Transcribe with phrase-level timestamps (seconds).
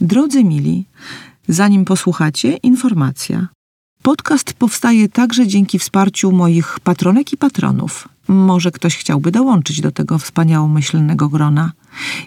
[0.00, 0.84] Drodzy mili,
[1.48, 3.48] zanim posłuchacie, informacja.
[4.02, 8.08] Podcast powstaje także dzięki wsparciu moich patronek i patronów.
[8.28, 11.72] Może ktoś chciałby dołączyć do tego wspaniałomyślnego grona.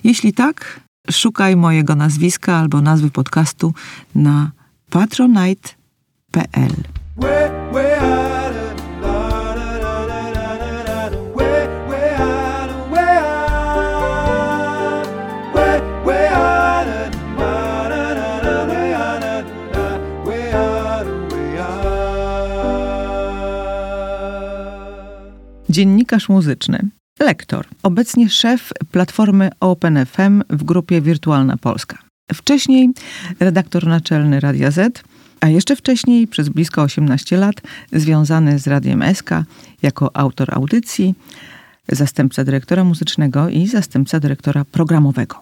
[0.03, 0.79] Jeśli tak,
[1.11, 3.73] szukaj mojego nazwiska albo nazwy podcastu
[4.15, 4.51] na
[4.89, 6.75] patronite.pl.
[25.69, 26.79] Dziennikarz muzyczny.
[27.19, 27.65] Lektor.
[27.83, 31.97] Obecnie szef platformy OpenFM w grupie Wirtualna Polska.
[32.33, 32.89] Wcześniej
[33.39, 35.03] redaktor naczelny Radia Z,
[35.39, 37.55] a jeszcze wcześniej przez blisko 18 lat
[37.91, 39.29] związany z Radiem SK
[39.81, 41.15] jako autor audycji,
[41.87, 45.41] zastępca dyrektora muzycznego i zastępca dyrektora programowego.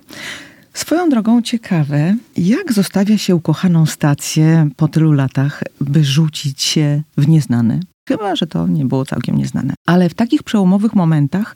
[0.74, 7.28] Swoją drogą ciekawe, jak zostawia się ukochaną stację po tylu latach, by rzucić się w
[7.28, 7.80] nieznane.
[8.08, 9.74] Chyba, że to nie było całkiem nieznane.
[9.86, 11.56] Ale w takich przełomowych momentach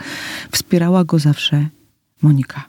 [0.52, 1.68] wspierała go zawsze
[2.22, 2.64] Monika.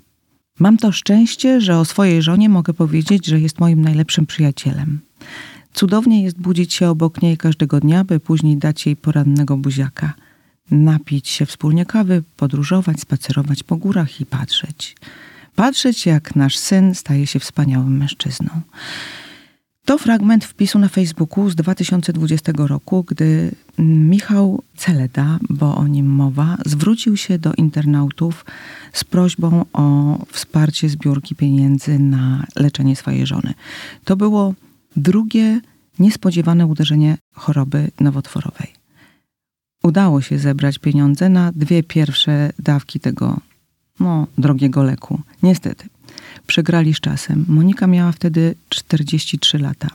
[0.59, 5.01] Mam to szczęście, że o swojej żonie mogę powiedzieć, że jest moim najlepszym przyjacielem.
[5.73, 10.13] Cudownie jest budzić się obok niej każdego dnia, by później dać jej porannego buziaka.
[10.71, 14.97] Napić się wspólnie kawy, podróżować, spacerować po górach i patrzeć.
[15.57, 18.61] Patrzeć, jak nasz syn staje się wspaniałym mężczyzną.
[19.85, 26.57] To fragment wpisu na Facebooku z 2020 roku, gdy Michał Celeda, bo o nim mowa,
[26.67, 28.45] zwrócił się do internautów
[28.93, 33.55] z prośbą o wsparcie zbiórki pieniędzy na leczenie swojej żony.
[34.05, 34.55] To było
[34.97, 35.61] drugie
[35.99, 38.73] niespodziewane uderzenie choroby nowotworowej.
[39.83, 43.41] Udało się zebrać pieniądze na dwie pierwsze dawki tego
[44.01, 45.21] no, drogiego leku.
[45.43, 45.92] Niestety.
[46.47, 47.45] Przegrali z czasem.
[47.49, 49.89] Monika miała wtedy 43 lata.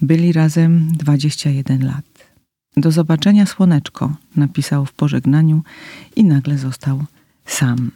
[0.00, 2.04] Byli razem 21 lat.
[2.76, 5.62] Do zobaczenia, słoneczko, napisał w pożegnaniu
[6.16, 7.04] i nagle został
[7.46, 7.90] sam.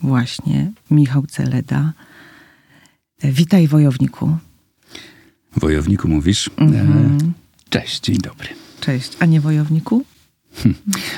[0.00, 1.92] Właśnie Michał Celeda.
[3.22, 4.36] Witaj, wojowniku.
[5.56, 6.50] Wojowniku mówisz?
[6.56, 7.16] Mhm.
[7.16, 7.18] E,
[7.70, 8.48] cześć, dzień dobry.
[8.80, 10.04] Cześć, a nie wojowniku?
[10.54, 10.74] Hm.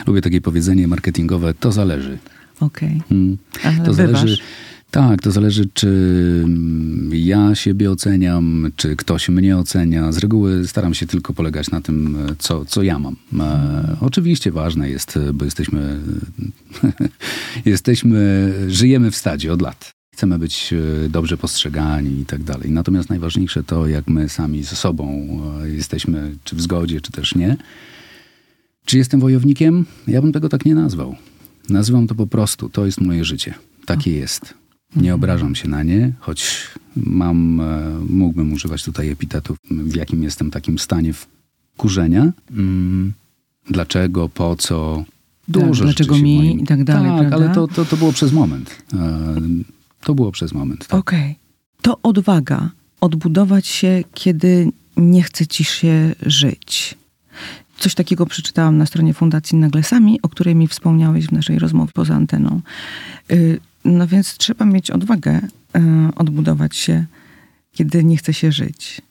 [0.06, 2.18] Lubię takie powiedzenie marketingowe, to zależy.
[2.60, 3.02] Okej.
[3.06, 3.08] Okay.
[3.62, 3.84] Hmm.
[3.84, 4.38] To zależy.
[4.90, 6.44] Tak, to zależy, czy
[7.12, 10.12] ja siebie oceniam, czy ktoś mnie ocenia.
[10.12, 13.16] Z reguły staram się tylko polegać na tym, co, co ja mam.
[13.40, 16.00] E, oczywiście ważne jest, bo jesteśmy,
[17.64, 19.90] jesteśmy, żyjemy w stadzie od lat.
[20.14, 22.70] Chcemy być e, dobrze postrzegani i tak dalej.
[22.70, 25.28] Natomiast najważniejsze to, jak my sami ze sobą
[25.62, 27.56] e, jesteśmy, czy w zgodzie, czy też nie.
[28.84, 29.86] Czy jestem wojownikiem?
[30.06, 31.16] Ja bym tego tak nie nazwał.
[31.68, 33.54] Nazywam to po prostu, to jest moje życie.
[33.86, 34.54] Takie jest.
[34.96, 40.50] Nie obrażam się na nie, choć mam, e, mógłbym używać tutaj epitetów, w jakim jestem
[40.50, 42.32] takim stanie wkurzenia.
[42.50, 43.12] Mm,
[43.70, 45.04] dlaczego, po co,
[45.48, 46.60] dużo tak, Dlaczego mi moim...
[46.60, 47.36] i tak dalej, Tak, prawda?
[47.36, 48.82] ale to, to, to było przez moment.
[48.94, 49.36] E,
[50.00, 50.86] to było przez moment.
[50.86, 51.00] Tak.
[51.00, 51.20] Okej.
[51.20, 51.34] Okay.
[51.82, 56.94] To odwaga odbudować się, kiedy nie chce ci się żyć.
[57.78, 62.14] Coś takiego przeczytałam na stronie Fundacji Naglesami, o której mi wspomniałeś w naszej rozmowie poza
[62.14, 62.60] anteną.
[63.84, 65.40] No więc trzeba mieć odwagę
[65.76, 65.80] y,
[66.16, 67.06] odbudować się,
[67.72, 69.02] kiedy nie chce się żyć.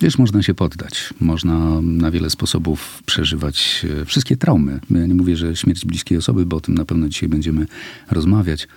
[0.00, 1.14] Wiesz, można się poddać.
[1.20, 4.80] Można na wiele sposobów przeżywać e, wszystkie traumy.
[4.90, 7.66] Ja nie mówię, że śmierć bliskiej osoby, bo o tym na pewno dzisiaj będziemy
[8.10, 8.68] rozmawiać.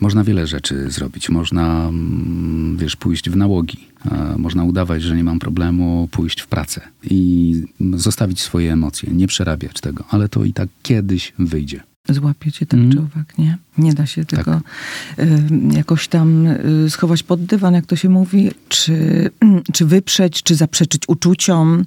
[0.00, 1.28] Można wiele rzeczy zrobić.
[1.28, 3.78] Można, mm, wiesz, pójść w nałogi.
[4.38, 7.62] Można udawać, że nie mam problemu, pójść w pracę i
[7.94, 12.92] zostawić swoje emocje, nie przerabiać tego, ale to i tak kiedyś wyjdzie złapiecie ten mm.
[12.92, 13.58] człowiek, nie?
[13.78, 14.60] Nie da się tego
[15.16, 15.26] tak.
[15.26, 15.38] y,
[15.72, 19.30] jakoś tam y, schować pod dywan, jak to się mówi, czy, y,
[19.74, 21.84] czy wyprzeć, czy zaprzeczyć uczuciom.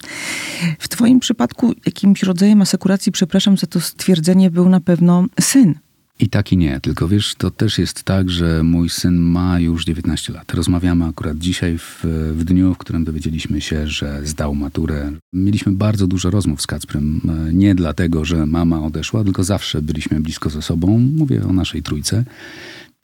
[0.79, 5.75] W twoim przypadku jakimś rodzajem asekuracji, przepraszam za to stwierdzenie, był na pewno syn.
[6.19, 9.85] I tak i nie, tylko wiesz, to też jest tak, że mój syn ma już
[9.85, 10.53] 19 lat.
[10.53, 11.99] Rozmawiamy akurat dzisiaj w,
[12.37, 15.11] w dniu, w którym dowiedzieliśmy się, że zdał maturę.
[15.33, 17.21] Mieliśmy bardzo dużo rozmów z Kacprem.
[17.53, 20.99] Nie dlatego, że mama odeszła, tylko zawsze byliśmy blisko ze sobą.
[20.99, 22.23] Mówię o naszej trójce.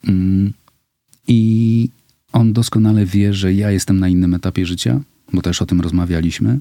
[0.08, 0.54] Mm,
[1.28, 1.90] I
[2.34, 5.00] on doskonale wie, że ja jestem na innym etapie życia,
[5.34, 6.60] bo też o tym rozmawialiśmy.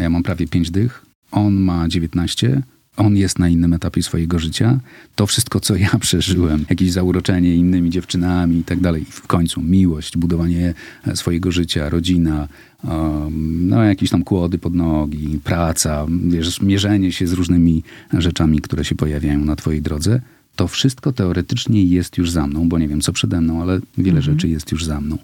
[0.00, 2.62] Ja mam prawie 5 dych, on ma 19
[2.96, 4.80] on jest na innym etapie swojego życia.
[5.14, 10.16] To wszystko, co ja przeżyłem, jakieś zauroczenie innymi dziewczynami i tak dalej, w końcu miłość,
[10.16, 10.74] budowanie
[11.06, 12.48] e, swojego życia, rodzina,
[12.84, 17.82] um, no jakieś tam kłody pod nogi, praca, wiesz, mierzenie się z różnymi
[18.12, 20.20] rzeczami, które się pojawiają na twojej drodze,
[20.56, 24.18] to wszystko teoretycznie jest już za mną, bo nie wiem co przede mną, ale wiele
[24.18, 24.22] mhm.
[24.22, 25.18] rzeczy jest już za mną.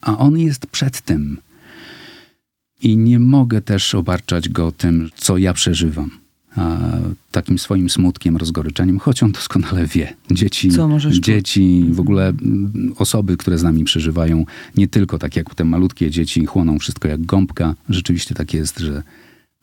[0.00, 1.38] a on jest przed tym.
[2.82, 6.23] I nie mogę też obarczać go tym, co ja przeżywam.
[6.56, 6.78] A,
[7.30, 10.14] takim swoim smutkiem, rozgoryczeniem, choć on doskonale wie.
[10.30, 10.70] Dzieci,
[11.10, 12.32] dzieci w ogóle
[12.96, 14.46] osoby, które z nami przeżywają,
[14.76, 17.74] nie tylko tak jak te malutkie dzieci chłoną wszystko jak gąbka.
[17.88, 19.02] Rzeczywiście tak jest, że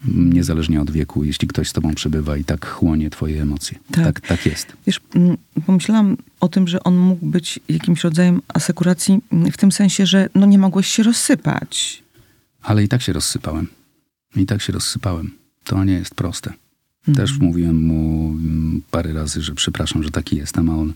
[0.05, 3.79] niezależnie od wieku, jeśli ktoś z tobą przebywa i tak chłonie twoje emocje.
[3.91, 4.73] Tak, tak, tak jest.
[4.87, 5.01] Wiesz,
[5.65, 9.19] pomyślałam o tym, że on mógł być jakimś rodzajem asekuracji
[9.51, 12.03] w tym sensie, że no nie mogłeś się rozsypać.
[12.61, 13.67] Ale i tak się rozsypałem.
[14.35, 15.31] I tak się rozsypałem.
[15.63, 16.53] To nie jest proste.
[17.07, 17.27] Mhm.
[17.27, 20.94] Też mówiłem mu mm, parę razy, że przepraszam, że taki jestem, a on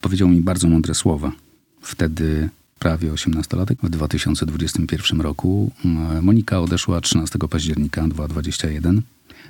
[0.00, 1.32] powiedział mi bardzo mądre słowa.
[1.80, 2.48] Wtedy
[2.78, 5.70] prawie 18-latek w 2021 roku.
[5.84, 9.02] Mm, Monika odeszła 13 października 2021,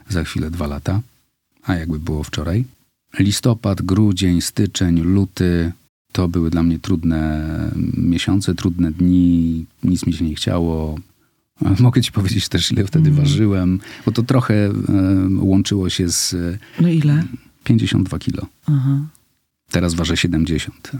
[0.09, 1.01] za chwilę dwa lata,
[1.63, 2.65] a jakby było wczoraj.
[3.19, 5.73] Listopad, grudzień, styczeń, luty
[6.13, 10.99] to były dla mnie trudne miesiące, trudne dni, nic mi się nie chciało.
[11.79, 13.23] Mogę ci powiedzieć też, ile wtedy mm.
[13.23, 14.73] ważyłem, bo to trochę e,
[15.39, 16.35] łączyło się z.
[16.81, 17.25] No ile?
[17.65, 18.47] 52 kilo.
[18.67, 19.01] Aha.
[19.71, 20.93] Teraz ważę 70.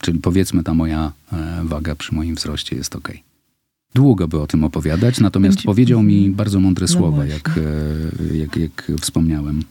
[0.00, 3.12] czyli powiedzmy ta moja e, waga przy moim wzroście jest ok.
[3.94, 5.66] Długo by o tym opowiadać, natomiast Będzie...
[5.66, 6.34] powiedział mi mhm.
[6.34, 7.58] bardzo mądre no słowa, jak,
[8.32, 9.62] e, jak, jak wspomniałem.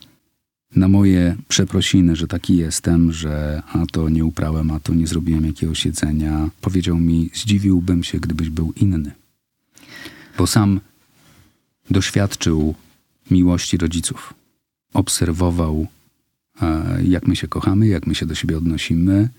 [0.75, 5.45] Na moje przeprosiny, że taki jestem, że a to nie uprałem, a to nie zrobiłem
[5.45, 9.11] jakiegoś jedzenia, powiedział mi, zdziwiłbym się, gdybyś był inny.
[10.37, 10.79] Bo sam
[11.91, 12.75] doświadczył
[13.31, 14.33] miłości rodziców.
[14.93, 15.87] Obserwował
[17.03, 19.29] jak my się kochamy, jak my się do siebie odnosimy,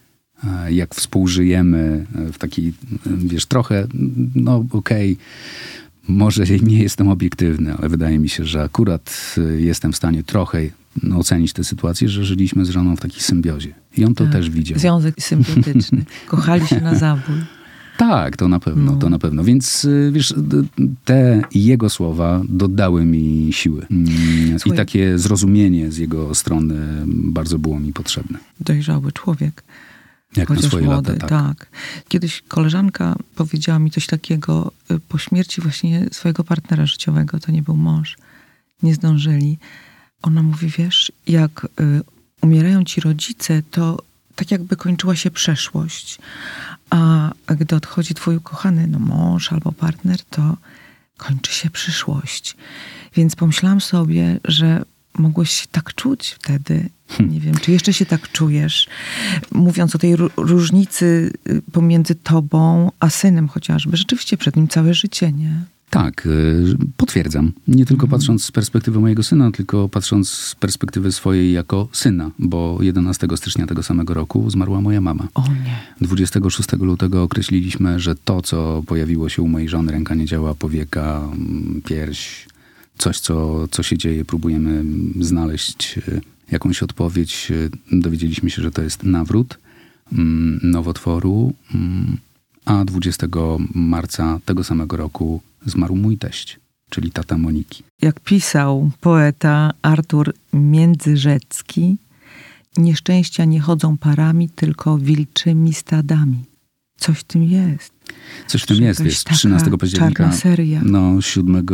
[0.70, 2.72] jak współżyjemy w takiej,
[3.06, 3.86] wiesz, trochę,
[4.34, 5.24] no okej, okay,
[6.08, 10.58] może nie jestem obiektywny, ale wydaje mi się, że akurat jestem w stanie trochę
[11.16, 13.74] ocenić tę sytuację, że żyliśmy z żoną w takiej symbiozie.
[13.96, 14.78] I on to tak, też widział.
[14.78, 16.04] Związek symbiotyczny.
[16.26, 17.36] Kochali się na zabój.
[17.98, 18.98] Tak, to na pewno, no.
[18.98, 19.44] to na pewno.
[19.44, 20.34] Więc y, wiesz,
[21.04, 23.86] te jego słowa dodały mi siły.
[23.90, 24.76] Mm, Słuchaj.
[24.76, 28.38] I takie zrozumienie z jego strony bardzo było mi potrzebne.
[28.60, 29.64] Dojrzały człowiek.
[30.36, 31.58] Jak Chociaż na swoje młody, lata, tak.
[31.58, 31.68] tak.
[32.08, 37.62] Kiedyś koleżanka powiedziała mi coś takiego y, po śmierci właśnie swojego partnera życiowego, to nie
[37.62, 38.16] był mąż,
[38.82, 39.58] nie zdążyli.
[40.22, 41.68] Ona mówi, wiesz, jak y,
[42.42, 44.02] umierają ci rodzice, to
[44.36, 46.18] tak jakby kończyła się przeszłość.
[46.90, 50.56] A gdy odchodzi twój ukochany no, mąż albo partner, to
[51.16, 52.56] kończy się przyszłość.
[53.14, 54.84] Więc pomyślałam sobie, że
[55.18, 56.88] mogłeś się tak czuć wtedy.
[57.08, 57.32] Hmm.
[57.34, 58.88] Nie wiem, czy jeszcze się tak czujesz,
[59.52, 63.96] mówiąc o tej różnicy y, pomiędzy tobą a synem chociażby.
[63.96, 65.64] Rzeczywiście przed nim całe życie, nie?
[65.90, 67.52] Tak, y, potwierdzam.
[67.68, 68.20] Nie tylko mhm.
[68.20, 73.66] patrząc z perspektywy mojego syna, tylko patrząc z perspektywy swojej jako syna, bo 11 stycznia
[73.66, 75.28] tego samego roku zmarła moja mama.
[75.34, 76.06] O nie.
[76.06, 81.28] 26 lutego określiliśmy, że to, co pojawiło się u mojej żony, ręka nie działa, powieka,
[81.32, 82.46] mm, pierś,
[82.98, 84.84] coś, co, co się dzieje, próbujemy
[85.20, 86.20] znaleźć y,
[86.50, 87.48] jakąś odpowiedź.
[87.50, 89.58] Y, dowiedzieliśmy się, że to jest nawrót
[90.12, 92.16] mm, nowotworu, mm,
[92.68, 93.26] a 20
[93.74, 96.60] marca tego samego roku zmarł mój teść,
[96.90, 97.82] czyli tata Moniki.
[98.02, 101.96] Jak pisał poeta Artur Międzyrzecki,
[102.76, 106.44] nieszczęścia nie chodzą parami, tylko wilczymi stadami.
[106.98, 107.92] Coś w tym jest.
[108.46, 110.32] Coś w tym jest, wiesz, 13 października.
[110.32, 110.80] Seria.
[110.84, 111.66] No, 7,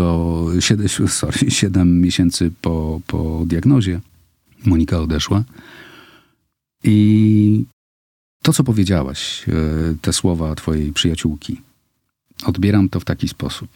[0.61, 4.01] 7, sorry, 7 miesięcy po, po diagnozie
[4.65, 5.45] Monika odeszła.
[6.85, 7.65] I
[8.45, 9.53] to, co powiedziałaś, e,
[10.03, 11.61] te słowa twojej przyjaciółki,
[12.45, 13.69] odbieram to w taki sposób,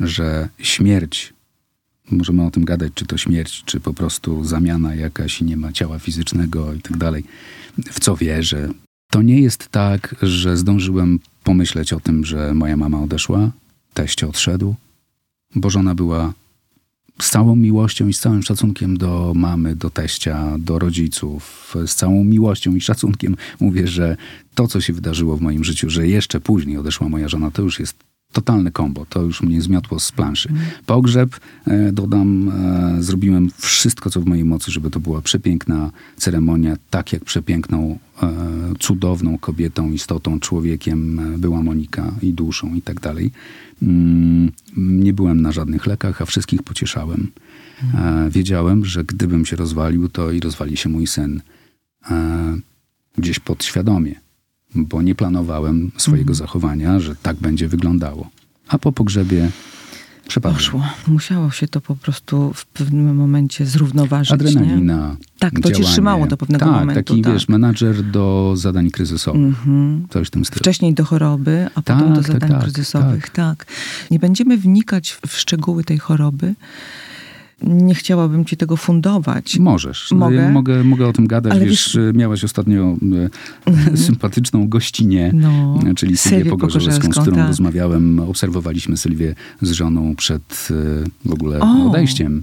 [0.00, 1.32] że śmierć,
[2.10, 5.72] możemy o tym gadać, czy to śmierć, czy po prostu zamiana jakaś i nie ma
[5.72, 7.24] ciała fizycznego i tak dalej,
[7.92, 8.68] w co wierzę.
[9.10, 13.50] To nie jest tak, że zdążyłem pomyśleć o tym, że moja mama odeszła,
[13.94, 14.74] teść odszedł,
[15.54, 16.32] bo żona była
[17.22, 22.24] z całą miłością i z całym szacunkiem do mamy, do teścia, do rodziców, z całą
[22.24, 24.16] miłością i szacunkiem mówię, że
[24.54, 27.80] to, co się wydarzyło w moim życiu, że jeszcze później odeszła moja żona, to już
[27.80, 29.06] jest totalne kombo.
[29.06, 30.48] To już mnie zmiotło z planszy.
[30.86, 31.30] Pogrzeb,
[31.66, 37.12] e, dodam, e, zrobiłem wszystko, co w mojej mocy, żeby to była przepiękna ceremonia, tak
[37.12, 38.28] jak przepiękną, e,
[38.78, 43.30] cudowną kobietą, istotą, człowiekiem była Monika i duszą i tak dalej.
[43.82, 47.30] Mm, nie byłem na żadnych lekach, a wszystkich pocieszałem.
[48.30, 51.40] Wiedziałem, że gdybym się rozwalił, to i rozwali się mój syn.
[53.18, 54.27] Gdzieś podświadomie
[54.74, 56.34] bo nie planowałem swojego mhm.
[56.34, 58.30] zachowania, że tak będzie wyglądało.
[58.68, 59.50] A po pogrzebie
[60.28, 60.56] Przepadłem.
[60.56, 60.82] Poszło.
[61.06, 64.32] Musiało się to po prostu w pewnym momencie zrównoważyć.
[64.32, 65.08] Adrenalina.
[65.10, 65.16] Nie?
[65.38, 65.92] Tak, to cię działanie.
[65.92, 67.02] trzymało do pewnego tak, momentu.
[67.02, 67.32] Taki, tak.
[67.32, 69.40] wiesz, menadżer do zadań kryzysowych.
[69.40, 70.06] Mhm.
[70.10, 70.58] Coś w tym stylu.
[70.58, 73.30] Wcześniej do choroby, a potem do Tak, tak, zadań tak, kryzysowych.
[73.30, 73.66] Tak.
[74.10, 76.54] Nie będziemy wnikać w szczegóły tej choroby.
[77.62, 79.58] Nie chciałabym ci tego fundować.
[79.58, 80.10] Możesz.
[80.12, 80.36] Mogę?
[80.36, 81.52] Ja mogę, mogę o tym gadać.
[81.52, 82.96] Ale wiesz, wiesz- miałaś ostatnio
[83.92, 87.48] e, sympatyczną gościnię, No, e, czyli Sylwię Pogorzelską, z którą tak.
[87.48, 88.20] rozmawiałem.
[88.20, 91.90] Obserwowaliśmy Sylwię z żoną przed e, w ogóle O!
[91.90, 92.42] odejściem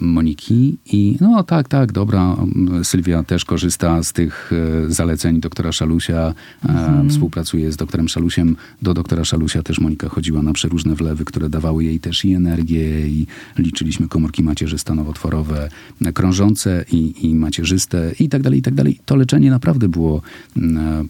[0.00, 0.78] Moniki.
[0.86, 2.36] I no tak, tak, dobra.
[2.82, 4.50] Sylwia też korzysta z tych
[4.88, 6.34] zaleceń doktora Szalusia.
[6.68, 7.10] Mhm.
[7.10, 8.56] Współpracuje z doktorem Szalusiem.
[8.82, 13.08] Do doktora Szalusia też Monika chodziła na przeróżne wlewy, które dawały jej też i energię
[13.08, 13.26] i
[13.72, 15.68] liczyliśmy komórki macierzyste, nowotworowe,
[16.14, 19.00] krążące i, i macierzyste i tak dalej, i tak dalej.
[19.04, 20.22] To leczenie naprawdę było
[20.56, 21.08] mm,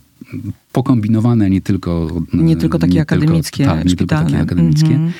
[0.72, 2.22] pokombinowane, nie tylko...
[2.32, 4.86] Nie tylko takie akademickie, tak, nie tylko takie akademickie.
[4.86, 5.08] Mhm.
[5.08, 5.12] E,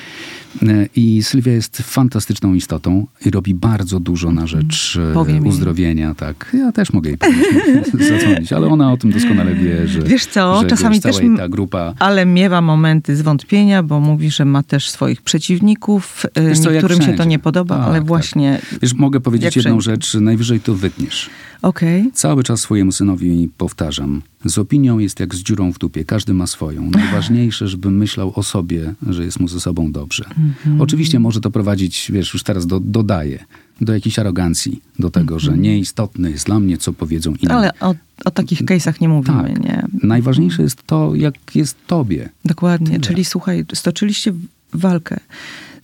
[0.95, 5.45] I Sylwia jest fantastyczną istotą i robi bardzo dużo na rzecz e, Powiem jej.
[5.45, 6.15] uzdrowienia.
[6.15, 6.51] Tak.
[6.53, 7.19] Ja też mogę jej
[8.09, 11.49] zadzwonić, ale ona o tym doskonale wie, że, Wiesz co, że czasami wiesz, też ta
[11.49, 16.25] grupa Ale miewa momenty zwątpienia, bo mówi, że ma też swoich przeciwników.
[16.47, 18.07] Wiesz co, jak Niektórym się to nie podoba, Tak, ale tak.
[18.07, 18.59] właśnie...
[18.81, 20.05] Wiesz, mogę powiedzieć jedną wszędzie.
[20.07, 21.29] rzecz, najwyżej to wytniesz.
[21.61, 22.11] Okej.
[22.13, 24.21] Cały czas swojemu synowi powtarzam.
[24.45, 26.05] Z opinią jest jak z dziurą w dupie.
[26.05, 26.89] Każdy ma swoją.
[26.89, 30.25] Najważniejsze, żeby myślał o sobie, że jest mu ze sobą dobrze.
[30.43, 30.81] Mhm.
[30.81, 33.45] Oczywiście może to prowadzić, wiesz, już teraz do, dodaję,
[33.81, 37.41] do jakiejś arogancji, do tego, że nieistotne jest dla mnie, co powiedzą inni.
[37.43, 37.59] Mhm.
[37.59, 37.95] Ale o,
[38.25, 39.63] o takich case'ach nie mówimy, Tak.
[39.63, 39.85] nie?
[40.03, 42.29] Najważniejsze jest to, jak jest tobie.
[42.45, 42.87] Dokładnie.
[42.87, 42.99] Tyle.
[42.99, 44.33] Czyli słuchaj, stoczyliście
[44.73, 45.19] walkę,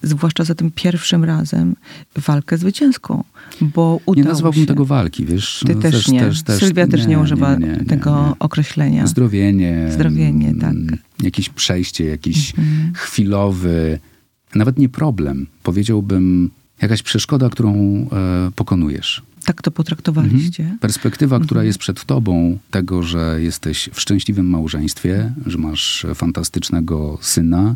[0.03, 1.75] zwłaszcza za tym pierwszym razem,
[2.27, 3.23] walkę zwycięską,
[3.61, 4.67] bo udało Nie nazwałbym się.
[4.67, 5.63] tego walki, wiesz.
[5.67, 6.31] Ty no, też, nie.
[6.59, 8.39] Sylwia też nie, używa nie, nie, tego nie.
[8.39, 9.07] określenia.
[9.07, 9.89] Zdrowienie.
[9.93, 10.71] Zdrowienie, tak.
[10.71, 12.93] mm, Jakieś przejście, jakiś Mhm.
[12.95, 13.99] chwilowy,
[14.55, 16.49] nawet nie problem, powiedziałbym
[16.81, 17.73] jakaś przeszkoda, którą
[18.11, 19.21] e, pokonujesz.
[19.45, 20.77] Tak to potraktowaliście.
[20.81, 21.45] Perspektywa, Mhm.
[21.47, 27.75] która jest przed tobą, tego, że jesteś w szczęśliwym małżeństwie, że masz fantastycznego syna,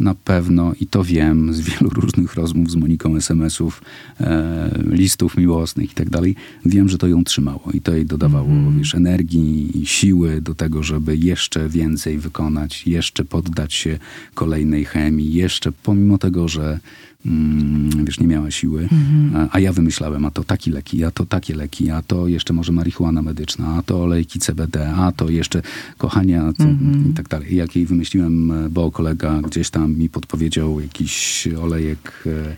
[0.00, 3.82] na pewno, i to wiem z wielu różnych rozmów z Moniką, SMS-ów,
[4.20, 8.48] e, listów miłosnych i tak dalej, wiem, że to ją trzymało i to jej dodawało,
[8.48, 8.78] Mhm.
[8.78, 13.98] wiesz, energii i siły do tego, żeby jeszcze więcej wykonać, jeszcze poddać się
[14.34, 16.80] kolejnej chemii, jeszcze pomimo tego, że
[17.26, 19.36] mm, wiesz, nie miała siły, Mhm.
[19.50, 22.52] a, a ja wymyślałem, a to taki leki, a to takie leki, a to jeszcze
[22.52, 25.62] może marihuana medyczna, a to olejki CBD, a to jeszcze
[25.98, 27.10] kochania co, Mhm.
[27.10, 27.56] i tak dalej.
[27.56, 32.56] Jak jej wymyśliłem, bo kolega gdzieś tam mi podpowiedział jakiś olejek e,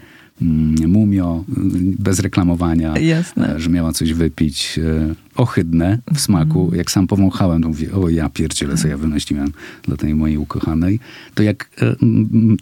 [0.89, 1.61] mumio, e,
[1.99, 3.57] bez reklamowania, Jasne.
[3.57, 6.61] e, że miała coś wypić, e, ohydne w smaku.
[6.61, 6.79] Mhm.
[6.79, 11.01] Jak sam powąchałem, to mówię, o ja pierdzielę, co ja wymyśliłem dla tej mojej ukochanej.
[11.35, 11.97] To jak e,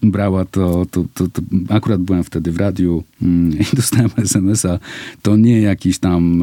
[0.03, 4.79] brała to, to, to, to, akurat byłem wtedy w radiu mm, i dostałem SMS-a,
[5.23, 6.43] to nie jakiś tam...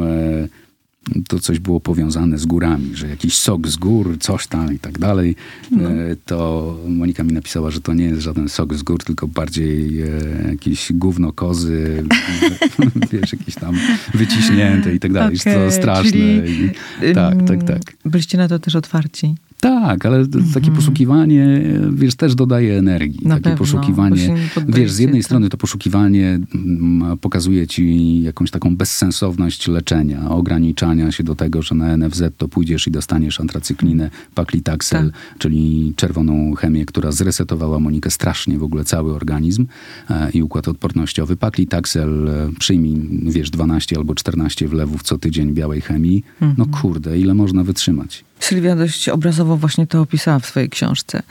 [1.27, 4.99] To coś było powiązane z górami, że jakiś sok z gór, coś tam i tak
[4.99, 5.35] dalej,
[5.71, 5.89] No.
[5.91, 10.01] e, to Monika mi napisała, że to nie jest żaden sok z gór, tylko bardziej
[10.01, 10.07] e,
[10.49, 12.03] jakieś gówno kozy,
[13.11, 13.75] wiesz, jakieś tam
[14.13, 15.37] wyciśnięte i tak dalej.
[15.41, 16.17] Okej, to straszne.
[16.17, 16.71] I,
[17.15, 17.81] tak, tak, tak.
[18.05, 19.35] Byliście na to też otwarci.
[19.59, 21.61] Tak, ale takie poszukiwanie,
[21.93, 23.19] wiesz, też dodaje energii.
[23.23, 23.29] Mhm.
[23.29, 24.35] Na takie pewno, poszukiwanie,
[24.67, 25.25] wiesz, z jednej tak.
[25.25, 31.75] strony to poszukiwanie mm, pokazuje ci jakąś taką bezsensowność leczenia, ograniczania się do tego, że
[31.75, 38.57] na NFZ to pójdziesz i dostaniesz antracyklinę, paklitaxel, czyli czerwoną chemię, która zresetowała Monikę strasznie
[38.57, 39.65] w ogóle cały organizm
[40.09, 41.35] e, i układ odpornościowy.
[41.35, 46.23] Paklitaxel, e, przyjmij, wiesz, 12 albo 14 wlewów co tydzień białej chemii.
[46.41, 46.69] No Mhm.
[46.69, 48.26] kurde, ile można wytrzymać?
[48.39, 51.23] Sylwia dość obrazowo właśnie to opisała w swojej książce.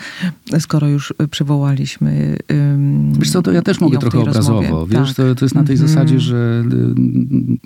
[0.60, 2.36] Skoro już y, przywołaliśmy.
[2.52, 4.60] ym, Wiesz co, to ja też mogę trochę obrazowo.
[4.62, 4.98] rozmowie.
[4.98, 5.16] Wiesz, Tak.
[5.16, 5.88] to, to jest na tej Mhm.
[5.88, 6.94] zasadzie, że y,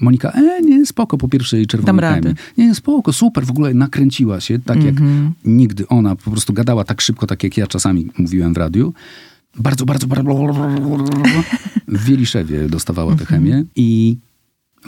[0.00, 2.34] Monika, e, nie, spoko po pierwszej czerwonej chemii.
[2.58, 5.32] Nie, spoko, super, w ogóle nakręciła się, tak jak Mhm.
[5.44, 8.92] nigdy ona po prostu gadała tak szybko, tak jak ja czasami mówiłem w radiu.
[9.56, 10.30] Bardzo, bardzo, bardzo
[11.88, 14.16] w Wieliszewie dostawała tę chemię i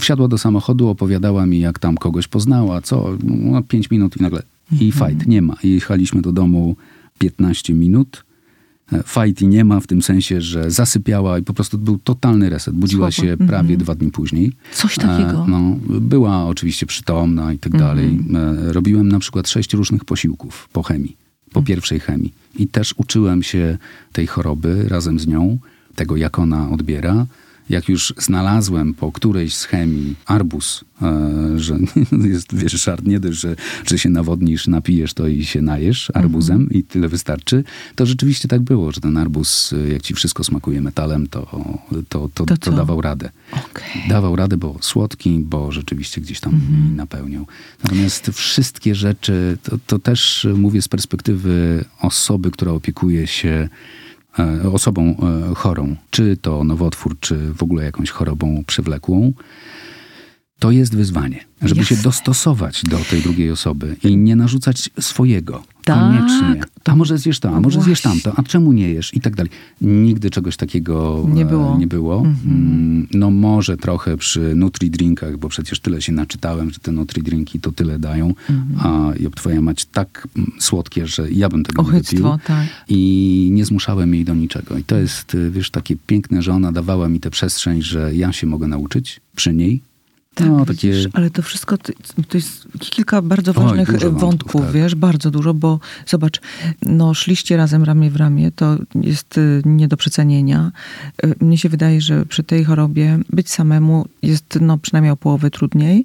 [0.00, 4.42] wsiadła do samochodu, opowiadała mi, jak tam kogoś poznała, co, no, pięć minut i nagle
[4.80, 5.56] i fight, nie ma.
[5.64, 6.76] I jechaliśmy do domu
[7.18, 8.24] 15 minut.
[8.92, 12.50] E, Fight i nie ma w tym sensie, że zasypiała i po prostu był totalny
[12.50, 12.74] reset.
[12.74, 13.30] Budziła Słabo.
[13.30, 14.52] się prawie dwa dni później.
[14.72, 15.44] Coś takiego.
[15.44, 18.18] E, No, była oczywiście przytomna i tak dalej.
[18.68, 21.16] E, Robiłem na przykład sześć różnych posiłków po chemii,
[21.52, 22.32] po pierwszej chemii.
[22.58, 23.78] I też uczyłem się
[24.12, 25.58] tej choroby razem z nią,
[25.94, 27.26] tego jak ona odbiera.
[27.70, 31.78] Jak już znalazłem po którejś z chemii arbus, e, że
[32.32, 36.68] jest, wiesz, żart nie dość, że, że się nawodnisz, napijesz to i się najesz arbuzem
[36.68, 36.76] -hmm.
[36.76, 37.64] i tyle wystarczy,
[37.94, 41.64] to rzeczywiście tak było, że ten arbuz, jak ci wszystko smakuje metalem, to,
[42.08, 43.30] to, to, to, to dawał radę.
[43.52, 44.08] Okay.
[44.08, 46.96] Dawał radę, bo słodki, bo rzeczywiście gdzieś tam -hmm.
[46.96, 47.46] napełniał.
[47.84, 53.68] Natomiast wszystkie rzeczy, to, to też mówię z perspektywy osoby, która opiekuje się E,
[54.72, 55.16] osobą
[55.50, 59.32] e, chorą, czy to nowotwór, czy w ogóle jakąś chorobą przewlekłą,
[60.62, 61.96] to jest wyzwanie, żeby Jasne.
[61.96, 65.62] się dostosować do tej drugiej osoby i nie narzucać swojego.
[65.84, 65.98] Tak.
[65.98, 66.60] Koniecznie.
[66.84, 67.82] A może zjesz to, a może Właśnie.
[67.82, 69.52] zjesz tamto, a czemu nie jesz i tak dalej.
[69.80, 71.78] Nigdy czegoś takiego nie było.
[71.78, 72.16] Nie było.
[72.16, 72.36] Mhm.
[72.46, 77.72] Mm, no może trochę przy nutri-drinkach, bo przecież tyle się naczytałem, że te nutri-drinki to
[77.72, 78.86] tyle dają, mhm.
[78.86, 82.46] a Job, twoja mać tak mm, słodkie, że ja bym tego Ochyctwo, nie wypił.
[82.46, 82.66] Tak.
[82.88, 84.78] I nie zmuszałem jej do niczego.
[84.78, 88.46] I to jest, wiesz, takie piękne, że ona dawała mi tę przestrzeń, że ja się
[88.46, 89.82] mogę nauczyć przy niej,
[90.34, 90.72] tak, no, takie...
[90.72, 91.92] widzisz, ale to wszystko, to
[92.34, 94.72] jest kilka bardzo ważnych Oj, wątków, wątków tak.
[94.72, 96.40] wiesz, bardzo dużo, bo zobacz,
[96.82, 100.72] no szliście razem ramię w ramię, to jest y, nie do przecenienia.
[101.24, 105.50] Y, mnie się wydaje, że przy tej chorobie być samemu jest no przynajmniej o połowę
[105.50, 106.04] trudniej,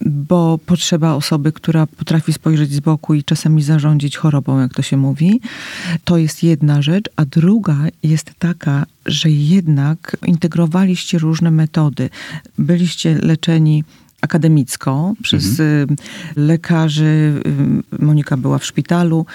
[0.00, 4.96] bo potrzeba osoby, która potrafi spojrzeć z boku i czasami zarządzić chorobą, jak to się
[4.96, 5.40] mówi.
[6.04, 12.10] To jest jedna rzecz, a druga jest taka, że jednak integrowaliście różne metody.
[12.58, 13.84] Byliście leczeni
[14.20, 15.90] akademicko przez mhm.
[15.90, 15.96] Y,
[16.36, 17.42] lekarzy.
[17.92, 19.26] Y, Monika była w szpitalu,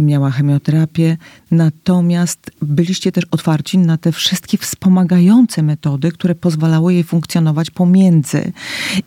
[0.00, 1.16] miała chemioterapię.
[1.50, 8.52] Natomiast byliście też otwarci na te wszystkie wspomagające metody, które pozwalały jej funkcjonować pomiędzy.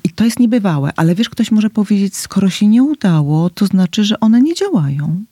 [0.03, 0.91] I to jest niebywałe.
[0.95, 5.23] Ale wiesz, ktoś może powiedzieć, skoro się nie udało, to znaczy, że one nie działają.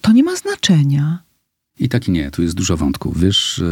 [0.00, 1.25] To nie ma znaczenia.
[1.80, 3.20] I tak i nie, tu jest dużo wątków.
[3.20, 3.62] Wiesz,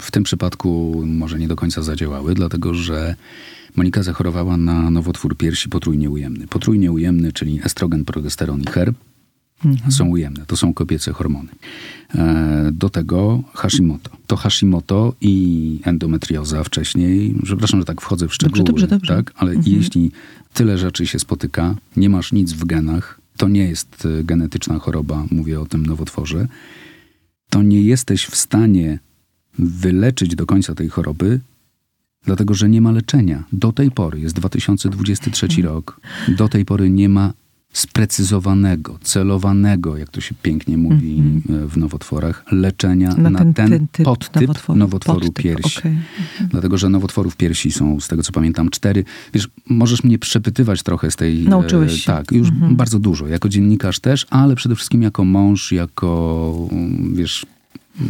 [0.00, 3.14] w tym przypadku może nie do końca zadziałały, dlatego że
[3.76, 6.46] Monika zachorowała na nowotwór piersi potrójnie ujemny.
[6.46, 8.92] Potrójnie ujemny, czyli estrogen, progesteron i HER,
[9.64, 9.92] mhm.
[9.92, 10.46] są ujemne.
[10.46, 11.48] To są kobiece hormony.
[12.14, 14.10] E, do tego Hashimoto.
[14.26, 19.24] To Hashimoto i endometrioza wcześniej, przepraszam, że tak wchodzę w szczegóły, dobrze, dobrze, dobrze.
[19.24, 19.32] Tak?
[19.36, 19.76] ale mhm.
[19.76, 20.10] jeśli
[20.54, 25.24] tyle rzeczy się spotyka, nie masz nic w genach, to nie jest e, genetyczna choroba,
[25.30, 26.48] mówię o tym nowotworze,
[27.54, 28.98] to nie jesteś w stanie
[29.58, 31.40] wyleczyć do końca tej choroby,
[32.24, 33.44] dlatego że nie ma leczenia.
[33.52, 35.64] Do tej pory, jest 2023 mhm.
[35.64, 37.32] rok, do tej pory nie ma
[37.74, 41.68] sprecyzowanego, celowanego, jak to się pięknie mówi mm -hmm.
[41.68, 45.78] w nowotworach, leczenia na, na ten, ten, typ podtyp nowotworu, nowotworu podtyp, piersi.
[45.78, 45.92] Okay.
[45.92, 46.48] Mhm.
[46.50, 49.04] Dlatego, że nowotworów piersi są, z tego co pamiętam, cztery.
[49.32, 51.48] Wiesz, możesz mnie przepytywać trochę z tej...
[51.48, 52.06] Nauczyłeś e, się.
[52.06, 52.74] Tak, już mm -hmm.
[52.74, 53.26] bardzo dużo.
[53.26, 56.68] Jako dziennikarz też, ale przede wszystkim jako mąż, jako,
[57.12, 57.46] wiesz,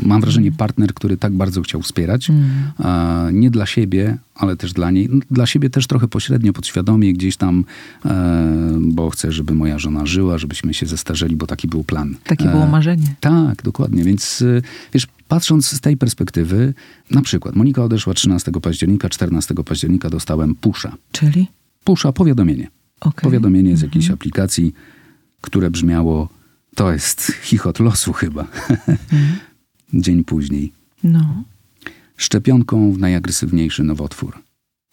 [0.02, 2.30] mam wrażenie, partner, który tak bardzo chciał wspierać.
[2.30, 3.40] Mm.
[3.40, 5.08] nie dla siebie, ale też dla niej.
[5.30, 7.64] Dla siebie też trochę pośrednio, podświadomie gdzieś tam,
[8.04, 12.16] e, bo chcę, żeby moja żona żyła, żebyśmy się zestarzeli, bo taki był plan.
[12.24, 13.14] Takie było e, marzenie.
[13.20, 14.04] Tak, dokładnie.
[14.04, 16.74] Więc e, wiesz, patrząc z tej perspektywy,
[17.10, 20.96] na przykład Monika odeszła 13 października, 14 października dostałem pusza.
[21.12, 21.48] Czyli?
[21.84, 22.68] Pusza, powiadomienie.
[23.00, 23.22] Okay.
[23.22, 24.18] Powiadomienie z jakiejś mhm.
[24.18, 24.74] aplikacji,
[25.40, 26.28] które brzmiało,
[26.74, 28.46] to jest chichot losu chyba.
[28.88, 29.38] Mhm
[29.94, 30.72] dzień później.
[31.04, 31.42] No.
[32.16, 34.38] Szczepionką w najagresywniejszy nowotwór.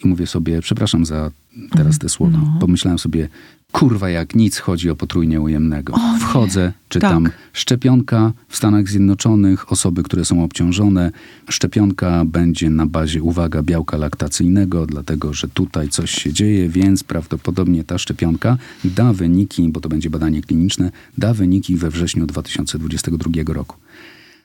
[0.04, 1.32] I mówię sobie, przepraszam za
[1.72, 2.38] teraz te słowa.
[2.38, 2.58] No.
[2.60, 3.30] Pomyślałem sobie,
[3.72, 5.94] kurwa jak nic chodzi o potrójnie ujemnego.
[5.94, 7.34] O, Wchodzę, czytam tak.
[7.54, 11.12] szczepionka w Stanach Zjednoczonych, osoby, które są obciążone.
[11.50, 17.84] Szczepionka będzie na bazie, uwaga, białka laktacyjnego, dlatego że tutaj coś się dzieje, więc prawdopodobnie
[17.84, 23.76] ta szczepionka da wyniki, bo to będzie badanie kliniczne, da wyniki we wrześniu 2022 roku.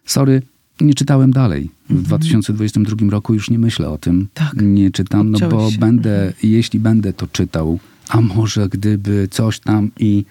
[0.06, 0.42] Sorry,
[0.80, 1.70] nie czytałem dalej.
[1.86, 2.04] W mhm.
[2.04, 4.28] 2022 roku już nie myślę o tym.
[4.34, 4.54] Tak.
[4.62, 5.78] Nie czytam, no bo się.
[5.78, 6.34] będę, mhm.
[6.42, 10.24] jeśli będę to czytał, a może gdyby coś tam i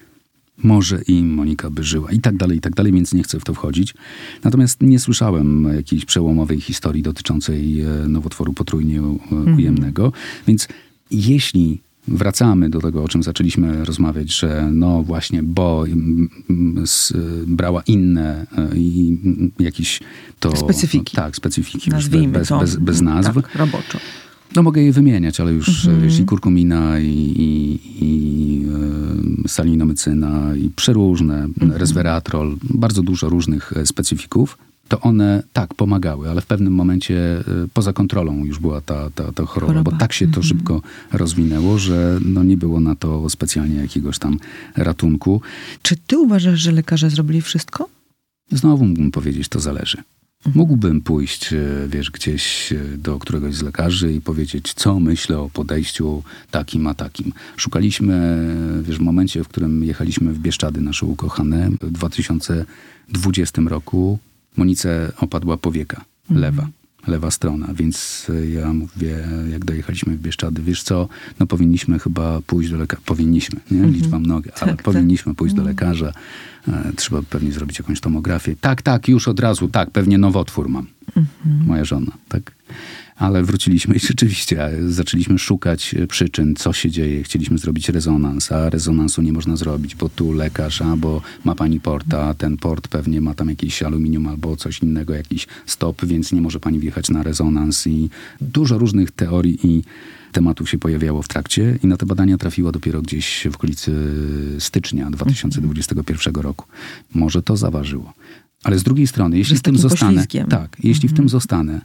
[0.64, 3.44] może i Monika by żyła i tak dalej, i tak dalej, więc nie chcę w
[3.44, 3.94] to wchodzić.
[4.44, 9.56] Natomiast nie słyszałem jakiejś przełomowej historii dotyczącej e, nowotworu potrójnie mhm.
[9.56, 10.12] ujemnego,
[10.48, 10.68] więc
[11.12, 15.86] jeśli wracamy do tego, o czym zaczęliśmy rozmawiać, że no właśnie, bo
[17.48, 19.18] brała inne e, i
[19.60, 20.00] jakieś
[20.40, 20.56] to...
[20.56, 21.16] Specyfiki.
[21.16, 21.90] Tak, specyfiki.
[21.90, 22.60] Nazwijmy bez, to.
[22.60, 23.34] Bez, bez nazw.
[23.36, 24.00] Tak, roboczo.
[24.56, 26.22] No mogę je wymieniać, ale już mm -hmm.
[26.22, 28.66] i kurkumina, i, i, i
[29.46, 31.72] e, salinomycyna, i przeróżne, mm -hmm.
[31.72, 37.68] resveratrol, bardzo dużo różnych e, specyfików to one tak pomagały, ale w pewnym momencie y,
[37.74, 39.92] poza kontrolą już była ta, ta, ta choroba, choroba.
[39.92, 40.44] bo tak się to mhm.
[40.44, 44.38] szybko rozwinęło, że no nie było na to specjalnie jakiegoś tam
[44.76, 45.42] ratunku.
[45.82, 47.90] Czy ty uważasz, że lekarze zrobili wszystko?
[48.52, 49.98] Znowu mógłbym powiedzieć, to zależy.
[50.56, 55.50] Mógłbym pójść, e, wiesz, gdzieś e, do któregoś z lekarzy i powiedzieć, co myślę o
[55.50, 57.34] podejściu takim a takim.
[57.58, 58.48] Szukaliśmy,
[58.82, 64.20] wiesz, w momencie, w którym jechaliśmy w Bieszczady, nasze ukochane, w 2020 roku
[64.58, 66.68] Monice opadła powieka lewa
[67.08, 71.08] lewa strona, więc e, ja mówię, jak dojechaliśmy w Bieszczady, wiesz co,
[71.40, 73.78] no powinniśmy chyba pójść do lekarza, powinniśmy, nie?
[73.78, 73.94] Mhm.
[73.94, 75.38] Liczbam nogę, ale tak, powinniśmy tak.
[75.38, 75.76] pójść do mhm.
[75.78, 76.14] lekarza,
[76.68, 78.56] e, trzeba pewnie zrobić jakąś tomografię.
[78.62, 80.88] Tak, tak, już od razu, tak, pewnie nowotwór mam.
[81.08, 81.66] Mhm.
[81.68, 82.52] Moja żona, tak
[83.16, 87.24] ale wróciliśmy i rzeczywiście zaczęliśmy szukać przyczyn, co się dzieje.
[87.24, 92.34] Chcieliśmy zrobić rezonans, a rezonansu nie można zrobić, bo tu lekarz, albo ma pani porta,
[92.34, 96.60] ten port pewnie ma tam jakieś aluminium albo coś innego, jakiś stop, więc nie może
[96.60, 98.10] pani wjechać na rezonans i
[98.42, 99.84] dużo różnych teorii i
[100.32, 103.92] tematów się pojawiało w trakcie i na te badania trafiło dopiero gdzieś w okolicy
[104.60, 106.66] stycznia 2021 roku.
[107.14, 108.14] Może to zaważyło.
[108.64, 111.30] Ale z drugiej strony, jeśli w tym zostanę, tak, jeśli w tym mhm.
[111.30, 111.82] zostanę,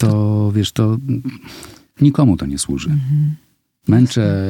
[0.00, 0.98] to wiesz, to
[2.00, 2.90] nikomu to nie służy.
[2.90, 3.34] Mhm.
[3.88, 4.46] Męczę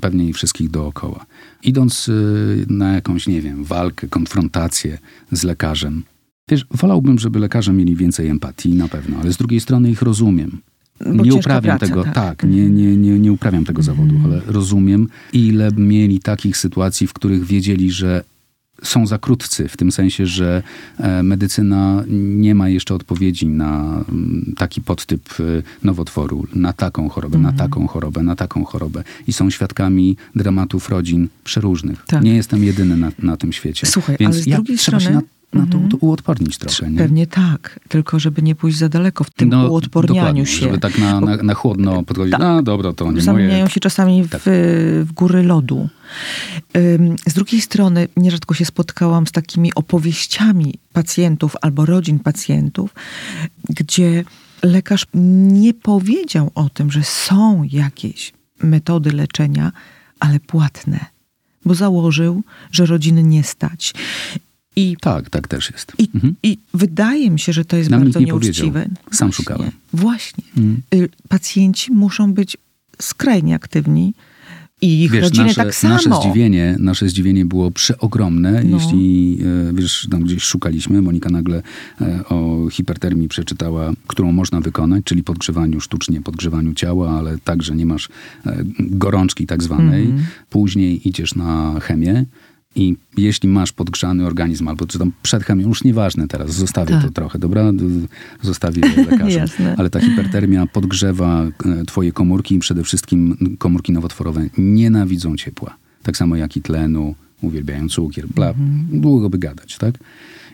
[0.00, 1.26] pewnie i wszystkich dookoła.
[1.62, 4.98] Idąc y, na jakąś, nie wiem, walkę, konfrontację
[5.32, 6.02] z lekarzem,
[6.50, 10.58] wiesz, wolałbym, żeby lekarze mieli więcej empatii, na pewno, ale z drugiej strony ich rozumiem.
[11.14, 12.76] Bo nie uprawiam praca, tego, tak, tak nie, mhm.
[12.76, 14.24] nie, nie, nie uprawiam tego zawodu, mhm.
[14.24, 18.24] ale rozumiem, ile mieli takich sytuacji, w których wiedzieli, że
[18.82, 20.62] są za krótcy, w tym sensie, że
[20.98, 25.42] e, medycyna nie ma jeszcze odpowiedzi na mm, taki podtyp e,
[25.82, 27.54] nowotworu, na taką chorobę, mhm.
[27.54, 29.04] na taką chorobę, na taką chorobę.
[29.26, 32.04] I są świadkami dramatów rodzin przeróżnych.
[32.06, 32.22] Tak.
[32.22, 33.86] Nie jestem jedyny na, na tym świecie.
[33.86, 35.04] Słuchaj, Więc ale z drugiej strony...
[35.04, 35.98] Się na, na to, mhm.
[36.00, 36.90] uodpornić trochę.
[36.90, 36.98] Nie?
[36.98, 40.60] Pewnie tak, tylko żeby nie pójść za daleko w tym no, uodpornianiu się.
[40.60, 42.40] Żeby tak na, na, na chłodno podchodzić, tak.
[42.40, 43.70] no dobra, to nie Zamieniają moje.
[43.70, 44.42] się czasami tak.
[44.44, 45.88] w, w góry lodu.
[47.26, 52.94] Z drugiej strony nierzadko się spotkałam z takimi opowieściami pacjentów albo rodzin pacjentów,
[53.68, 54.24] gdzie
[54.62, 55.06] lekarz
[55.52, 58.32] nie powiedział o tym, że są jakieś
[58.62, 59.72] metody leczenia,
[60.20, 61.16] ale płatne
[61.66, 63.94] bo założył, że rodziny nie stać.
[64.76, 65.92] I, tak, tak też jest.
[65.98, 66.34] I, mhm.
[66.42, 68.82] I, wydaje mi się, że to jest Nam bardzo nie nieuczciwe.
[68.82, 69.04] Powiedział.
[69.12, 69.70] Sam właśnie, szukałem.
[69.92, 70.44] Właśnie.
[70.56, 70.82] Mhm.
[70.94, 72.56] Y, pacjenci muszą być
[73.00, 74.14] skrajnie aktywni.
[74.82, 75.94] I ich wiesz, rodziny nasze, tak samo.
[75.94, 78.76] Nasze zdziwienie, nasze zdziwienie było przeogromne, no.
[78.76, 79.38] jeśli,
[79.70, 81.62] e, wiesz, tam gdzieś szukaliśmy, Monika nagle
[82.00, 87.86] e, o hipertermii przeczytała, którą można wykonać, czyli podgrzewaniu sztucznie, podgrzewaniu ciała, ale także nie
[87.86, 88.08] masz
[88.46, 90.04] e, gorączki tak zwanej.
[90.04, 90.22] Mm -hmm.
[90.50, 92.24] Później idziesz na chemię
[92.76, 97.02] i jeśli masz podgrzany organizm, albo czy tam przed chemią, już nieważne teraz, zostawię tak.
[97.02, 97.72] to trochę, dobra?
[98.42, 99.42] Zostawię lekarzom.
[99.78, 105.76] Ale ta hipertermia podgrzewa e, twoje komórki i przede wszystkim komórki nowotworowe nienawidzą ciepła.
[106.02, 109.00] Tak samo jak i tlenu, uwielbiają cukier, bla, mhm.
[109.00, 109.94] długo by gadać, tak?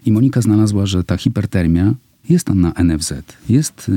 [0.06, 1.94] I Monika znalazła, że ta hipertermia
[2.28, 3.12] jest tam na NFZ,
[3.48, 3.92] jest e,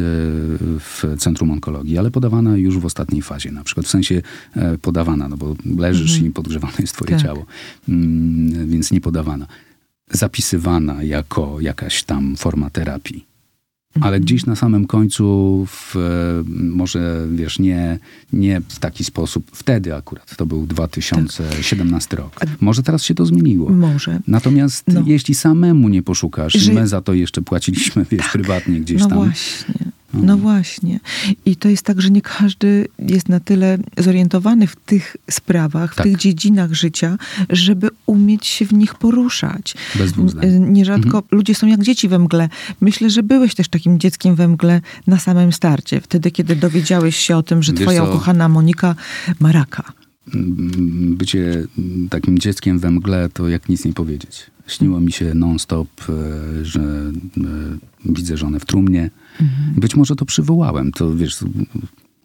[0.80, 4.22] w Centrum Onkologii, ale podawana już w ostatniej fazie, na przykład w sensie
[4.56, 6.28] e, podawana, no bo leżysz mhm.
[6.28, 7.22] i podgrzewane jest twoje tak.
[7.22, 7.46] ciało,
[7.90, 9.48] mm, więc nie podawana.
[10.12, 13.35] Zapisywana jako jakaś tam forma terapii
[14.02, 15.96] ale gdzieś na samym końcu, w,
[16.50, 18.00] może wiesz, nie,
[18.34, 22.20] nie w taki sposób, wtedy akurat, to był 2017 tak.
[22.20, 22.40] rok.
[22.62, 23.70] Może teraz się to zmieniło.
[23.70, 24.20] Może.
[24.28, 25.04] Natomiast no.
[25.06, 26.74] jeśli samemu nie poszukasz, Że...
[26.74, 28.32] my za to jeszcze płaciliśmy, wiesz, tak.
[28.32, 29.18] prywatnie gdzieś no tam.
[29.18, 29.95] Właśnie.
[30.16, 30.40] No mhm.
[30.40, 31.00] właśnie.
[31.46, 35.96] I to jest tak, że nie każdy jest na tyle zorientowany w tych sprawach, w
[35.96, 36.06] tak.
[36.06, 37.18] tych dziedzinach życia,
[37.50, 39.76] żeby umieć się w nich poruszać.
[39.96, 40.14] Bez.
[40.60, 41.24] Nierzadko mhm.
[41.32, 42.50] ludzie są jak dzieci we mgle.
[42.82, 46.02] Myślę, że byłeś też takim dzieckiem we mgle na samym starcie.
[46.02, 48.10] Wtedy, kiedy dowiedziałeś się o tym, że Wiesz twoja co?
[48.10, 48.96] ukochana Monika
[49.40, 49.94] ma raka.
[50.34, 51.68] Mm, bycie
[52.10, 54.44] takim dzieckiem we mgle to jak nic nie powiedzieć.
[54.68, 57.12] Śniło mi się non-stop, e, że e,
[58.06, 59.10] widzę żonę w trumnie,
[59.42, 59.74] Mhm.
[59.80, 61.38] Być może to przywołałem, to wiesz,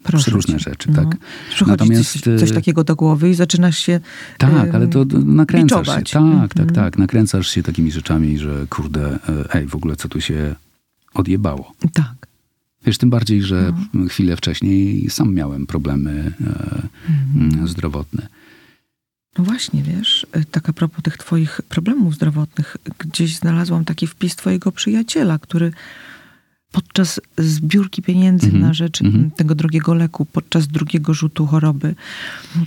[0.02, 0.96] Proszę różne rzeczy, no.
[0.96, 1.16] tak?
[1.50, 4.00] Przychodzi Natomiast coś, coś, takiego do głowy i zaczynasz się
[4.38, 6.10] Tak, ale to nakręcasz biczować.
[6.10, 6.40] się.
[6.40, 6.74] Tak, tak, mhm.
[6.74, 6.98] tak.
[6.98, 10.54] Nakręcasz się takimi rzeczami, że kurde, e, ej, w ogóle co tu się
[11.14, 11.72] odjebało.
[11.92, 12.26] Tak.
[12.86, 14.06] Wiesz, tym bardziej, że no.
[14.08, 16.82] chwilę wcześniej sam miałem problemy e,
[17.34, 17.68] mhm.
[17.68, 18.28] zdrowotne.
[19.38, 24.36] No właśnie, wiesz, e, tak a propos tych twoich problemów zdrowotnych, gdzieś znalazłam taki wpis
[24.36, 25.72] twojego przyjaciela, który
[26.72, 28.64] podczas zbiórki pieniędzy mm -hmm.
[28.64, 29.30] na rzecz mm -hmm.
[29.36, 31.94] tego drogiego leku, podczas drugiego rzutu choroby.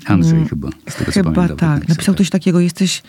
[0.06, 0.70] Andrzej mm, chyba.
[0.90, 1.88] Z tego, chyba tak.
[1.88, 3.04] Napisał coś takiego, jesteś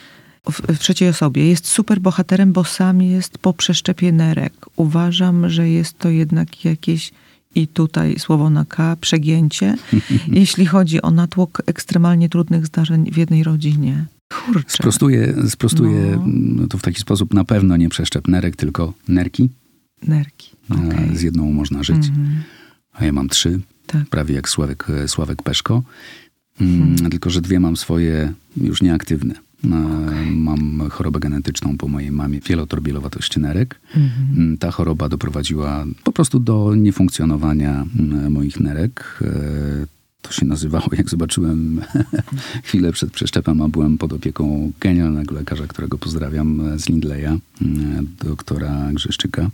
[0.51, 1.49] w, w, trzeciej osobie.
[1.49, 4.53] Jest super bohaterem, bo sam jest po przeszczepie nerek.
[4.75, 7.11] Uważam, że jest to jednak jakieś
[7.55, 9.75] i tutaj słowo na K, przegięcie,
[10.27, 14.05] jeśli chodzi o natłok ekstremalnie trudnych zdarzeń w jednej rodzinie.
[14.45, 14.69] Kurczę.
[14.77, 16.67] Sprostuję, sprostuję no.
[16.67, 19.49] to w taki sposób na pewno nie przeszczep nerek, tylko nerki
[20.07, 20.51] Nerki.
[20.71, 21.17] E, Okej.
[21.17, 22.43] Z jedną można żyć, Mhm.
[22.93, 24.05] a ja mam trzy, Tak.
[24.09, 25.83] prawie jak Sławek, Sławek Peszko.
[26.61, 27.11] Mm, Hmm.
[27.11, 29.33] Tylko, że dwie mam swoje już nieaktywne.
[29.63, 29.67] E,
[30.31, 33.79] Mam chorobę genetyczną po mojej mamie, wielotorbielowatość nerek.
[33.95, 34.37] Mhm.
[34.37, 39.19] Mm, Ta choroba doprowadziła po prostu do niefunkcjonowania mm, moich nerek.
[40.25, 41.81] E, To się nazywało, jak zobaczyłem
[42.63, 48.07] chwilę przed przeszczepem, a byłem pod opieką genialnego lekarza, którego pozdrawiam e, z Lindleya, mm,
[48.23, 49.49] doktora Grzeszczyka,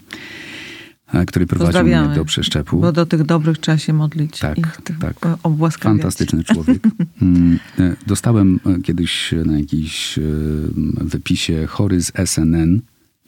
[1.13, 2.79] e, który prowadził mnie do przeszczepu.
[2.79, 4.61] Bo do tych dobrych trzeba się modlić Tak, i
[4.99, 5.25] tak.
[5.25, 6.01] e, obłaskawiać.
[6.01, 6.83] Fantastyczny człowiek.
[7.21, 10.21] Mm, e, Dostałem e, kiedyś na jakiś e,
[11.01, 12.81] wypisie chory z SNN.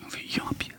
[0.04, 0.73] Mówię, ja.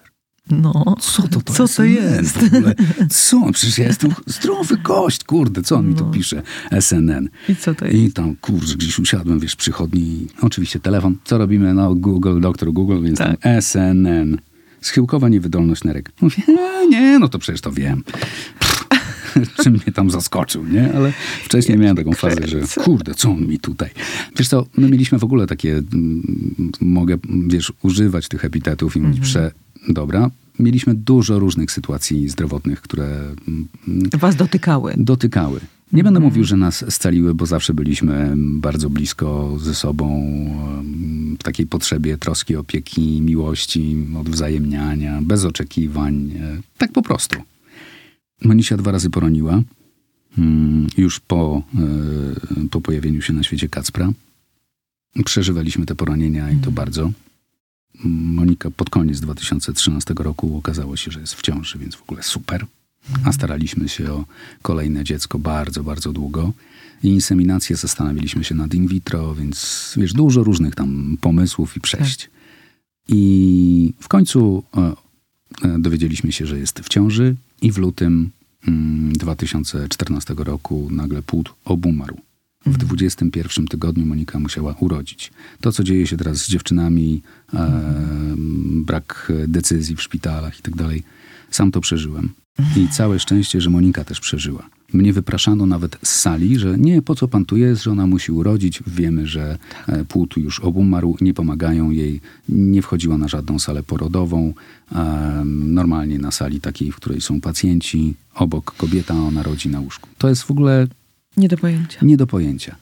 [0.50, 0.96] No.
[1.00, 2.38] Co to, to, Co to SNN jest?
[2.38, 2.74] W ogóle?
[3.11, 3.52] Co?
[3.52, 6.11] Przecież ja jestem zdrowy gość, kurde, co on mi tu No.
[6.11, 6.42] pisze?
[6.80, 7.28] SNN.
[7.48, 7.96] I co to jest?
[7.98, 10.26] I tam, kurczę, gdzieś usiadłem, wiesz, przychodni.
[10.40, 11.16] Oczywiście telefon.
[11.24, 11.74] Co robimy?
[11.74, 13.40] No, Google, doktor Google, więc Tak.
[13.40, 14.38] tam SNN.
[14.80, 16.12] Schyłkowa niewydolność nerek.
[16.20, 18.02] Mówię, "E, nie, no to przecież to wiem.
[19.62, 20.92] Czym mnie tam zaskoczył, nie?
[20.94, 21.12] Ale
[21.44, 23.90] wcześniej miałem taką fazę, że kurde, co on mi tutaj...
[24.38, 26.22] Wiesz co, my mieliśmy w ogóle takie, mm,
[26.80, 29.50] mogę, wiesz, używać tych epitetów i mówić, prze,
[29.88, 33.07] dobra, mieliśmy dużo różnych sytuacji zdrowotnych, które
[33.49, 33.68] mm,
[34.18, 34.94] Was dotykały.
[34.97, 35.61] dotykały.
[35.92, 40.25] Nie będę mówił, że nas scaliły, bo zawsze byliśmy bardzo blisko ze sobą
[41.40, 46.31] w takiej potrzebie troski, opieki, miłości, odwzajemniania, bez oczekiwań.
[46.40, 47.38] e, Tak po prostu.
[48.44, 49.62] Monisia dwa razy poroniła,
[50.38, 51.62] mm, już po,
[52.64, 54.12] e, po pojawieniu się na świecie Kacpra.
[55.25, 57.11] Przeżywaliśmy te poronienia i to bardzo.
[58.04, 62.66] Monika pod koniec 2013 roku okazało się, że jest w ciąży, więc w ogóle super.
[63.24, 64.24] A staraliśmy się o
[64.62, 66.52] kolejne dziecko bardzo, bardzo długo.
[67.02, 72.30] I inseminację zastanawialiśmy się nad in vitro, więc wiesz, dużo różnych tam pomysłów i przejść.
[73.09, 74.92] I w końcu e,
[75.62, 78.30] e, dowiedzieliśmy się, że jest w ciąży i w lutym
[78.68, 82.16] mm, 2014 roku nagle płód obumarł.
[82.66, 85.33] W 21 tygodniu Monika musiała urodzić.
[85.61, 87.22] To, co dzieje się teraz z dziewczynami,
[87.55, 87.83] e,
[88.85, 91.03] brak decyzji w szpitalach i tak dalej,
[91.50, 92.31] sam to przeżyłem.
[92.77, 94.68] I całe szczęście, że Monika też przeżyła.
[94.92, 98.33] Mnie wypraszano nawet z sali, że nie, po co pan tu jest, że ona musi
[98.33, 98.83] urodzić.
[98.87, 104.55] Wiemy, że e, płód już obumarł, nie pomagają jej, nie wchodziła na żadną salę porodową.
[105.44, 110.09] Normalnie na sali takiej, w której są pacjenci, obok kobieta, ona rodzi na łóżku.
[110.18, 110.87] To jest w ogóle
[111.37, 111.99] Nie do pojęcia.
[112.03, 112.77] nie do pojęcia.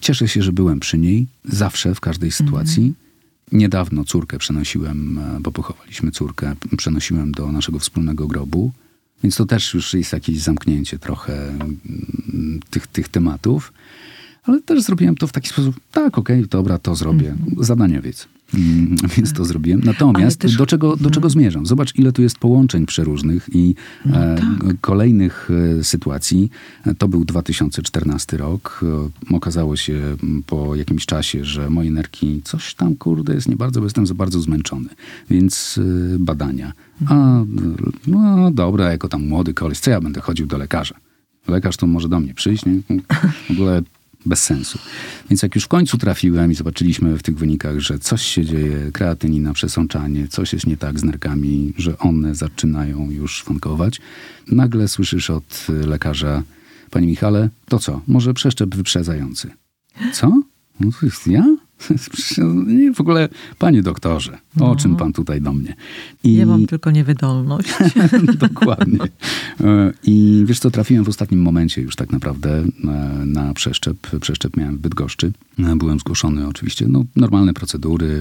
[0.00, 2.94] Cieszę się, że byłem przy niej zawsze, w każdej sytuacji.
[3.52, 8.72] Niedawno córkę przenosiłem, e, bo pochowaliśmy córkę, przenosiłem do naszego wspólnego grobu.
[9.22, 13.72] Więc to też już jest jakieś zamknięcie trochę mm, tych, tych tematów.
[14.42, 17.36] Ale też zrobiłem to w taki sposób, tak, okej, dobra, to zrobię.
[17.60, 18.28] Zadaniowiec.
[18.56, 19.80] Mm, Więc to zrobiłem.
[19.84, 21.66] Natomiast też- do, czego, do czego zmierzam?
[21.66, 23.74] Zobacz, ile tu jest połączeń przeróżnych i
[24.06, 24.80] No e, tak.
[24.80, 25.48] kolejnych
[25.80, 26.50] e, sytuacji.
[26.86, 28.80] E, To był 2014 rok.
[29.30, 33.56] E, Okazało się m, po jakimś czasie, że moje nerki coś tam, kurde, jest nie
[33.56, 34.88] bardzo, bo jestem za bardzo zmęczony.
[35.30, 35.80] Więc
[36.14, 36.72] e, badania.
[37.06, 37.46] A, e,
[38.06, 40.94] no dobra, jako tam młody koleś, co ja będę chodził do lekarza?
[41.48, 42.80] Lekarz to może do mnie przyjść, nie?
[43.48, 43.82] W ogóle
[44.26, 44.78] bez sensu.
[45.30, 48.90] Więc jak już w końcu trafiłem i zobaczyliśmy w tych wynikach, że coś się dzieje,
[48.92, 54.00] kreatynina, przesączanie, coś jest nie tak z nerkami, że one zaczynają już szwankować,
[54.48, 56.42] nagle słyszysz od lekarza,
[56.90, 59.50] panie Michale, to co, może przeszczep wyprzedzający.
[60.12, 60.42] Co?
[60.80, 61.56] No to jest ja?
[62.66, 65.74] Nie, w ogóle, panie doktorze, o czym pan tutaj do mnie?
[66.24, 67.68] I Ja mam tylko niewydolność.
[68.48, 68.98] Dokładnie.
[69.64, 72.66] E, I wiesz co, trafiłem w ostatnim momencie już tak naprawdę e,
[73.26, 73.96] na przeszczep.
[74.20, 75.32] Przeszczep miałem w Bydgoszczy.
[75.58, 76.86] E, Byłem zgłoszony oczywiście.
[76.88, 78.20] No, normalne procedury,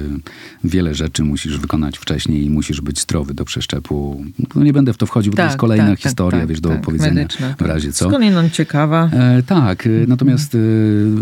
[0.63, 4.26] wiele rzeczy musisz wykonać wcześniej i musisz być zdrowy do przeszczepu.
[4.56, 7.56] No, nie będę w to wchodził, bo to jest kolejna historia, wiesz, do opowiedzenia medyczna.
[7.58, 8.10] w razie co.
[8.10, 9.10] Skądinąd ciekawa.
[9.13, 10.60] E, tak, e, natomiast e,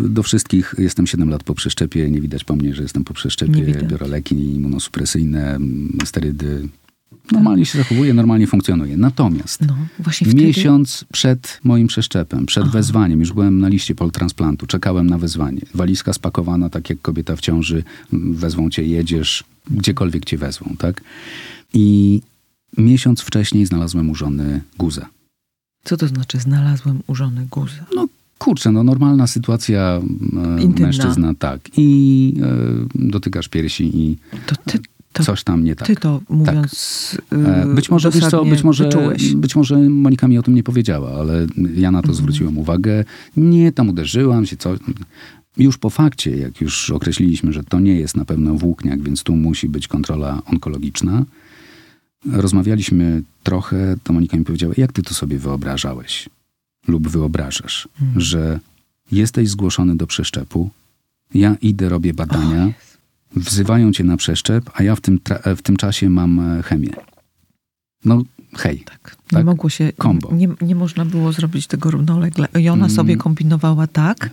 [0.10, 2.12] do wszystkich jestem 7 lat po przeszczepie.
[2.12, 3.62] Nie widać po mnie, że jestem po przeszczepie.
[3.88, 5.01] Biorę leki immunosupresyjne,
[5.56, 6.68] m, sterydy.
[7.32, 8.98] Normalnie się zachowuję, normalnie funkcjonuję.
[8.98, 10.44] Natomiast No, właśnie wtedy...
[10.46, 15.62] miesiąc przed moim przeszczepem, przed wezwaniem, już byłem na liście poltransplantu, czekałem na wezwanie.
[15.74, 17.84] Walizka spakowana, tak jak kobieta w ciąży,
[18.14, 21.02] m, wezwą cię, jedziesz, gdziekolwiek cię wezwą, tak?
[21.74, 22.22] I
[22.78, 25.06] miesiąc wcześniej znalazłem u żony guzę.
[25.84, 27.86] Co to znaczy znalazłem u żony guzę?
[27.96, 28.08] No
[28.42, 30.02] kurczę, no normalna sytuacja
[30.58, 30.86] e, Intymna.
[30.88, 31.60] mężczyzna, tak.
[31.78, 34.80] I e, dotykasz piersi i To ty
[35.14, 35.88] to, coś tam nie tak.
[35.88, 39.36] ty to mówiąc E, yy, Być może, wiesz co, być może, wyczułeś.
[39.36, 43.04] być może Monika mi o tym nie powiedziała, ale ja na to zwróciłem uwagę.
[43.38, 44.76] Nie, tam uderzyłam się, co...
[45.58, 49.36] Już po fakcie, jak już określiliśmy, że to nie jest na pewno włókniak, więc tu
[49.36, 51.26] musi być kontrola onkologiczna,
[52.32, 56.30] rozmawialiśmy trochę, to Monika mi powiedziała, jak ty to sobie wyobrażałeś
[56.88, 58.60] lub wyobrażasz, że
[59.12, 60.70] jesteś zgłoszony do przeszczepu,
[61.34, 62.74] ja idę, robię badania,
[63.36, 65.20] wzywają cię na przeszczep, a ja w tym,
[65.58, 66.94] w tym czasie mam e, chemię.
[68.06, 68.24] No,
[68.58, 68.80] hej.
[68.86, 69.16] Tak.
[69.32, 69.46] Nie Tak?
[69.46, 70.30] mogło się, Kombo.
[70.36, 72.48] nie, nie można było zrobić tego równolegle.
[72.60, 72.96] I ona Mm.
[72.96, 74.30] sobie kombinowała tak,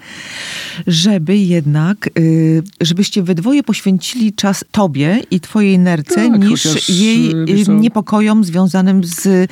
[0.86, 6.88] żeby jednak, y, żebyście we dwoje poświęcili czas tobie i twojej nerce, Tak, niż chociaż,
[6.90, 9.50] jej y, y, wiesz co- niepokojom związanym z,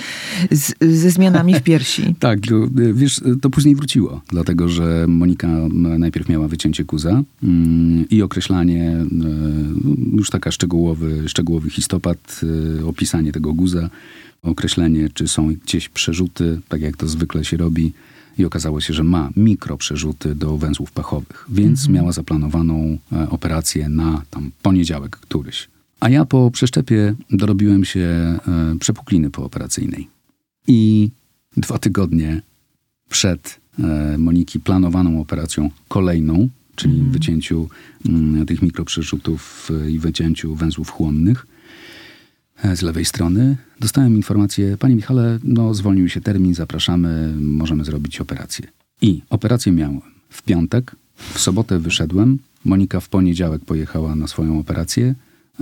[0.51, 2.15] z, ze zmianami w piersi.
[2.19, 2.39] Tak,
[2.79, 5.49] y, wiesz, to później wróciło, dlatego że Monika
[5.99, 8.97] najpierw miała wycięcie guza mm, i określanie,
[10.13, 12.41] y, już taka szczegółowy, szczegółowy histopad,
[12.81, 13.91] y, opisanie tego guza,
[14.47, 17.93] określenie, czy są gdzieś przerzuty, tak jak to zwykle się robi.
[18.39, 24.23] I okazało się, że ma mikroprzerzuty do węzłów pachowych, więc miała zaplanowaną e, operację na
[24.31, 25.69] tam poniedziałek któryś.
[26.01, 28.39] A ja po przeszczepie dorobiłem się e,
[28.81, 30.09] przepukliny pooperacyjnej.
[30.69, 31.11] I
[31.57, 32.43] dwa tygodnie
[33.09, 37.69] przed e, Moniki planowaną operacją kolejną, czyli wycięciu
[38.07, 41.47] mm, tych mikroprzerzutów i wycięciu węzłów chłonnych
[42.75, 48.67] z lewej strony, dostałem informację, panie Michale, no zwolnił się termin, zapraszamy, możemy zrobić operację.
[49.03, 55.15] I operację miałem w piątek, w sobotę wyszedłem, Monika w poniedziałek pojechała na swoją operację,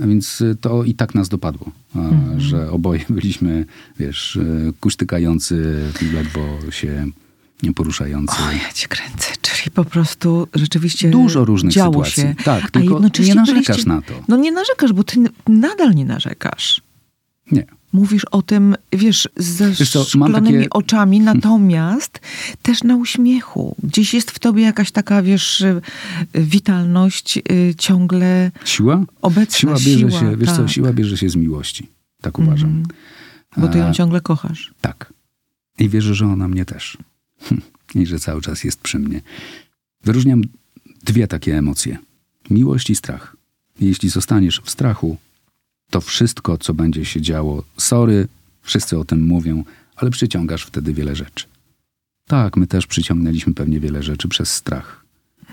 [0.03, 1.99] a więc y, to i tak nas dopadło, a,
[2.37, 3.65] że oboje byliśmy,
[3.99, 5.81] wiesz, y, kuśtykający,
[6.13, 7.07] ledwo się
[7.75, 8.35] poruszający.
[8.43, 9.33] O, ja cię kręcę.
[9.41, 12.23] Czyli po prostu rzeczywiście Dużo różnych działo sytuacji.
[12.23, 12.43] się.
[12.43, 14.13] Tak, tylko nie narzekasz byliście- na to.
[14.27, 16.81] No nie narzekasz, bo ty nadal nie narzekasz.
[17.51, 17.65] Nie.
[17.93, 22.19] Mówisz o tym, wiesz, ze Wiesz co, szklonymi takie- oczami, natomiast
[22.61, 23.75] też na uśmiechu.
[23.83, 25.81] Gdzieś jest w tobie jakaś taka, wiesz, y,
[26.33, 29.05] witalność y, ciągle Siła?
[29.21, 29.57] obecna.
[29.59, 30.69] Siła bierze siła, się, wiesz co, tak.
[30.69, 31.87] siła bierze się z miłości.
[32.21, 32.69] Tak uważam.
[32.69, 32.85] Mhm.
[33.57, 34.73] Bo ty ją ciągle kochasz.
[34.81, 35.13] Tak.
[35.79, 36.97] I wierzę, że ona mnie też.
[37.95, 39.21] I że cały czas jest przy mnie.
[40.03, 40.41] Wyróżniam
[41.03, 41.97] dwie takie emocje.
[42.49, 43.35] Miłość i strach.
[43.79, 45.17] Jeśli zostaniesz w strachu,
[45.89, 48.27] to wszystko, co będzie się działo, sorry,
[48.61, 49.63] wszyscy o tym mówią,
[49.95, 51.45] ale przyciągasz wtedy wiele rzeczy.
[52.27, 55.05] Tak, my też przyciągnęliśmy pewnie wiele rzeczy przez strach.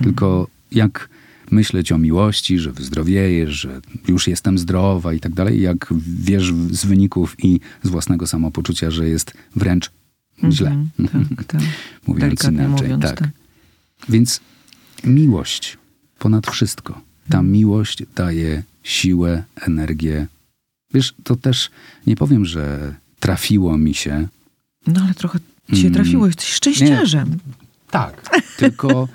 [0.02, 1.08] Tylko jak
[1.50, 6.84] myśleć o miłości, że wyzdrowiejesz, że już jestem zdrowa i tak dalej, jak wiesz z
[6.84, 9.90] wyników i z własnego samopoczucia, że jest wręcz
[10.50, 10.86] źle.
[10.98, 11.60] Mhm, tak, tak.
[12.06, 12.82] Mówiąc Delikatnie inaczej.
[12.88, 13.18] mówiąc, tak.
[13.18, 13.28] tak.
[14.08, 14.40] Więc
[15.04, 15.78] miłość
[16.18, 16.92] ponad wszystko.
[17.28, 17.52] Ta Mhm.
[17.52, 20.26] miłość daje siłę, energię.
[20.94, 21.70] Wiesz, to też
[22.06, 24.28] nie powiem, że trafiło mi się.
[24.86, 25.38] No ale trochę
[25.70, 25.94] ci się Mm.
[25.94, 27.38] trafiło, jesteś szczęściarzem.
[27.90, 28.30] Tak.
[28.56, 29.08] Tylko,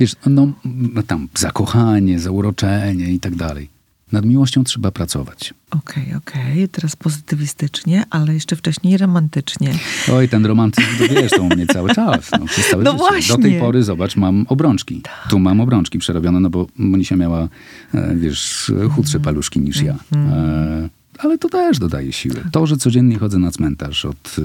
[0.00, 3.68] wiesz, no, no tam zakochanie, zauroczenie i tak dalej.
[4.12, 5.54] Nad miłością trzeba pracować.
[5.70, 9.74] Okej, okej, teraz pozytywistycznie, ale jeszcze wcześniej romantycznie.
[10.12, 12.30] Oj, ten romantyzm, to wiesz, to u mnie cały czas.
[12.40, 13.04] No, przez całe No życie.
[13.04, 13.36] właśnie.
[13.36, 15.02] Do tej pory, zobacz, mam obrączki.
[15.30, 17.48] Tu mam obrączki przerobione, no bo Monisia miała,
[17.94, 19.96] e, wiesz, chudsze paluszki niż ja.
[20.14, 22.36] E, ale to też dodaje siły.
[22.52, 24.36] To, że codziennie chodzę na cmentarz od,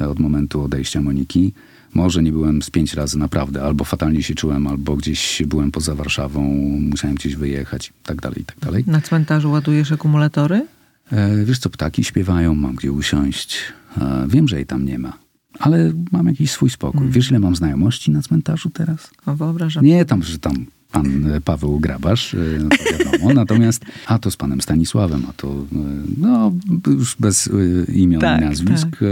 [0.00, 1.52] e, od momentu odejścia Moniki,
[1.94, 5.94] może nie byłem z pięć razy naprawdę, albo fatalnie się czułem, albo gdzieś byłem poza
[5.94, 6.42] Warszawą,
[6.80, 8.84] musiałem gdzieś wyjechać, i tak dalej, i tak dalej.
[8.86, 10.66] Na cmentarzu ładujesz akumulatory?
[11.12, 13.58] E, wiesz co, ptaki śpiewają, mam gdzie usiąść.
[14.00, 15.18] E, wiem, że jej tam nie ma,
[15.58, 17.08] ale mam jakiś swój spokój.
[17.08, 19.10] Wiesz, ile mam znajomości na cmentarzu teraz?
[19.26, 19.84] O, wyobrażam.
[19.84, 23.34] Nie tam, że tam pan e, Paweł Grabarz, e, to wiadomo.
[23.42, 25.76] Natomiast, a to z panem Stanisławem, a to, e,
[26.18, 26.52] no,
[26.86, 27.50] już bez
[27.94, 28.88] imion Tak, i nazwisk.
[28.90, 29.04] tak.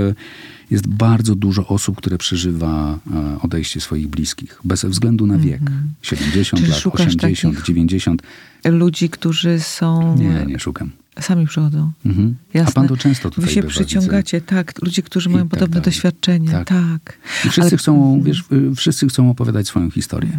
[0.71, 2.99] Jest bardzo dużo osób, które przeżywa
[3.43, 5.61] odejście swoich bliskich, bez względu na wiek.
[6.03, 8.23] 70 Czyli lat, szukasz 80, takich- 90.
[8.65, 10.17] Ludzi, którzy są...
[10.17, 10.91] Nie, nie szukam.
[11.21, 11.91] Sami przychodzą.
[12.07, 12.35] Mhm.
[12.67, 13.85] A pan to często tutaj Wy się bywa, widzę.
[13.85, 14.83] przyciągacie, tak.
[14.83, 15.85] Ludzie, którzy I mają tak podobne dalej.
[15.85, 16.49] doświadczenie.
[16.51, 16.69] Tak.
[16.69, 17.19] Tak.
[17.45, 18.45] I wszyscy Ale- chcą, wiesz,
[18.77, 20.39] wszyscy chcą opowiadać swoją historię.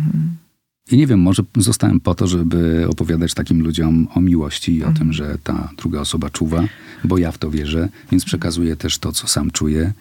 [0.92, 4.92] I nie wiem, może zostałem po to, żeby opowiadać takim ludziom o miłości i o
[4.94, 6.64] tym, że ta druga osoba czuwa,
[7.04, 9.94] bo ja w to wierzę, więc przekazuję też to, co sam czuję.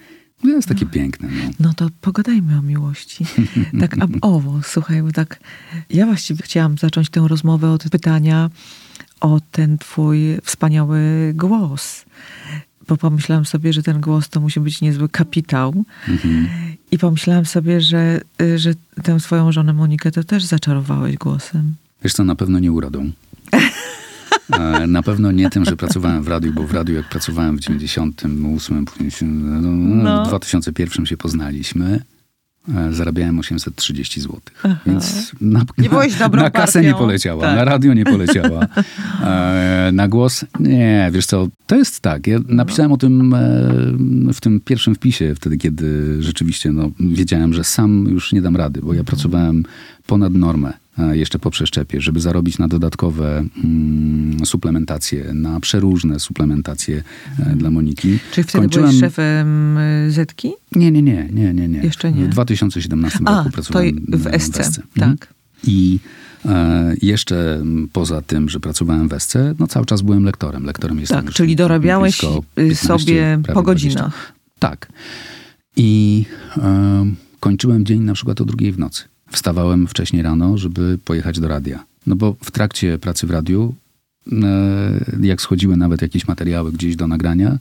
[0.45, 1.29] No jest takie piękne.
[1.29, 1.51] No.
[1.61, 3.27] No to pogadajmy o miłości.
[3.81, 5.41] Tak ab owo, słuchaj, bo tak
[5.91, 8.51] ja właściwie chciałam zacząć tę rozmowę od pytania
[9.21, 11.01] o ten twój wspaniały
[11.35, 12.05] głos.
[12.91, 15.85] Bo pomyślałam sobie, że ten głos to musi być niezły kapitał.
[16.91, 21.75] I pomyślałam sobie, że, y, że tę swoją żonę Monikę to też zaczarowałeś głosem.
[22.05, 23.11] Wiesz co, na pewno nie urodą.
[24.53, 27.61] E, Na pewno nie tym, że pracowałem w radiu, bo w radiu jak pracowałem w
[27.61, 28.85] 98,
[29.41, 30.25] no, no, No.
[30.25, 32.03] w 2001 się poznaliśmy.
[32.69, 34.41] E, zarabiałem 830 zł.
[34.87, 35.65] Więc na,
[36.19, 37.57] dobrą na kasę nie poleciała, Tak.
[37.57, 38.67] na radio nie poleciała,
[39.25, 40.45] e, na głos?
[40.61, 45.35] Nie, wiesz co, to jest tak, ja napisałem o tym e, w tym pierwszym wpisie,
[45.35, 49.65] wtedy kiedy rzeczywiście no, wiedziałem, że sam już nie dam rady, bo ja pracowałem
[50.07, 50.73] ponad normę
[51.13, 57.03] jeszcze po przeszczepie, żeby zarobić na dodatkowe mm, suplementacje, na przeróżne suplementacje
[57.39, 58.19] e, dla Moniki.
[58.33, 60.53] Czyli wtedy Kończyłem- byłeś szefem y, Zetki?
[60.77, 61.79] Nie, nie, nie, nie, nie, nie.
[61.83, 62.25] Jeszcze nie.
[62.25, 64.81] W 2017 A, roku pracowałem w SC, Mhm.
[65.19, 65.35] tak.
[65.67, 65.99] I
[66.45, 70.65] e, jeszcze poza tym, że pracowałem w SC, no cały czas byłem lektorem.
[70.65, 73.63] Lektorem jestem Tak, czyli dorabiałeś blisko y, 15, sobie prawie po 20.
[73.63, 74.33] godzinach.
[74.59, 74.89] Tak.
[75.77, 76.25] I
[76.57, 77.07] e,
[77.41, 79.05] kończyłem dzień na przykład o drugiej w nocy.
[79.31, 81.85] Wstawałem wcześniej rano, żeby pojechać do radia.
[82.07, 83.75] No bo w trakcie pracy w radiu,
[84.33, 84.37] e,
[85.21, 87.59] jak schodziły nawet jakieś materiały gdzieś do nagrania,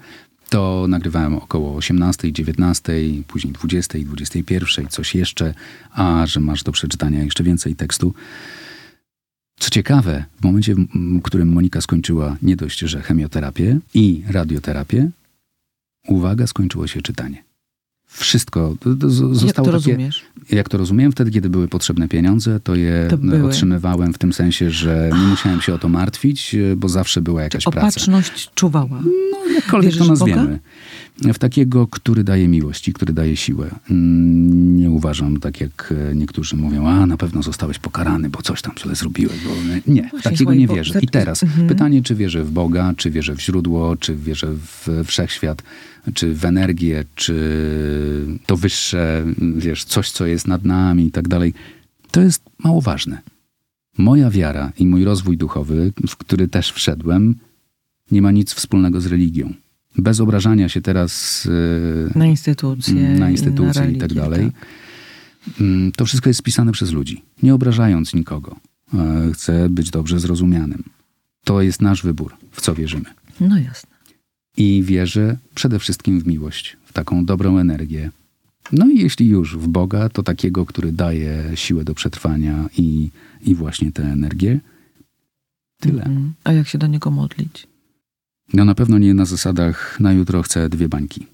[0.49, 2.93] to nagrywałem około 18, 19,
[3.28, 5.53] później 20, 21, coś jeszcze,
[5.91, 8.13] a że masz do przeczytania jeszcze więcej tekstu.
[9.59, 15.09] Co ciekawe, w momencie, w którym Monika skończyła nie dość, że chemioterapię i radioterapię,
[16.07, 17.48] uwaga, skończyło się czytanie.
[18.12, 20.24] Wszystko to, to z- Jak zostało to takie, rozumiesz?
[20.51, 23.07] jak to rozumiem, wtedy, kiedy były potrzebne pieniądze, to je
[23.39, 27.41] To otrzymywałem w tym sensie, że nie musiałem się o to martwić, bo zawsze była
[27.41, 27.80] jakaś praca.
[27.80, 29.01] Opatrzność czuwała.
[29.32, 30.36] No, jakkolwiek to Wierzysz Boga?
[30.36, 30.60] nazwiemy.
[31.34, 33.70] W takiego, który daje miłość i który daje siłę.
[33.91, 38.62] Mm, Nie uważam, tak jak e, niektórzy mówią, a na pewno zostałeś pokarany, bo coś
[38.62, 39.36] tam źle zrobiłeś.
[39.43, 39.49] Bo...
[39.93, 40.99] Nie, Właśnie, takiego nie wierzę.
[41.01, 41.68] I teraz Mhm.
[41.68, 45.64] pytanie, czy wierzę w Boga, czy wierzę w źródło, czy wierzę w wszechświat,
[46.13, 47.35] czy w energię, czy
[48.45, 49.25] to wyższe,
[49.55, 51.53] wiesz, coś, co jest nad nami i tak dalej.
[52.11, 53.21] To jest mało ważne.
[53.97, 57.35] Moja wiara i mój rozwój duchowy, w który też wszedłem,
[58.11, 59.53] nie ma nic wspólnego z religią.
[59.97, 61.47] Bez obrażania się teraz
[62.15, 62.99] e, Na instytucje.
[63.07, 64.51] Mm, na i instytucje i religię, tak dalej.
[64.51, 65.61] tak.
[65.61, 68.55] Mm, To wszystko jest spisane przez ludzi, nie obrażając nikogo.
[68.93, 70.83] E, Chcę być dobrze zrozumianym.
[71.43, 73.05] To jest nasz wybór, w co wierzymy.
[73.39, 73.89] No jasne.
[74.60, 78.12] I wierzę przede wszystkim w miłość, w taką dobrą energię.
[78.72, 83.10] No i jeśli już w Boga, to takiego, który daje siłę do przetrwania i,
[83.41, 84.60] i właśnie tę energię.
[85.80, 86.03] Tyle.
[86.03, 86.34] Mhm.
[86.43, 87.68] A jak się do niego modlić?
[88.53, 91.26] No na pewno nie na zasadach na jutro chcę dwie bańki.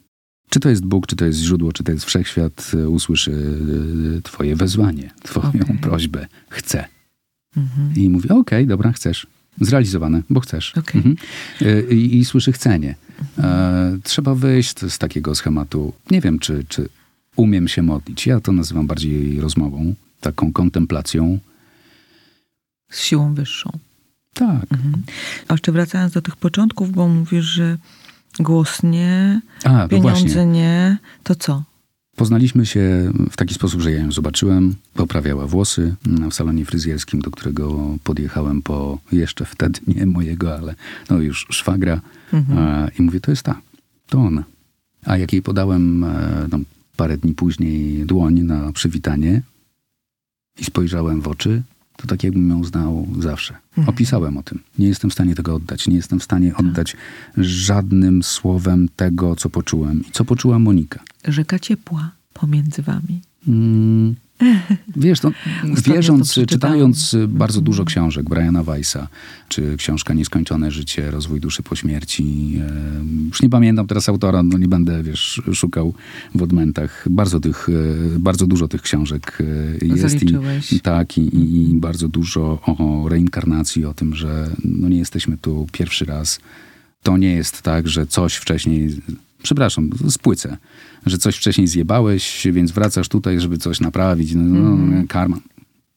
[0.50, 3.60] Czy to jest Bóg, czy to jest źródło, czy to jest wszechświat, e, usłyszy
[4.18, 5.78] e, twoje wezwanie, twoją Okej.
[5.82, 6.28] prośbę.
[6.50, 6.86] Chcę.
[7.58, 7.94] Mhm.
[7.96, 9.28] I mówi, okej, dobra, chcesz.
[9.62, 10.74] Zrealizowane, bo chcesz.
[10.78, 10.98] Okej.
[10.98, 11.16] Mhm.
[11.62, 12.96] E, I, I słyszy chcenie.
[13.38, 15.94] E, trzeba wyjść z takiego schematu.
[16.12, 16.90] Nie wiem, czy, czy
[17.36, 18.28] umiem się modlić.
[18.28, 21.40] Ja to nazywam bardziej rozmową, taką kontemplacją.
[22.92, 23.80] Z siłą wyższą.
[24.34, 24.72] Tak.
[24.72, 25.04] Mhm.
[25.48, 27.78] A jeszcze wracając do tych początków, bo mówisz, że
[28.40, 30.46] głos nie, A, no pieniądze właśnie.
[30.46, 31.64] nie, to co?
[32.16, 34.76] Poznaliśmy się w taki sposób, że ja ją zobaczyłem.
[34.94, 40.76] Poprawiała włosy mm, w salonie fryzjerskim, do którego podjechałem po jeszcze wtedy nie mojego, ale
[41.10, 42.02] no już szwagra.
[42.34, 42.90] Mhm.
[43.00, 43.62] I mówię, to jest ta,
[44.08, 44.44] to ona.
[45.06, 46.00] A jak jej podałem
[46.52, 46.60] no,
[46.98, 49.42] parę dni później dłoń na przywitanie
[50.60, 51.62] i spojrzałem w oczy,
[51.98, 53.54] to tak jakbym ją znał zawsze.
[53.78, 53.90] Mhm.
[53.90, 54.60] Opisałem o tym.
[54.80, 55.88] Nie jestem w stanie tego oddać.
[55.88, 56.60] Nie jestem w stanie Tak.
[56.60, 56.96] oddać
[57.38, 60.02] żadnym słowem tego, co poczułem.
[60.08, 61.00] I co poczuła Monika.
[61.28, 63.22] Rzeka ciepła pomiędzy wami.
[63.48, 64.16] Mm,
[64.96, 65.32] Wiesz, no,
[65.86, 69.08] wierząc, czytając y, bardzo dużo książek Briana Weissa,
[69.50, 72.56] czy książka Nieskończone życie, rozwój duszy po śmierci.
[72.62, 75.94] e, Już nie pamiętam teraz autora, no nie będę, wiesz, szukał
[76.36, 77.06] w odmętach.
[77.10, 77.70] Bardzo tych,
[78.16, 79.38] e, bardzo dużo tych książek
[79.82, 80.02] jest.
[80.02, 80.74] Zaliczyłeś.
[80.74, 85.38] i tak, i, i, i bardzo dużo o reinkarnacji, o tym, że no nie jesteśmy
[85.38, 86.40] tu pierwszy raz.
[87.04, 89.02] To nie jest tak, że coś wcześniej,
[89.46, 90.58] przepraszam, spłycę,
[91.06, 94.36] że coś wcześniej zjebałeś, więc wracasz tutaj, żeby coś naprawić.
[94.36, 95.38] No, no, Karma.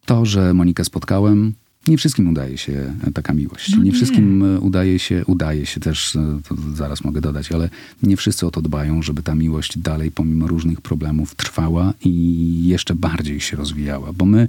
[0.04, 1.54] To, że Monikę spotkałem,
[1.88, 3.70] nie wszystkim udaje się taka miłość.
[3.70, 3.92] No nie, nie.
[3.92, 6.40] wszystkim e, udaje się, udaje się też, e,
[6.74, 7.70] zaraz mogę dodać, ale
[8.02, 12.94] nie wszyscy o to dbają, żeby ta miłość dalej, pomimo różnych problemów, trwała i jeszcze
[12.94, 14.48] bardziej się rozwijała, bo my,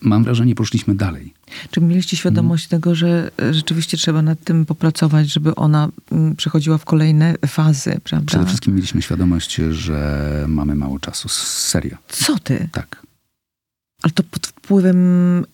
[0.00, 1.34] mam wrażenie, poszliśmy dalej.
[1.70, 2.80] Czy mieliście świadomość Mhm.
[2.82, 8.00] tego, że e, rzeczywiście trzeba nad tym popracować, żeby ona mm, przechodziła w kolejne fazy,
[8.04, 8.26] prawda?
[8.26, 11.28] Przede wszystkim mieliśmy świadomość, że mamy mało czasu.
[11.28, 11.96] Serio.
[12.08, 12.68] Co ty?
[12.72, 13.02] Tak.
[14.02, 14.96] Ale to pod wpływem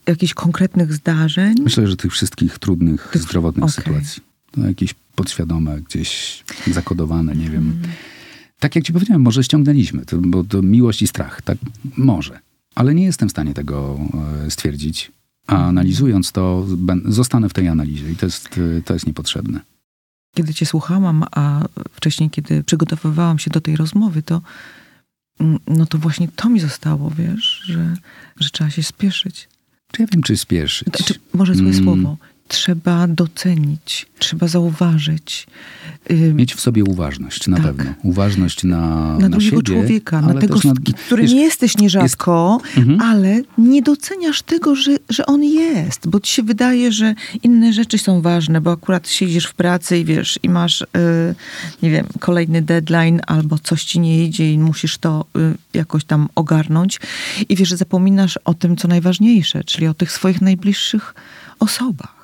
[0.07, 1.55] jakichś konkretnych zdarzeń?
[1.63, 3.75] Myślę, że tych wszystkich trudnych, Tych- zdrowotnych okej.
[3.85, 4.23] sytuacji.
[4.57, 6.43] No, jakieś podświadome, gdzieś
[6.73, 7.71] zakodowane, nie wiem.
[7.77, 7.93] Mhm.
[8.59, 11.59] Tak jak ci powiedziałem, może ściągnęliśmy, to, bo to miłość i strach, tak?
[11.97, 12.39] Może.
[12.77, 13.99] Ale nie jestem w stanie tego
[14.47, 15.13] e, stwierdzić.
[15.47, 16.67] A analizując to,
[17.05, 19.61] zostanę w tej analizie i to jest, e, to jest niepotrzebne.
[20.35, 24.43] Kiedy cię słuchałam, a wcześniej, kiedy przygotowywałam się do tej rozmowy, to
[25.41, 27.97] mm, no to właśnie to mi zostało, wiesz, że,
[28.41, 29.49] że trzeba się spieszyć.
[29.93, 30.89] Czy ja wiem, czy spieszyć?
[31.05, 31.85] Czy, może złe Mm.
[31.85, 32.17] słowo.
[32.49, 35.47] Trzeba docenić, trzeba zauważyć.
[36.35, 37.67] Mieć w sobie uważność, na Tak.
[37.67, 37.93] pewno.
[38.03, 40.73] Uważność na, na na drugiego siebie, człowieka, na tego, na,
[41.07, 43.01] którym wiesz, jesteś nierzadko, Mhm.
[43.01, 47.99] ale nie doceniasz tego, że, że on jest, bo ci się wydaje, że inne rzeczy
[47.99, 50.87] są ważne, bo akurat siedzisz w pracy i wiesz, i masz, y,
[51.83, 56.29] nie wiem, kolejny deadline albo coś ci nie idzie i musisz to y, jakoś tam
[56.35, 57.01] ogarnąć
[57.49, 61.15] i wiesz, że zapominasz o tym, co najważniejsze, czyli o tych swoich najbliższych
[61.61, 62.16] osobach.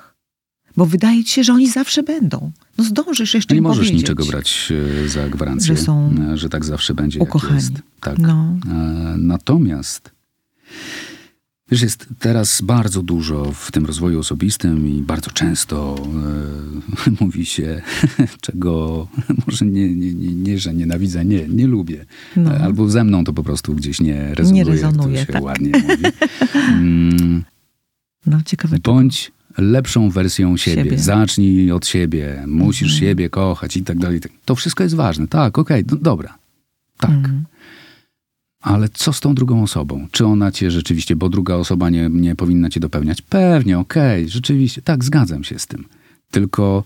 [0.77, 2.51] Bo wydaje ci się, że oni zawsze będą.
[2.77, 3.97] No zdążysz jeszcze nie im możesz powiedzieć.
[4.01, 4.73] niczego brać
[5.05, 7.55] e, za gwarancję, Że są e, że tak zawsze będzie, ukochani.
[7.55, 7.73] jest.
[8.01, 8.17] Tak.
[8.19, 8.57] No.
[8.71, 10.11] E, Natomiast
[11.71, 15.95] wiesz, jest teraz bardzo dużo w tym rozwoju osobistym i bardzo często
[17.21, 17.81] mówi się,
[18.41, 19.07] czego
[19.47, 22.05] może nie, nie, nie, nie, że nienawidzę, nie, nie lubię.
[22.35, 22.51] No.
[22.51, 25.43] Albo ze mną to po prostu gdzieś nie rezonuje, rezonuje, jak to się tak.
[25.43, 26.03] ładnie mówi.
[26.67, 27.43] Mm,
[28.25, 28.77] No ciekawe.
[28.83, 30.83] Bądź lepszą wersją siebie.
[30.83, 30.99] Siebie.
[30.99, 32.43] Zacznij od siebie.
[32.47, 32.99] Musisz Mhm.
[32.99, 34.19] siebie kochać i tak dalej.
[34.45, 35.27] To wszystko jest ważne.
[35.27, 36.37] Tak, okej, no, dobra.
[36.97, 37.09] Tak.
[37.09, 37.43] Mm.
[38.61, 40.07] Ale co z tą drugą osobą?
[40.11, 43.21] Czy ona cię rzeczywiście, bo druga osoba nie, nie powinna cię dopełniać?
[43.21, 44.81] Pewnie, okej, rzeczywiście.
[44.81, 45.85] Tak, zgadzam się z tym.
[46.31, 46.83] Tylko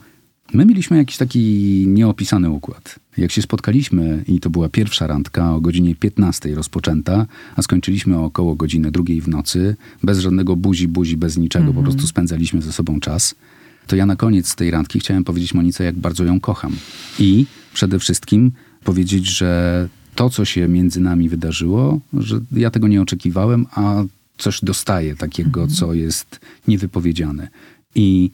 [0.54, 3.00] my mieliśmy jakiś taki nieopisany układ.
[3.18, 7.26] Jak się spotkaliśmy i to była pierwsza randka o godzinie 15 rozpoczęta,
[7.56, 12.08] a skończyliśmy około godziny drugiej w nocy, bez żadnego buzi, buzi, bez niczego, po prostu
[12.08, 13.36] spędzaliśmy ze sobą czas,
[13.88, 16.76] to ja na koniec tej randki chciałem powiedzieć Monice, jak bardzo ją kocham.
[17.20, 18.52] I przede wszystkim
[18.84, 24.04] powiedzieć, że to, co się między nami wydarzyło, że ja tego nie oczekiwałem, a
[24.38, 27.48] coś dostaję takiego, co jest niewypowiedziane.
[27.96, 28.32] I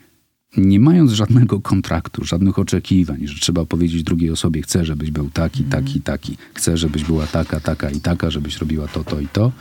[0.57, 5.63] nie mając żadnego kontraktu, żadnych oczekiwań, że trzeba powiedzieć drugiej osobie, chcę, żebyś był taki,
[5.63, 9.51] taki, taki, chcę, żebyś była taka, taka i taka, żebyś robiła to, to i to,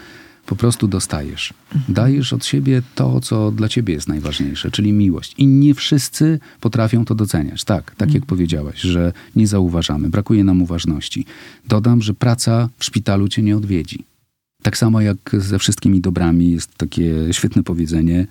[0.46, 1.54] po prostu dostajesz.
[1.88, 5.34] Dajesz od siebie to, co dla ciebie jest najważniejsze, czyli miłość.
[5.38, 7.64] I nie wszyscy potrafią to doceniać.
[7.64, 11.24] Tak, tak jak powiedziałaś, że nie zauważamy, brakuje nam uważności.
[11.68, 14.04] Dodam, że praca w szpitalu cię nie odwiedzi.
[14.62, 18.26] Tak samo jak ze wszystkimi dobrami jest takie świetne powiedzenie: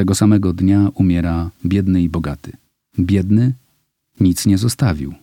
[0.00, 2.52] tego samego dnia umiera biedny i bogaty.
[3.00, 3.52] Biedny
[4.20, 5.14] nic nie zostawił,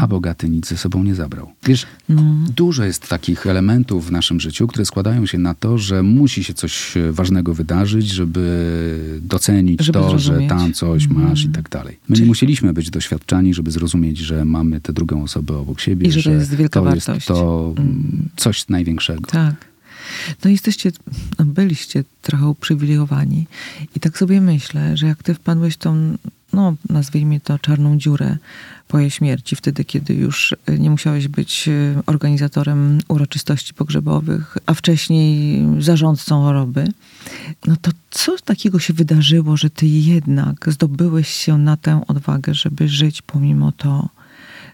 [0.00, 1.52] a bogaty nic ze sobą nie zabrał.
[1.64, 2.22] Wiesz, No.
[2.56, 6.54] dużo jest takich elementów w naszym życiu, które składają się na to, że musi się
[6.54, 10.48] coś ważnego wydarzyć, żeby docenić Żeby to, że zrozumieć.
[10.48, 11.98] tam coś masz i tak dalej.
[12.08, 16.12] My nie musieliśmy być doświadczani, żeby zrozumieć, że mamy tę drugą osobę obok siebie, I
[16.12, 17.06] że to jest wielka to wartość.
[17.14, 19.30] jest to mm, coś największego.
[19.30, 19.54] Tak.
[20.44, 20.92] No jesteście,
[21.38, 23.46] no byliście trochę uprzywilejowani.
[23.96, 26.16] I tak sobie myślę, że jak ty wpadłeś tą,
[26.52, 28.36] no nazwijmy to czarną dziurę
[28.88, 34.74] po jej śmierci, wtedy kiedy już y, nie musiałeś być y, organizatorem uroczystości pogrzebowych, a
[34.74, 36.84] wcześniej zarządcą choroby,
[37.66, 42.88] no to co takiego się wydarzyło, że ty jednak zdobyłeś się na tę odwagę, żeby
[42.88, 44.08] żyć pomimo to,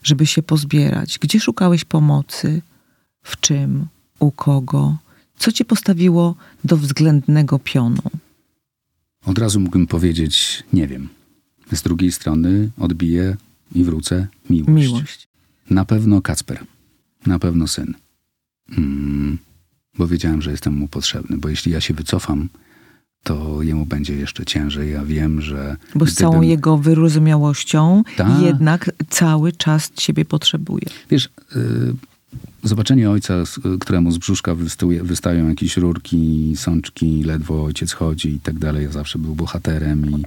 [0.03, 1.18] żeby się pozbierać?
[1.18, 2.62] Gdzie szukałeś pomocy?
[3.22, 3.87] W czym?
[4.18, 4.97] U kogo?
[5.43, 6.34] Co cię postawiło
[6.64, 8.03] do względnego pionu?
[9.26, 11.09] Od razu mógłbym powiedzieć, nie wiem.
[11.72, 13.36] Z drugiej strony odbiję
[13.74, 14.68] i wrócę miłość.
[14.70, 15.28] Miłość.
[15.70, 16.64] Na pewno Kacper.
[17.26, 17.95] Na pewno syn.
[18.78, 19.38] Mm,
[19.99, 21.38] bo wiedziałem, że jestem mu potrzebny.
[21.38, 22.49] Bo jeśli ja się wycofam,
[23.22, 24.93] to jemu będzie jeszcze ciężej.
[24.93, 25.76] Ja wiem, że.
[25.95, 28.43] Bo z gdybym- całą jego wyrozumiałością Tak.
[28.43, 30.84] jednak cały czas ciebie potrzebuje.
[31.11, 31.95] Wiesz, y,
[32.62, 33.34] zobaczenie ojca,
[33.80, 38.84] któremu z brzuszka wystuje, wystają jakieś rurki, sączki, ledwo ojciec chodzi i tak dalej.
[38.84, 40.22] Ja zawsze był bohaterem i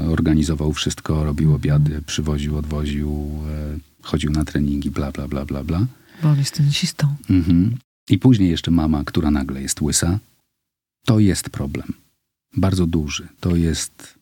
[0.00, 5.86] organizował wszystko, robił obiady, przywoził, odwoził, e, chodził na treningi, bla, bla, bla, bla, bla.
[6.22, 7.16] Bo on jest tenisistą.
[7.30, 7.76] Mhm.
[8.10, 10.18] I później jeszcze mama, która nagle jest łysa.
[11.04, 11.88] To jest problem.
[12.56, 13.28] Bardzo duży.
[13.40, 14.14] To jest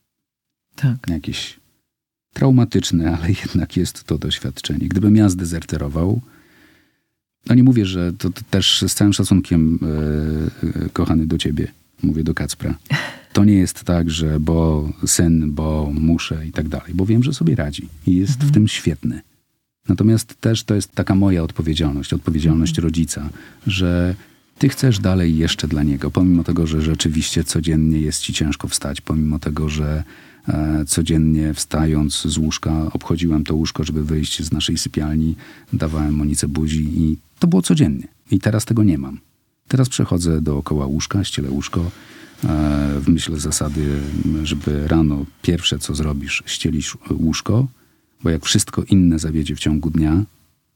[0.76, 1.08] Tak.
[1.08, 1.60] jakieś
[2.32, 4.88] traumatyczne, ale jednak jest to doświadczenie.
[4.88, 6.20] Gdybym ja zdezerterował,
[7.46, 11.72] no nie mówię, że to, to też z całym szacunkiem, e, e, kochany do ciebie,
[12.02, 12.74] mówię do Kacpra.
[13.32, 17.32] To nie jest tak, że bo syn, bo muszę i tak dalej, bo wiem, że
[17.32, 19.20] sobie radzi i jest w tym świetny.
[19.88, 23.28] Natomiast też to jest taka moja odpowiedzialność, odpowiedzialność rodzica,
[23.66, 24.14] że
[24.58, 29.00] ty chcesz dalej jeszcze dla niego, pomimo tego, że rzeczywiście codziennie jest ci ciężko wstać,
[29.00, 30.04] pomimo tego, że
[30.86, 35.34] codziennie wstając z łóżka, obchodziłem to łóżko, żeby wyjść z naszej sypialni,
[35.72, 38.08] dawałem Monice buzi i to było codziennie.
[38.30, 39.18] I teraz tego nie mam.
[39.68, 41.88] Teraz przechodzę dookoła łóżka, ścielę łóżko, e,
[43.00, 44.00] w myśl zasady,
[44.42, 47.66] żeby rano pierwsze co zrobisz, ścielisz łóżko,
[48.22, 50.24] bo jak wszystko inne zawiedzie w ciągu dnia,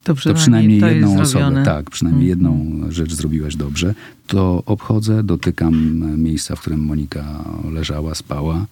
[0.04, 1.64] To to przynajmniej, przynajmniej to jedną osobę, zrobione.
[1.64, 2.38] tak, przynajmniej Mhm.
[2.56, 3.94] jedną rzecz zrobiłaś dobrze,
[4.26, 8.66] to obchodzę, dotykam e, miejsca, w którym Monika leżała, spała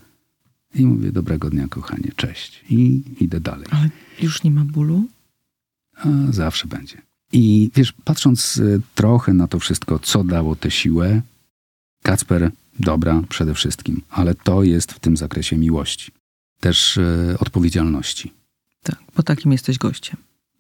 [0.79, 2.65] i mówię, dobrego dnia, kochanie, cześć.
[2.71, 3.67] I idę dalej.
[3.71, 3.89] Ale
[4.23, 5.05] już nie ma bólu?
[5.97, 7.03] A zawsze będzie.
[7.33, 11.23] I wiesz, patrząc e, trochę na to wszystko, co dało tę siłę,
[12.03, 12.51] Kacper,
[12.81, 16.13] dobra przede wszystkim, ale to jest w tym zakresie miłości.
[16.61, 18.33] Też e, odpowiedzialności.
[18.83, 20.17] Tak, bo takim jesteś gościem.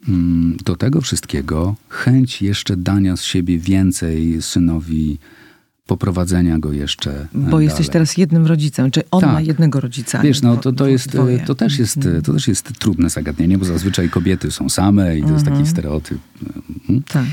[0.08, 5.18] Mm, Do tego wszystkiego chęć jeszcze dania z siebie więcej synowi,
[5.86, 7.10] poprowadzenia go jeszcze.
[7.20, 7.92] e, Bo jesteś dalej.
[7.92, 9.32] teraz jednym rodzicem, czy on Tak.
[9.32, 10.18] ma jednego rodzica.
[10.22, 11.38] Wiesz, no to, to, jest, dwoje.
[11.38, 12.22] to, też jest, Mhm.
[12.22, 15.66] to też jest trudne zagadnienie, bo zazwyczaj kobiety są same i to jest taki Mhm.
[15.66, 16.18] stereotyp.
[16.80, 17.02] Mhm.
[17.08, 17.24] Tak.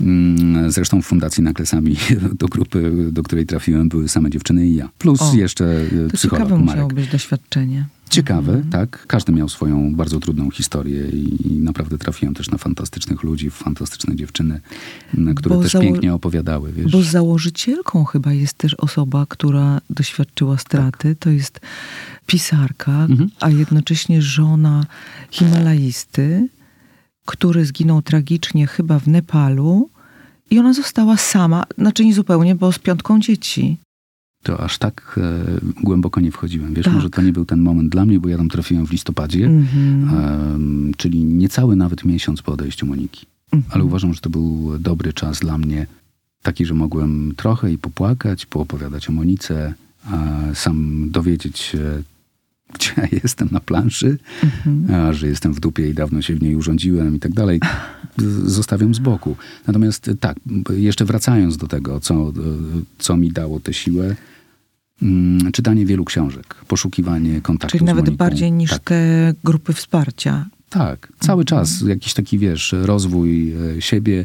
[0.00, 1.96] Mm, Zresztą w Fundacji Naklesami
[2.38, 4.88] do grupy, do której trafiłem, były same dziewczyny i ja.
[4.98, 6.66] Plus O, jeszcze e, To psycholog ciekawe Marek.
[6.74, 7.84] musiało być doświadczenie.
[8.10, 9.04] Ciekawe, tak.
[9.06, 14.16] Każdy miał swoją bardzo trudną historię i, i naprawdę trafiłem też na fantastycznych ludzi, fantastyczne
[14.16, 14.60] dziewczyny,
[15.36, 16.92] które Bo też pięknie opowiadały, wiesz.
[16.92, 21.16] Bo założycielką chyba jest też osoba, która doświadczyła straty.
[21.16, 21.60] To jest
[22.26, 23.30] pisarka, Mhm.
[23.40, 24.86] a jednocześnie żona
[25.30, 26.48] Himalajisty,
[27.24, 29.90] który zginął tragicznie chyba w Nepalu.
[30.50, 33.76] I ona została sama, znaczy nie zupełnie, bo z piątką dzieci.
[34.42, 36.74] To aż tak e, głęboko nie wchodziłem.
[36.74, 36.94] Wiesz, Tak.
[36.94, 40.08] może to nie był ten moment dla mnie, bo ja tam trafiłem w listopadzie, Mhm.
[40.54, 43.26] em, czyli niecały nawet miesiąc po odejściu Moniki.
[43.52, 43.72] Mhm.
[43.74, 45.86] Ale uważam, że to był dobry czas dla mnie,
[46.42, 49.74] taki, że mogłem trochę i popłakać, poopowiadać o Monice,
[50.54, 52.02] sam dowiedzieć się,
[52.74, 54.94] gdzie ja jestem na planszy, Mhm.
[55.00, 57.60] a że jestem w dupie i dawno się w niej urządziłem i tak dalej,
[58.44, 59.36] zostawiam z boku.
[59.66, 60.36] Natomiast tak,
[60.70, 62.32] jeszcze wracając do tego, co,
[62.98, 64.16] co mi dało tę siłę,
[65.02, 70.46] mm, czytanie wielu książek, poszukiwanie kontaktu Czyli nawet bardziej niż tak, te grupy wsparcia.
[70.70, 71.46] Tak, cały Mhm.
[71.46, 74.24] czas jakiś taki, wiesz, rozwój e, siebie,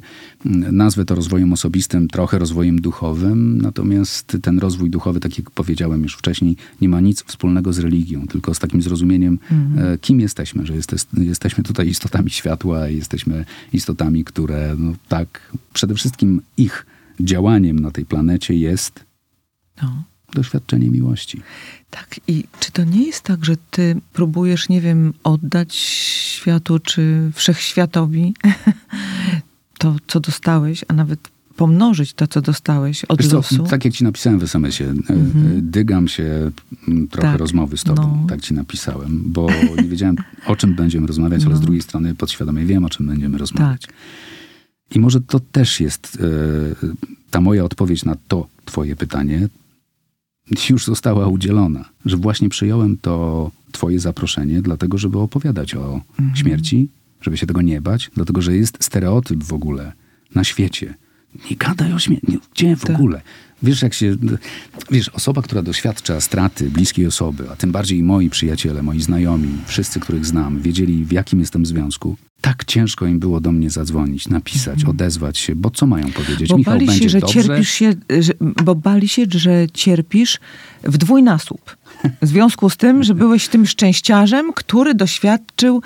[0.72, 6.16] nazwę to rozwojem osobistym, trochę rozwojem duchowym, natomiast ten rozwój duchowy, tak jak powiedziałem już
[6.16, 9.94] wcześniej, nie ma nic wspólnego z religią, tylko z takim zrozumieniem, Mhm.
[9.94, 15.96] e, kim jesteśmy, że jeste, jesteśmy tutaj istotami światła, jesteśmy istotami, które, no tak, przede
[15.96, 16.86] wszystkim ich
[17.20, 19.04] działaniem na tej planecie jest
[19.84, 20.04] No.
[20.36, 21.42] Doświadczenie miłości.
[21.90, 27.32] Tak, i czy to nie jest tak, że ty próbujesz, nie wiem, oddać światu czy
[27.34, 28.34] wszechświatowi
[29.80, 31.20] to, co dostałeś, a nawet
[31.56, 33.64] pomnożyć to, co dostałeś od Wiesz co, losu?
[33.64, 35.58] tak jak ci napisałem w SMS-ie, e, Mhm.
[35.58, 36.52] e, dygam się
[36.88, 38.28] m, trochę Tak, rozmowy z tobą, no.
[38.30, 39.48] tak ci napisałem, bo
[39.82, 40.16] nie wiedziałem,
[40.46, 41.64] o czym będziemy rozmawiać, ale z No.
[41.66, 43.82] drugiej strony podświadomie wiem, o czym będziemy rozmawiać.
[43.82, 43.94] Tak.
[44.96, 46.90] I może to też jest e,
[47.32, 49.48] ta moja odpowiedź na to twoje pytanie
[50.70, 56.36] już została udzielona, że właśnie przyjąłem to twoje zaproszenie dlatego, żeby opowiadać o Mhm.
[56.36, 56.88] śmierci,
[57.22, 59.94] żeby się tego nie bać, dlatego, że jest stereotyp w ogóle
[60.36, 60.94] na świecie.
[61.50, 62.40] Nie gadaj o śmierci.
[62.56, 62.96] Gdzie w Tak.
[62.96, 63.22] ogóle?
[63.64, 64.16] Wiesz, jak się...
[64.92, 70.00] Wiesz, osoba, która doświadcza straty bliskiej osoby, a tym bardziej moi przyjaciele, moi znajomi, wszyscy,
[70.00, 74.86] których znam, wiedzieli, w jakim jestem związku, tak ciężko im było do mnie zadzwonić, napisać,
[74.86, 76.42] odezwać się, bo co mają powiedzieć?
[76.42, 76.50] Mhm.
[76.50, 77.34] Bo Michał, bali się, że dobrze?
[77.34, 78.34] cierpisz się, że,
[78.64, 80.40] bo bali się, że cierpisz
[80.84, 81.78] w dwójnasób.
[82.22, 85.82] W związku z tym, że byłeś tym szczęściarzem, który doświadczył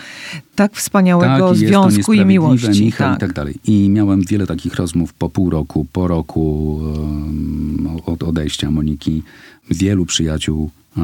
[0.55, 2.83] tak wspaniałego tak, związku i miłości.
[2.83, 3.17] Michał tak.
[3.17, 3.55] i tak dalej.
[3.65, 9.23] I miałem wiele takich rozmów po pół roku, po roku em, od odejścia Moniki.
[9.71, 11.01] Wielu przyjaciół e,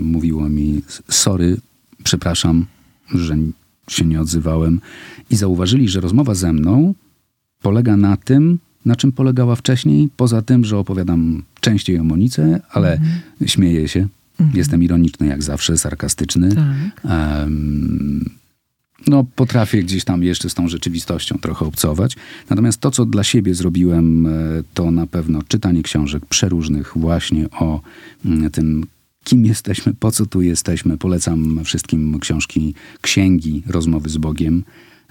[0.00, 1.56] mówiło mi, sorry,
[2.04, 2.66] przepraszam,
[3.14, 3.36] że
[3.94, 4.80] się nie odzywałem.
[5.30, 6.94] I zauważyli, że rozmowa ze mną
[7.62, 12.92] polega na tym, na czym polegała wcześniej, poza tym, że opowiadam częściej o Monice, ale
[12.92, 13.20] Mhm.
[13.46, 14.06] śmieję się.
[14.54, 16.48] Jestem ironiczny jak zawsze, sarkastyczny.
[16.54, 17.10] Tak.
[17.42, 18.30] Em,
[19.06, 22.16] no, potrafię gdzieś tam jeszcze z tą rzeczywistością trochę obcować.
[22.50, 24.30] Natomiast to, co dla siebie zrobiłem, e,
[24.74, 27.80] to na pewno czytanie książek przeróżnych właśnie o
[28.24, 28.86] mm, tym,
[29.24, 30.98] kim jesteśmy, po co tu jesteśmy.
[30.98, 34.64] Polecam wszystkim książki, księgi Rozmowy z Bogiem.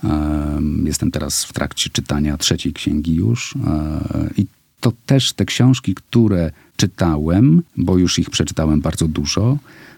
[0.04, 3.56] Em, Jestem teraz w trakcie czytania trzeciej księgi już.
[3.68, 4.46] e, I
[4.80, 9.58] to też te książki, które czytałem, bo już ich przeczytałem bardzo dużo,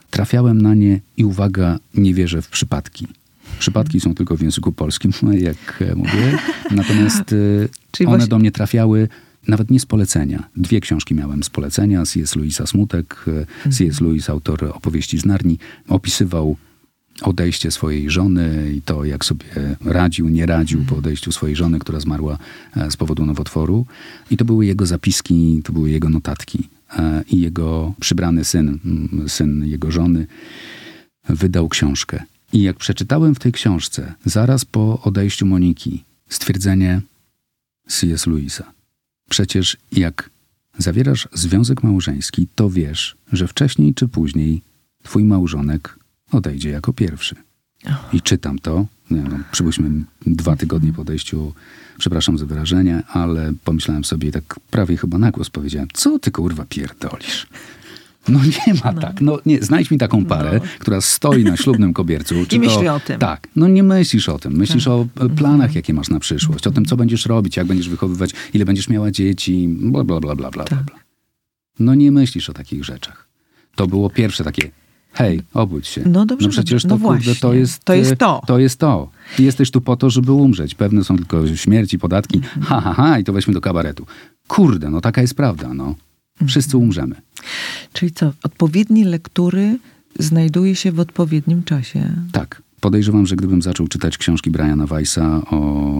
[0.09, 3.07] trafiałem na nie i uwaga, nie wierzę w przypadki.
[3.59, 5.11] Przypadki są tylko w języku polskim,
[5.49, 6.38] jak mówię.
[6.72, 7.36] Natomiast
[8.01, 9.07] e, one do mnie trafiały
[9.48, 10.50] nawet nie z polecenia.
[10.58, 12.06] Dwie książki miałem z polecenia.
[12.06, 12.36] C.S.
[12.36, 13.26] Lewisa Smutek.
[13.68, 14.02] e, C.S.
[14.02, 16.58] Lewis, autor opowieści z Narni, opisywał
[17.22, 19.46] odejście swojej żony i to, jak sobie
[19.86, 22.38] radził, nie radził po odejściu swojej żony, która zmarła
[22.76, 23.86] e, z powodu nowotworu.
[24.32, 26.70] I to były jego zapiski, to były jego notatki.
[26.98, 30.28] E, I jego przybrany syn, mm, syn jego żony,
[31.30, 32.24] wydał książkę.
[32.54, 37.02] I jak przeczytałem w tej książce, zaraz po odejściu Moniki, stwierdzenie
[37.88, 38.28] C.S.
[38.28, 38.72] Lewisa.
[39.30, 40.30] Przecież jak
[40.78, 44.62] zawierasz związek małżeński, to wiesz, że wcześniej czy później
[45.04, 46.00] twój małżonek
[46.32, 47.36] odejdzie jako pierwszy.
[48.14, 48.86] I czytam to.
[49.12, 49.90] Nie, no, przybyliśmy
[50.26, 51.54] dwa tygodnie po odejściu,
[51.98, 56.32] przepraszam za wyrażenie, ale pomyślałem sobie i tak prawie chyba na głos powiedziałem, co ty
[56.32, 57.48] kurwa pierdolisz?
[58.28, 59.22] No nie ma tak.
[59.22, 62.36] No nie, znajdź mi taką parę, która stoi na ślubnym kobiercu.
[62.36, 63.20] I to- myśli o tym.
[63.20, 63.48] Tak.
[63.56, 64.54] No nie myślisz o tym.
[64.54, 67.90] Myślisz o e, planach, jakie masz na przyszłość, o tym, co będziesz robić, jak będziesz
[67.90, 70.78] wychowywać, ile będziesz miała dzieci, bla, bla, bla, bla, bla, bla.
[70.84, 71.00] bla.
[71.80, 73.28] No nie myślisz o takich rzeczach.
[73.76, 74.72] To było pierwsze takie,
[75.14, 76.04] hej, obudź się.
[76.06, 77.04] No dobrze, no przecież dobrze.
[77.04, 78.42] to, No kurde, to jest To jest e, to.
[78.48, 79.10] To jest to.
[79.38, 80.76] Ty jesteś tu po to, żeby umrzeć.
[80.76, 82.38] Pewne są tylko śmierci, podatki.
[82.38, 82.64] Mhm.
[82.66, 84.06] Ha, ha, ha, i to weźmy do kabaretu.
[84.48, 85.96] Kurde, no taka jest prawda, no.
[86.48, 87.16] Wszyscy umrzemy.
[87.94, 88.34] Czyli co?
[88.44, 89.78] Odpowiednie lektury
[90.20, 92.10] znajduje się w odpowiednim czasie.
[92.32, 92.62] Tak.
[92.84, 95.94] Podejrzewam, że gdybym zaczął czytać książki Briana Weissa o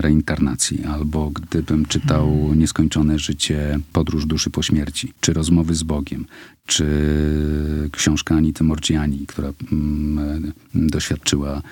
[0.00, 6.24] reinkarnacji, albo gdybym czytał Nieskończone życie, Podróż duszy po śmierci, czy Rozmowy z Bogiem,
[6.66, 6.86] czy
[7.92, 11.62] książka Anity Morgiani, która mm, doświadczyła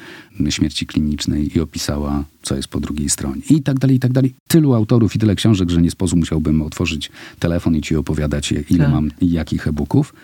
[0.51, 3.42] śmierci klinicznej i opisała, co jest po drugiej stronie.
[3.51, 4.34] I tak dalej, i tak dalej.
[4.49, 8.84] Tylu autorów i tyle książek, że nie sposób musiałbym otworzyć telefon i ci opowiadać, ile
[8.84, 8.92] Tak.
[8.92, 10.14] mam i jakich e-booków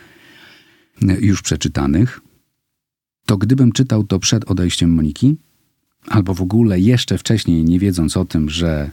[1.20, 2.20] już przeczytanych
[3.26, 5.36] to gdybym czytał to przed odejściem Moniki,
[6.08, 8.90] albo w ogóle jeszcze wcześniej, nie wiedząc o tym, że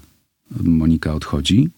[0.64, 1.70] Monika odchodzi,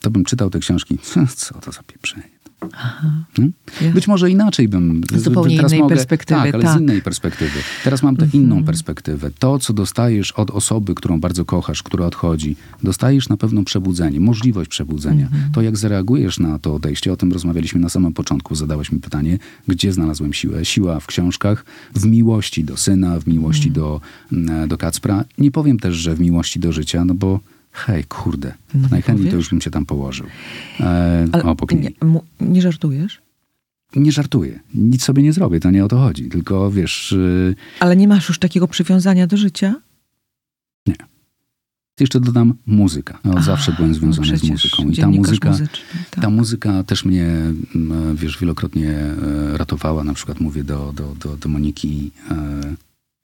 [0.00, 0.98] to bym czytał te książki.
[1.36, 2.33] Co to za pieprzenie?
[2.72, 3.52] Hmm?
[3.80, 5.00] Ja- Być może inaczej bym.
[5.12, 6.78] Z zupełnie teraz innej mogę, perspektywy, Tak, ale tak.
[6.78, 7.58] z innej perspektywy.
[7.84, 9.30] Teraz mam tę inną perspektywę.
[9.38, 14.70] To, co dostajesz od osoby, którą bardzo kochasz, która odchodzi, dostajesz na pewno przebudzenie, możliwość
[14.70, 15.28] przebudzenia.
[15.52, 18.54] To, jak zareagujesz na to odejście, o tym rozmawialiśmy na samym początku.
[18.54, 19.38] Zadałeś mi pytanie,
[19.68, 20.64] gdzie znalazłem siłę?
[20.64, 24.00] Siła w książkach, w miłości do syna, w miłości do,
[24.32, 25.24] mm, do Kacpra.
[25.38, 27.40] Nie powiem też, że w miłości do życia, no bo
[27.74, 30.26] hej, kurde, No, najchętniej to już bym się tam położył.
[30.80, 31.90] E, Ale obok nie,
[32.40, 33.22] nie żartujesz?
[33.96, 34.60] Nie żartuję.
[34.74, 36.28] Nic sobie nie zrobię, to nie o to chodzi.
[36.28, 39.74] Tylko wiesz, yy, Ale nie masz już takiego przywiązania do życia?
[42.00, 43.18] jeszcze dodam muzyka.
[43.24, 44.88] No, A, zawsze byłem związany no z muzyką.
[44.88, 45.52] I ta muzyka,
[46.10, 46.22] tak.
[46.22, 47.26] ta muzyka też mnie,
[47.74, 49.14] mm, wiesz, wielokrotnie e,
[49.58, 50.04] ratowała.
[50.04, 52.74] Na przykład mówię do, do, do, do Moniki, e,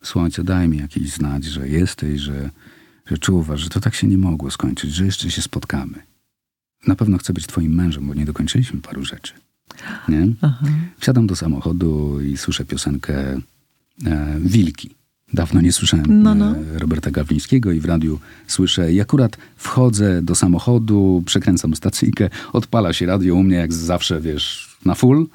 [0.02, 2.50] słońce, daj mi jakieś znać, że jesteś, że,
[3.10, 5.94] że czuwasz, że to tak się nie mogło skończyć, że jeszcze się spotkamy.
[6.86, 9.32] Na pewno chcę być twoim mężem, bo nie dokończyliśmy paru rzeczy.
[10.08, 10.28] Nie?
[10.40, 10.66] Aha.
[10.98, 13.40] Wsiadam do samochodu i słyszę piosenkę
[14.06, 14.90] e, Wilki.
[15.34, 16.56] Dawno nie słyszałem No, no.
[16.56, 22.92] E, Roberta Gawlińskiego i w radiu słyszę i akurat wchodzę do samochodu, przekręcam stacyjkę, odpala
[22.92, 25.26] się radio u mnie jak zawsze, wiesz, na full,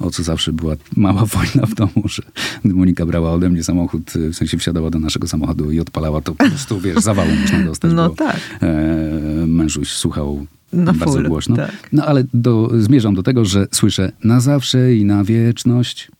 [0.00, 2.22] o co zawsze była mała wojna w domu, że
[2.64, 6.48] Monika brała ode mnie samochód, w sensie wsiadała do naszego samochodu i odpalała to po
[6.48, 8.40] prostu, wiesz, zawału można dostać, No bo tak.
[8.62, 11.56] e, mężuś słuchał Na bardzo full, głośno.
[11.56, 11.88] tak.
[11.92, 16.10] No ale do, zmierzam do tego, że słyszę na zawsze i na wieczność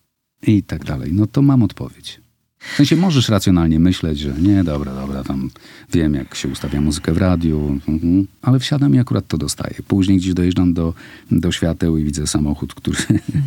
[0.46, 1.12] i tak dalej.
[1.12, 2.20] No to mam odpowiedź.
[2.58, 5.50] W sensie możesz racjonalnie myśleć, że nie, dobra, dobra, tam
[5.92, 9.74] wiem, jak się ustawia muzykę w radiu, mhm, ale wsiadam i akurat to dostaję.
[9.88, 10.94] Później gdzieś dojeżdżam do,
[11.30, 12.98] do świateł i widzę samochód, który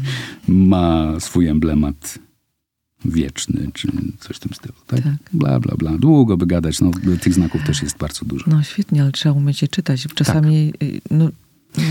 [0.47, 2.19] ma swój emblemat
[3.05, 3.87] wieczny, czy
[4.19, 4.73] coś w tym stylu.
[4.87, 5.01] Tak?
[5.01, 5.13] Tak.
[5.33, 5.97] Bla, bla, bla.
[5.97, 6.91] Długo by gadać, no
[7.21, 8.45] tych znaków też jest bardzo dużo.
[8.47, 10.07] No świetnie, ale trzeba umieć je czytać.
[10.15, 10.73] Czasami...
[10.83, 11.29] y, No,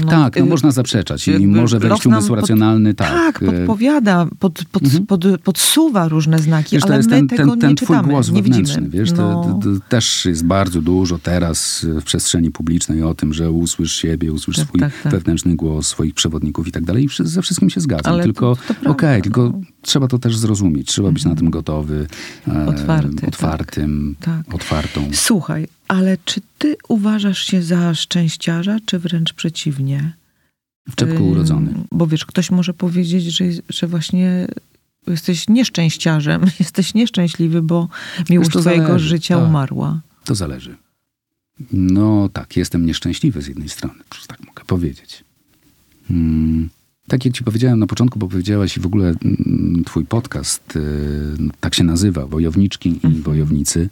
[0.04, 2.94] no, tak, no y, można zaprzeczać i jakby może wręcz los nam umysł pod- racjonalny,
[2.94, 3.08] tak.
[3.10, 5.06] Tak, podpowiada, pod, pod, Mhm.
[5.06, 7.86] pod, podsuwa różne znaki, Wiesz, to ale jest my ten, tego ten, ten nie twój
[7.96, 9.00] czytamy, głos nie wewnętrzny, widzimy.
[9.04, 13.34] wiesz, no, to, to, to też jest bardzo dużo teraz w przestrzeni publicznej o tym,
[13.34, 15.12] że usłysz siebie, usłysz Tak, swój tak, tak.
[15.12, 17.04] wewnętrzny głos, swoich przewodników i tak dalej.
[17.04, 18.56] I ze wszystkim się zgadzam, Ale tylko
[18.86, 19.60] okej, tylko no.
[19.82, 22.06] Trzeba to też zrozumieć, trzeba być na tym gotowy,
[22.48, 24.54] e, Otwarty, otwartym, tak.
[24.54, 25.08] otwartą.
[25.12, 30.12] Słuchaj, ale czy ty uważasz się za szczęściarza, czy wręcz przeciwnie?
[30.88, 31.74] W czepku urodzony.
[31.92, 34.46] Bo wiesz, ktoś może powiedzieć, że, że właśnie
[35.06, 37.88] jesteś nieszczęściarzem, jesteś nieszczęśliwy, bo
[38.30, 39.48] miłość twojego zależy, życia tak.
[39.48, 40.00] umarła.
[40.24, 40.76] To zależy.
[41.72, 45.24] No tak, jestem nieszczęśliwy z jednej strony, tak mogę powiedzieć.
[46.08, 46.68] Hmm.
[47.10, 50.80] Tak jak ci powiedziałem na początku, bo powiedziałaś i w ogóle mm, twój podcast y,
[51.60, 53.88] tak się nazywa, Wojowniczki i Wojownicy.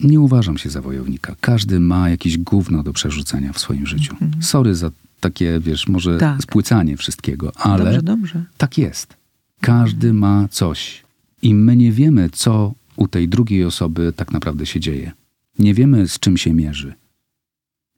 [0.00, 1.36] Nie uważam się za wojownika.
[1.40, 4.16] Każdy ma jakieś gówno do przerzucenia w swoim życiu.
[4.40, 6.42] Sorry za takie, wiesz, może Tak.
[6.42, 8.44] spłycanie wszystkiego, ale Dobrze, dobrze.
[8.56, 9.16] tak jest.
[9.60, 11.02] Każdy ma coś.
[11.42, 15.12] I my nie wiemy, co u tej drugiej osoby tak naprawdę się dzieje.
[15.58, 16.94] Nie wiemy, z czym się mierzy.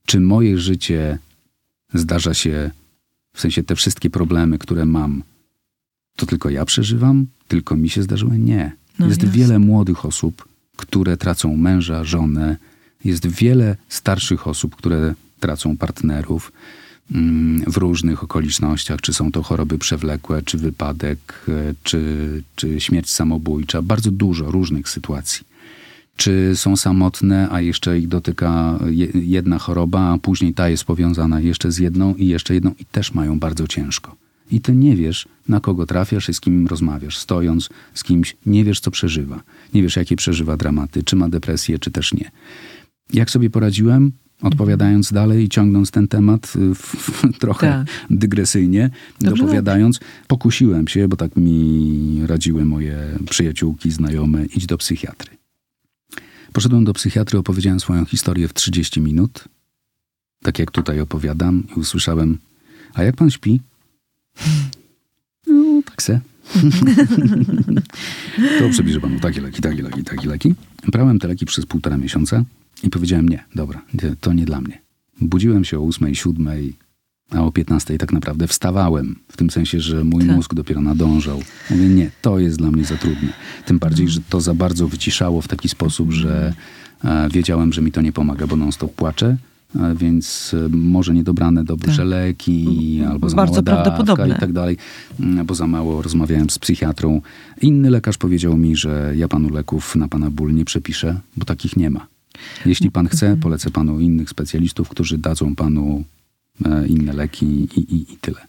[0.06, 1.18] Czy moje życie
[1.94, 2.70] zdarza się,
[3.34, 5.22] w sensie te wszystkie problemy, które mam,
[6.16, 8.34] to tylko ja przeżywam, tylko mi się zdarzyło?
[8.34, 8.72] Nie.
[8.98, 9.38] No jest jasne.
[9.38, 12.56] wiele młodych osób, które tracą męża, żonę.
[13.04, 16.52] Jest wiele starszych osób, które tracą partnerów
[17.10, 23.10] mm, w różnych okolicznościach, czy są to choroby przewlekłe, czy wypadek, e, czy, czy śmierć
[23.10, 23.82] samobójcza.
[23.82, 25.53] Bardzo dużo różnych sytuacji.
[26.16, 31.40] Czy są samotne, a jeszcze ich dotyka je- jedna choroba, a później ta jest powiązana
[31.40, 34.16] jeszcze z jedną i jeszcze jedną i też mają bardzo ciężko.
[34.50, 37.18] I ty nie wiesz, na kogo trafiasz i z kim rozmawiasz.
[37.18, 39.42] Stojąc z kimś, nie wiesz, co przeżywa.
[39.74, 42.30] Nie wiesz, jakie przeżywa dramaty, czy ma depresję, czy też nie.
[43.12, 44.12] Jak sobie poradziłem?
[44.42, 47.86] Odpowiadając dalej i ciągnąc ten temat y, w, w, trochę Tak.
[48.10, 48.90] dygresyjnie,
[49.20, 52.98] Dobrze, dopowiadając, pokusiłem się, bo tak mi radziły moje
[53.30, 55.30] przyjaciółki, znajome, idź do psychiatry.
[56.54, 59.44] Poszedłem do psychiatry, opowiedziałem swoją historię w 30 minut,
[60.42, 62.38] tak jak tutaj opowiadam, i usłyszałem:
[62.94, 63.60] A jak pan śpi?
[65.46, 66.20] No, tak se.
[68.58, 70.54] to przepiszę panu takie leki, takie leki, takie leki.
[70.92, 72.44] Brałem te leki przez półtora miesiąca
[72.82, 73.82] i powiedziałem: Nie, dobra,
[74.20, 74.80] to nie dla mnie.
[75.20, 76.48] Budziłem się o 8, 7,
[77.30, 79.16] a o 15 tak naprawdę wstawałem.
[79.32, 80.36] W tym sensie, że mój Tak.
[80.36, 81.42] mózg dopiero nadążał.
[81.70, 83.28] Mówię, nie, to jest dla mnie za trudne.
[83.66, 86.54] Tym bardziej, że to za bardzo wyciszało w taki sposób, że
[87.04, 89.36] e, wiedziałem, że mi to nie pomaga, bo non-stop płaczę.
[89.76, 92.06] e, Więc e, może niedobrane dobrze Tak.
[92.06, 94.36] leki, albo za Bardzo dawka prawdopodobne.
[94.36, 94.76] i tak dalej,
[95.20, 97.20] mm, bo za mało rozmawiałem z psychiatrą.
[97.62, 101.76] Inny lekarz powiedział mi, że ja panu leków na pana ból nie przepiszę, bo takich
[101.76, 102.06] nie ma.
[102.66, 103.16] Jeśli pan Mhm.
[103.16, 106.04] chce, polecę panu innych specjalistów, którzy dadzą panu
[106.88, 108.40] inne leki i, i, i tyle.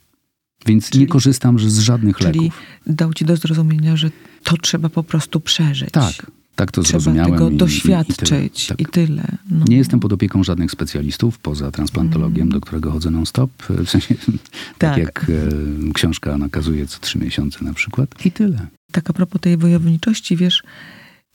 [0.66, 2.60] Więc Czyli- nie korzystam z żadnych Czyli leków.
[2.88, 4.12] dał ci do zrozumienia, że
[4.44, 5.92] to trzeba po prostu przeżyć.
[5.92, 7.32] Tak, tak to Trzeba zrozumiałem.
[7.32, 9.08] tego i- i- doświadczyć I, i tyle.
[9.08, 9.22] tyle.
[9.22, 9.36] Tak.
[9.52, 9.66] No.
[9.70, 13.52] Nie jestem pod opieką żadnych specjalistów, poza transplantologiem, do którego chodzę non-stop.
[13.86, 14.26] W sensie, tak,
[14.78, 14.98] Tak.
[14.98, 15.26] jak
[15.90, 18.26] e, książka nakazuje co trzy miesiące na przykład.
[18.26, 18.68] I tyle.
[18.92, 20.64] Tak a propos tej wojowniczości, wiesz,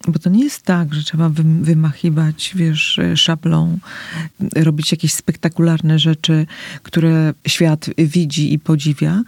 [0.09, 3.78] bo to nie jest tak, że trzeba wym- wymachiwać, wiesz, e, szablą,
[4.57, 6.46] robić jakieś spektakularne rzeczy,
[6.82, 9.22] które świat widzi i podziwia.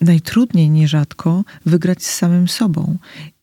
[0.00, 2.96] Najtrudniej nierzadko wygrać z samym sobą.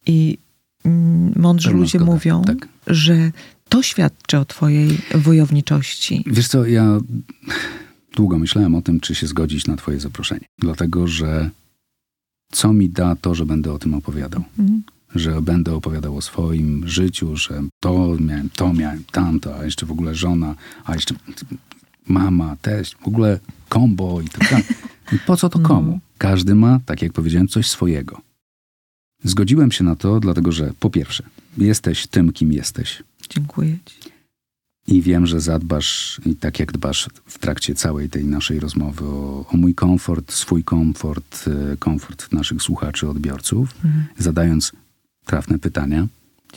[0.06, 0.38] I
[0.86, 2.68] mm, mądrzy ludzie zgoda, mówią, tak.
[2.88, 3.32] że
[3.70, 6.24] to świadczy o twojej wojowniczości.
[6.28, 7.00] Wiesz co, ja
[8.16, 10.46] długo myślałem o tym, czy się zgodzić na twoje zaproszenie.
[10.60, 11.50] Dlatego, że
[12.52, 14.44] co mi da to, że będę o tym opowiadał?
[14.60, 14.84] Mhm.
[15.16, 19.92] Że będę opowiadał o swoim życiu, że to miałem, to miałem, tamto, a jeszcze w
[19.92, 20.56] ogóle żona,
[20.86, 21.16] a jeszcze
[22.08, 23.40] mama, teść, w ogóle
[23.70, 24.66] kombo i tak dalej.
[25.26, 25.68] Po co to No.
[25.68, 26.00] komu?
[26.18, 28.22] Każdy ma, tak jak powiedziałem, coś swojego.
[29.24, 31.24] Zgodziłem się na to, dlatego że po pierwsze,
[31.58, 33.04] jesteś tym, kim jesteś.
[33.30, 33.96] Dziękuję ci.
[34.88, 39.46] I wiem, że zadbasz, i tak jak dbasz w trakcie całej tej naszej rozmowy o,
[39.54, 44.06] o mój komfort, swój komfort, e, komfort naszych słuchaczy, odbiorców, Mhm.
[44.18, 44.72] zadając
[45.30, 46.08] trafne pytania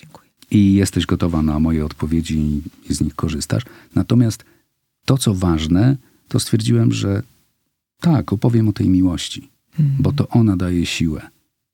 [0.01, 0.29] Dziękuję.
[0.51, 3.62] i jesteś gotowa na moje odpowiedzi i z nich korzystasz.
[3.95, 4.45] Natomiast
[5.05, 5.97] to, co ważne,
[6.29, 7.23] to stwierdziłem, że
[8.01, 9.49] tak, opowiem o tej miłości,
[9.79, 10.03] Mhm.
[10.03, 11.23] bo to ona daje siłę.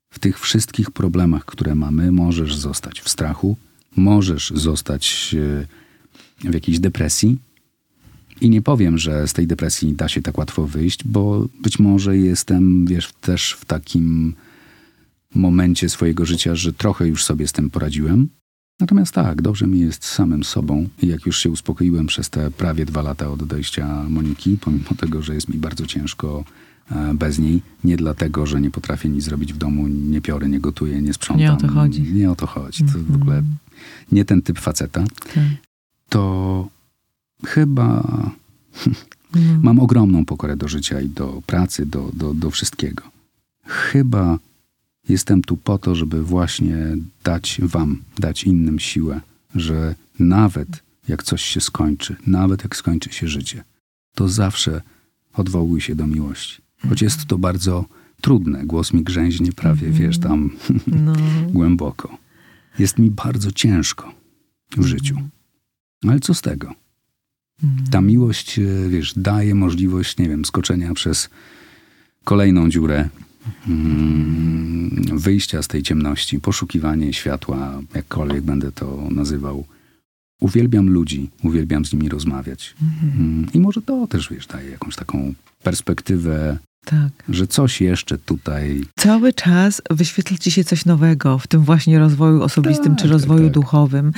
[0.09, 3.57] W tych wszystkich problemach, które mamy, możesz zostać w strachu,
[3.95, 5.35] możesz zostać
[6.43, 7.37] e, w jakiejś depresji.
[8.41, 12.17] I nie powiem, że z tej depresji da się tak łatwo wyjść, bo być może
[12.17, 14.33] jestem, wiesz, też w takim
[15.35, 18.29] momencie swojego życia, że trochę już sobie z tym poradziłem.
[18.79, 20.87] Natomiast tak, dobrze mi jest samym sobą.
[21.03, 25.35] Jak już się uspokoiłem przez te prawie dwa lata od odejścia Moniki, pomimo tego, że
[25.35, 26.43] jest mi bardzo ciężko
[26.91, 30.59] e, bez niej, nie dlatego, że nie potrafię nic zrobić w domu, nie piorę, nie
[30.59, 31.45] gotuję, nie sprzątam.
[31.45, 32.01] Nie o to chodzi.
[32.13, 32.83] Nie o to chodzi.
[32.83, 33.43] To w ogóle
[34.11, 35.03] nie ten typ faceta.
[35.33, 35.43] Tak.
[36.09, 36.67] To
[37.45, 38.03] chyba
[39.35, 39.41] No.
[39.61, 43.03] Mam ogromną pokorę do życia i do pracy, do, do, do wszystkiego.
[43.65, 44.39] Chyba
[45.09, 46.77] jestem tu po to, żeby właśnie
[47.23, 49.21] dać Wam, dać innym siłę,
[49.55, 50.67] że nawet
[51.07, 53.63] jak coś się skończy, nawet jak skończy się życie,
[54.15, 54.81] to zawsze
[55.33, 56.61] odwołuj się do miłości.
[56.89, 57.85] Choć jest to bardzo
[58.21, 60.51] trudne, głos mi grzęźnie prawie, wiesz, tam
[60.87, 61.13] No.
[61.57, 62.17] głęboko.
[62.79, 64.13] Jest mi bardzo ciężko
[64.77, 65.15] w życiu.
[66.07, 66.73] Ale co z tego?
[67.91, 71.29] Ta miłość, wiesz, daje możliwość, nie wiem, skoczenia przez
[72.23, 73.09] kolejną dziurę, mm,
[75.13, 79.65] wyjścia z tej ciemności, poszukiwanie światła, jakkolwiek będę to nazywał.
[80.41, 82.75] Uwielbiam ludzi, uwielbiam z nimi rozmawiać.
[83.03, 85.33] Mm, I może to też, wiesz, daje jakąś taką
[85.63, 87.09] perspektywę Tak.
[87.29, 88.81] Że coś jeszcze tutaj.
[88.99, 93.39] Cały czas wyświetla ci się coś nowego w tym właśnie rozwoju osobistym Tak, czy rozwoju
[93.39, 93.53] tak, tak.
[93.53, 94.11] duchowym.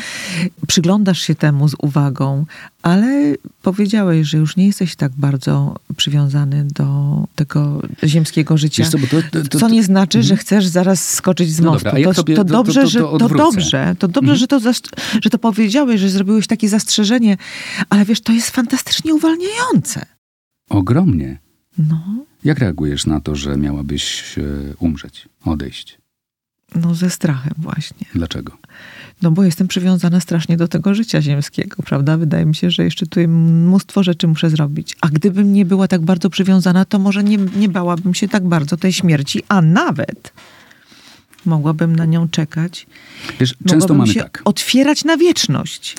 [0.68, 2.46] Przyglądasz się temu z uwagą,
[2.82, 8.86] ale powiedziałeś, że już nie jesteś tak bardzo przywiązany do tego ziemskiego życia.
[8.86, 11.90] Co, to, to, to, co nie znaczy, że chcesz zaraz skoczyć z No mostu.
[12.04, 14.60] dobra, to, dobrze, że to dobrze, to dobrze, że, to
[15.24, 17.38] że to powiedziałeś, że zrobiłeś takie zastrzeżenie,
[17.90, 20.06] ale wiesz, to jest fantastycznie uwalniające.
[20.70, 21.40] Ogromnie.
[21.78, 24.44] No, Jak reagujesz na to, że miałabyś e,
[24.80, 26.02] umrzeć, odejść?
[26.76, 28.08] no ze strachem właśnie.
[28.16, 28.58] Dlaczego?
[29.22, 32.18] No bo jestem przywiązana strasznie do tego życia ziemskiego, prawda?
[32.18, 34.96] Wydaje mi się, że jeszcze tutaj mnóstwo rzeczy muszę zrobić.
[35.02, 38.78] A gdybym nie była tak bardzo przywiązana, to może nie, nie bałabym się tak bardzo
[38.78, 40.34] tej śmierci, a nawet
[41.46, 42.88] mogłabym na nią czekać.
[43.40, 44.42] Wiesz, często mamy się tak.
[44.46, 45.96] otwierać na wieczność.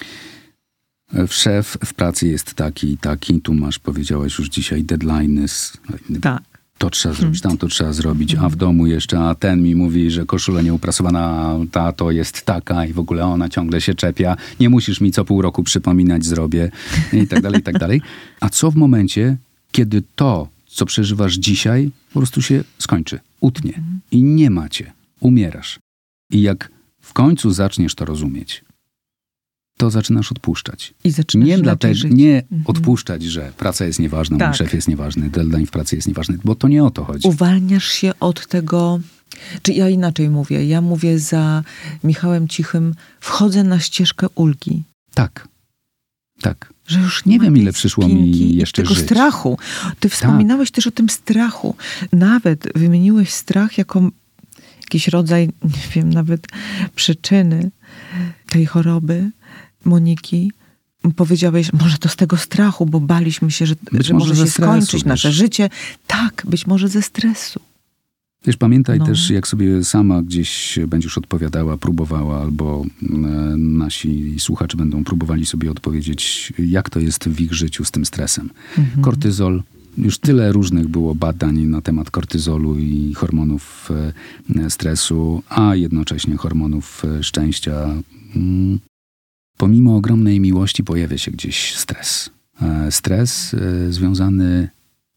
[1.30, 5.46] Szef w pracy jest taki i taki, tu masz, powiedziałaś już dzisiaj, deadline,
[6.20, 6.42] Tak.
[6.78, 10.10] to trzeba zrobić, tam to trzeba zrobić, a w domu jeszcze, a ten mi mówi,
[10.10, 14.68] że koszula nieuprasowana, ta to jest taka i w ogóle ona ciągle się czepia, nie
[14.68, 16.70] musisz mi co pół roku przypominać, zrobię
[17.12, 18.02] i tak dalej, i tak dalej.
[18.40, 19.36] A co w momencie,
[19.72, 25.78] kiedy to, co przeżywasz dzisiaj, po prostu się skończy, utnie i nie macie, umierasz.
[26.30, 28.64] I jak w końcu zaczniesz to rozumieć,
[29.76, 30.94] to zaczynasz odpuszczać.
[31.04, 32.12] I zaczynasz Nie dlatego, żyć.
[32.14, 32.62] nie Mhm.
[32.66, 34.54] odpuszczać, że praca jest nieważna, mój Tak.
[34.56, 37.28] szef jest nieważny, deadline w pracy jest nieważny, bo to nie o to chodzi.
[37.28, 39.00] Uwalniasz się od tego,
[39.62, 41.62] czy ja inaczej mówię, ja mówię za
[42.04, 44.82] Michałem Cichym, wchodzę na ścieżkę ulgi.
[45.14, 45.48] Tak,
[46.40, 46.72] tak.
[46.86, 49.04] Że już Nie wiem, ile przyszło mi jeszcze tego żyć.
[49.04, 49.58] strachu.
[50.00, 51.76] Ty wspominałeś też o tym strachu.
[52.12, 54.10] Nawet wymieniłeś strach jako
[54.80, 56.46] jakiś rodzaj, nie wiem, nawet
[56.94, 57.70] przyczyny
[58.48, 59.30] tej choroby
[59.86, 60.52] Moniki.
[61.16, 65.04] Powiedziałeś, może to z tego strachu, bo baliśmy się, że, że może się skończyć wiesz.
[65.04, 65.70] nasze życie.
[66.06, 67.60] Tak, być może ze stresu.
[68.46, 69.06] Wiesz, pamiętaj No.
[69.06, 73.06] też, jak sobie sama gdzieś będziesz odpowiadała, próbowała, albo e,
[73.56, 78.50] nasi słuchacze będą próbowali sobie odpowiedzieć, jak to jest w ich życiu z tym stresem.
[78.78, 79.02] Mhm.
[79.02, 79.62] Kortyzol.
[79.98, 83.88] Już tyle różnych było badań na temat kortyzolu i hormonów
[84.56, 87.94] e, stresu, a jednocześnie hormonów e, szczęścia.
[89.62, 92.30] Pomimo ogromnej miłości pojawia się gdzieś stres.
[92.62, 94.68] E, Stres e, związany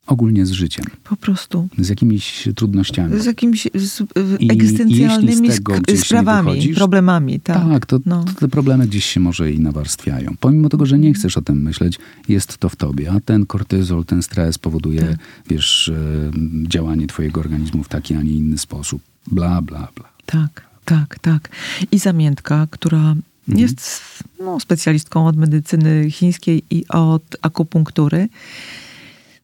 [0.07, 1.67] ogólnie z życiem, Po prostu.
[1.77, 3.19] z jakimiś trudnościami.
[3.21, 4.01] Z jakimiś z,
[4.39, 7.39] I- egzystencjalnymi z sprawami, problemami.
[7.39, 7.57] Tak.
[7.69, 8.23] Tak, to, No.
[8.23, 10.35] to te problemy gdzieś się może i nawarstwiają.
[10.39, 14.05] Pomimo tego, że nie chcesz o tym myśleć, jest to w tobie, a ten kortyzol,
[14.05, 15.17] ten stres powoduje, Tak.
[15.49, 16.31] wiesz, e,
[16.67, 19.01] działanie twojego organizmu w taki, a nie inny sposób.
[19.31, 20.09] Bla, bla, bla.
[20.25, 21.49] Tak, tak, tak.
[21.91, 23.21] I zamiętka, która Mhm.
[23.47, 24.01] Jest
[24.39, 28.29] no, specjalistką od medycyny chińskiej i od akupunktury.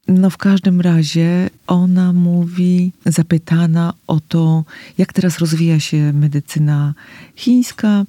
[0.07, 4.63] No w każdym razie ona mówi, zapytana o to,
[4.97, 6.93] jak teraz rozwija się medycyna
[7.35, 8.05] chińska,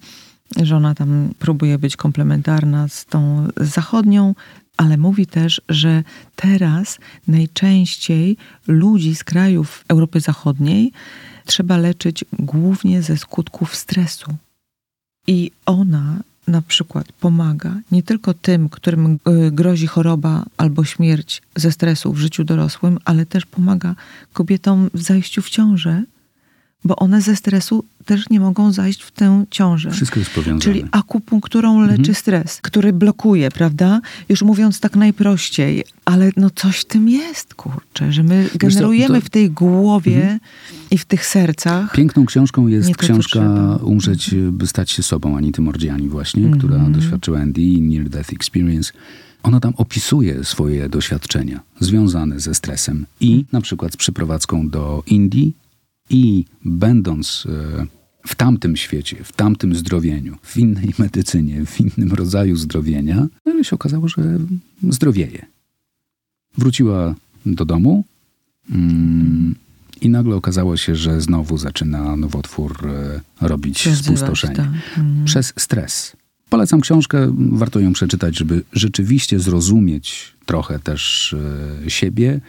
[0.62, 4.34] że ona tam próbuje być komplementarna z tą zachodnią,
[4.76, 6.02] ale mówi też, że
[6.36, 8.36] teraz najczęściej
[8.66, 10.92] ludzi z krajów Europy Zachodniej
[11.46, 14.34] trzeba leczyć głównie ze skutków stresu.
[15.26, 21.72] I ona na przykład pomaga nie tylko tym, którym y, grozi choroba albo śmierć ze
[21.72, 23.94] stresu w życiu dorosłym, ale też pomaga
[24.32, 26.02] kobietom w zajściu w ciążę,
[26.84, 29.90] bo one ze stresu też nie mogą zajść w tę ciążę.
[29.90, 30.60] Wszystko jest powiązane.
[30.60, 32.14] Czyli akupunkturą leczy Mhm.
[32.14, 34.00] stres, który blokuje, prawda?
[34.28, 39.06] Już mówiąc tak najprościej, ale no coś w tym jest, kurczę, że my co, generujemy
[39.08, 39.22] to- Mhm.
[39.22, 40.38] w tej głowie
[40.90, 41.92] i w tych sercach.
[41.92, 43.76] Piękną książką jest Nie książka.
[43.82, 46.58] Umrzeć, by stać się sobą Anity Mordziani właśnie, Mhm.
[46.58, 48.92] która doświadczyła ND, Near Death Experience.
[49.42, 55.52] Ona tam opisuje swoje doświadczenia związane ze stresem i na przykład z przeprowadzką do Indii
[56.10, 57.86] i będąc e,
[58.26, 63.74] w tamtym świecie, w tamtym zdrowieniu, w innej medycynie, w innym rodzaju zdrowienia, no się
[63.76, 64.38] okazało, że
[64.88, 65.46] zdrowieje.
[66.58, 67.14] Wróciła
[67.46, 68.04] do domu
[68.70, 69.54] mm,
[70.00, 74.54] i nagle okazało się, że znowu zaczyna nowotwór e, robić spustoszenie.
[74.56, 74.66] tak.
[74.66, 75.24] Mhm.
[75.24, 76.16] Przez stres.
[76.48, 81.34] Polecam książkę, warto ją przeczytać, żeby rzeczywiście zrozumieć trochę też
[81.84, 82.40] e, siebie.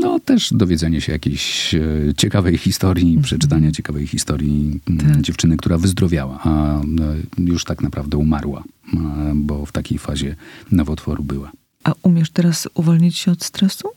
[0.00, 1.80] No też dowiedzenie się jakiejś e,
[2.16, 5.20] ciekawej historii, przeczytania ciekawej historii mm, Tak.
[5.22, 6.82] dziewczyny, która wyzdrowiała, a e,
[7.38, 8.64] już tak naprawdę umarła,
[9.34, 10.36] bo w takiej fazie
[10.72, 11.52] nowotworu była.
[11.84, 13.88] A umiesz teraz uwolnić się od stresu?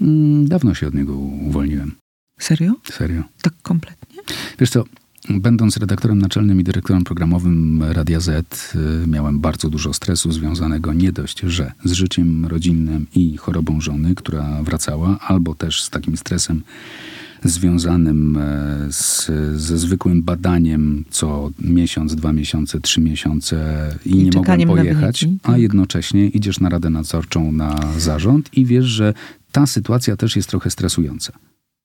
[0.00, 1.92] Mm, Dawno się od niego uwolniłem.
[2.38, 2.72] Serio?
[2.92, 3.22] Serio.
[3.42, 4.22] Tak kompletnie?
[4.58, 4.84] Wiesz co,
[5.28, 11.12] Będąc redaktorem naczelnym i dyrektorem programowym Radia Z, y, miałem bardzo dużo stresu związanego nie
[11.12, 16.62] dość, że z życiem rodzinnym i chorobą żony, która wracała, albo też z takim stresem
[17.44, 24.30] związanym e, z, ze zwykłym badaniem co miesiąc, dwa miesiące, trzy miesiące i, I nie
[24.34, 25.60] mogłem pojechać, a tak.
[25.60, 29.14] jednocześnie idziesz na radę nadzorczą na zarząd i wiesz, że
[29.52, 31.32] ta sytuacja też jest trochę stresująca.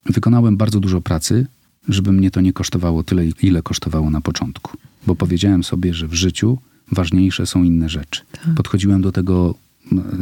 [0.05, 1.45] Wykonałem bardzo dużo pracy,
[1.87, 4.77] żeby mnie to nie kosztowało tyle, ile kosztowało na początku.
[5.07, 6.57] Bo powiedziałem sobie, że w życiu
[6.91, 8.21] ważniejsze są inne rzeczy.
[8.31, 8.53] Tak.
[8.55, 9.55] Podchodziłem do tego,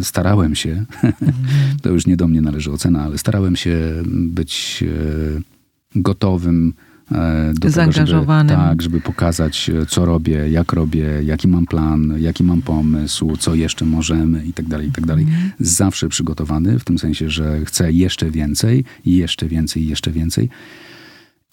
[0.01, 0.85] starałem się,
[1.81, 6.73] to już nie do mnie należy ocena, ale starałem się być e, gotowym
[7.11, 8.55] e, do tego, żeby, Zaangażowanym.
[8.55, 13.55] tak, żeby pokazać, e, co robię, jak robię, jaki mam plan, jaki mam pomysł, co
[13.55, 15.23] jeszcze możemy i tak dalej, i tak dalej.
[15.23, 15.51] Mhm.
[15.59, 20.49] Zawsze przygotowany, w tym sensie, że chcę jeszcze więcej, jeszcze więcej, i jeszcze więcej.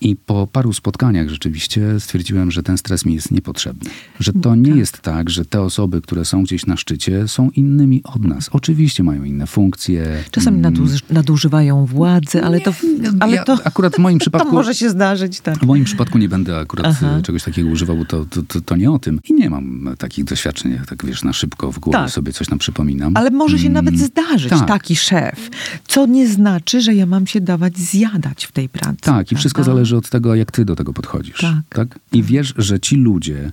[0.04, 3.90] I po paru spotkaniach rzeczywiście stwierdziłem, że ten stres mi jest niepotrzebny.
[4.20, 4.76] Że to nie Tak.
[4.76, 8.48] jest tak, że te osoby, które są gdzieś na szczycie, są innymi od nas.
[8.52, 10.24] Oczywiście mają inne funkcje.
[10.30, 12.72] Czasami mm, naduż, nadużywają władzy, ale to,
[13.20, 15.58] ale ja to, akurat w moim to przypadku może się zdarzyć, tak.
[15.58, 17.16] w moim przypadku nie będę akurat Aha.
[17.18, 19.20] e, czegoś takiego używał, bo to, to, to, to nie o tym.
[19.28, 22.10] I nie mam takich doświadczeń, jak tak wiesz, na szybko w głowie Tak.
[22.10, 23.16] sobie coś tam przypominam.
[23.16, 24.68] Ale może się Mm, nawet zdarzyć tak.
[24.68, 25.50] taki szef,
[25.88, 28.96] co nie znaczy, że ja mam się dawać zjadać w tej pracy.
[29.00, 31.46] Tak, i wszystko zależy od tego, jak ty do tego podchodzisz.
[31.68, 31.98] Tak.
[32.12, 33.52] I wiesz, że ci ludzie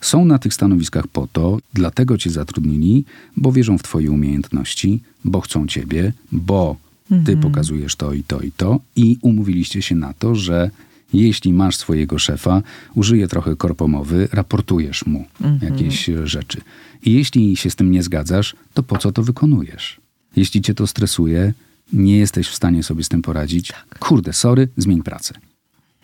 [0.00, 3.04] są na tych stanowiskach po to, dlatego cię zatrudnili,
[3.36, 6.76] bo wierzą w twoje umiejętności, bo chcą ciebie, bo
[7.08, 7.40] ty Mhm.
[7.40, 10.70] pokazujesz to i to i to i umówiliście się na to, że
[11.12, 12.62] jeśli masz swojego szefa,
[12.94, 15.72] użyje trochę korpomowy, raportujesz mu Mhm.
[15.74, 16.60] jakieś e, rzeczy.
[17.02, 20.00] I jeśli się z tym nie zgadzasz, to po co to wykonujesz?
[20.36, 21.52] Jeśli cię to stresuje,
[21.92, 23.98] nie jesteś w stanie sobie z tym poradzić, Tak.
[23.98, 25.34] kurde, sorry, zmień pracę.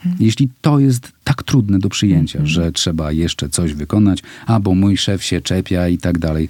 [0.07, 0.17] Mhm.
[0.21, 5.25] Jeśli to jest tak trudne do przyjęcia, że trzeba jeszcze coś wykonać, albo mój szef
[5.25, 6.49] się czepia i tak dalej.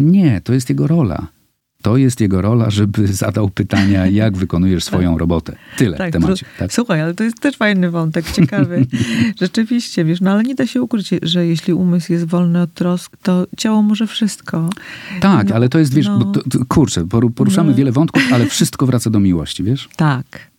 [0.00, 1.26] Nie, to jest jego rola.
[1.82, 5.56] To jest jego rola, żeby zadał pytania, jak wykonujesz swoją robotę.
[5.76, 6.46] Tyle w temacie.
[6.58, 6.72] Tak?
[6.72, 8.86] Słuchaj, ale to jest też fajny wątek, ciekawy.
[9.40, 13.16] Rzeczywiście, wiesz, no ale nie da się ukryć, że jeśli umysł jest wolny od trosk,
[13.22, 14.70] to ciało może wszystko.
[15.20, 16.24] Tak, No, ale to jest, wiesz, no.
[16.24, 17.76] to, to, kurczę, poru- poruszamy No.
[17.76, 19.88] wiele wątków, ale wszystko wraca do miłości, wiesz?
[19.96, 20.53] Tak.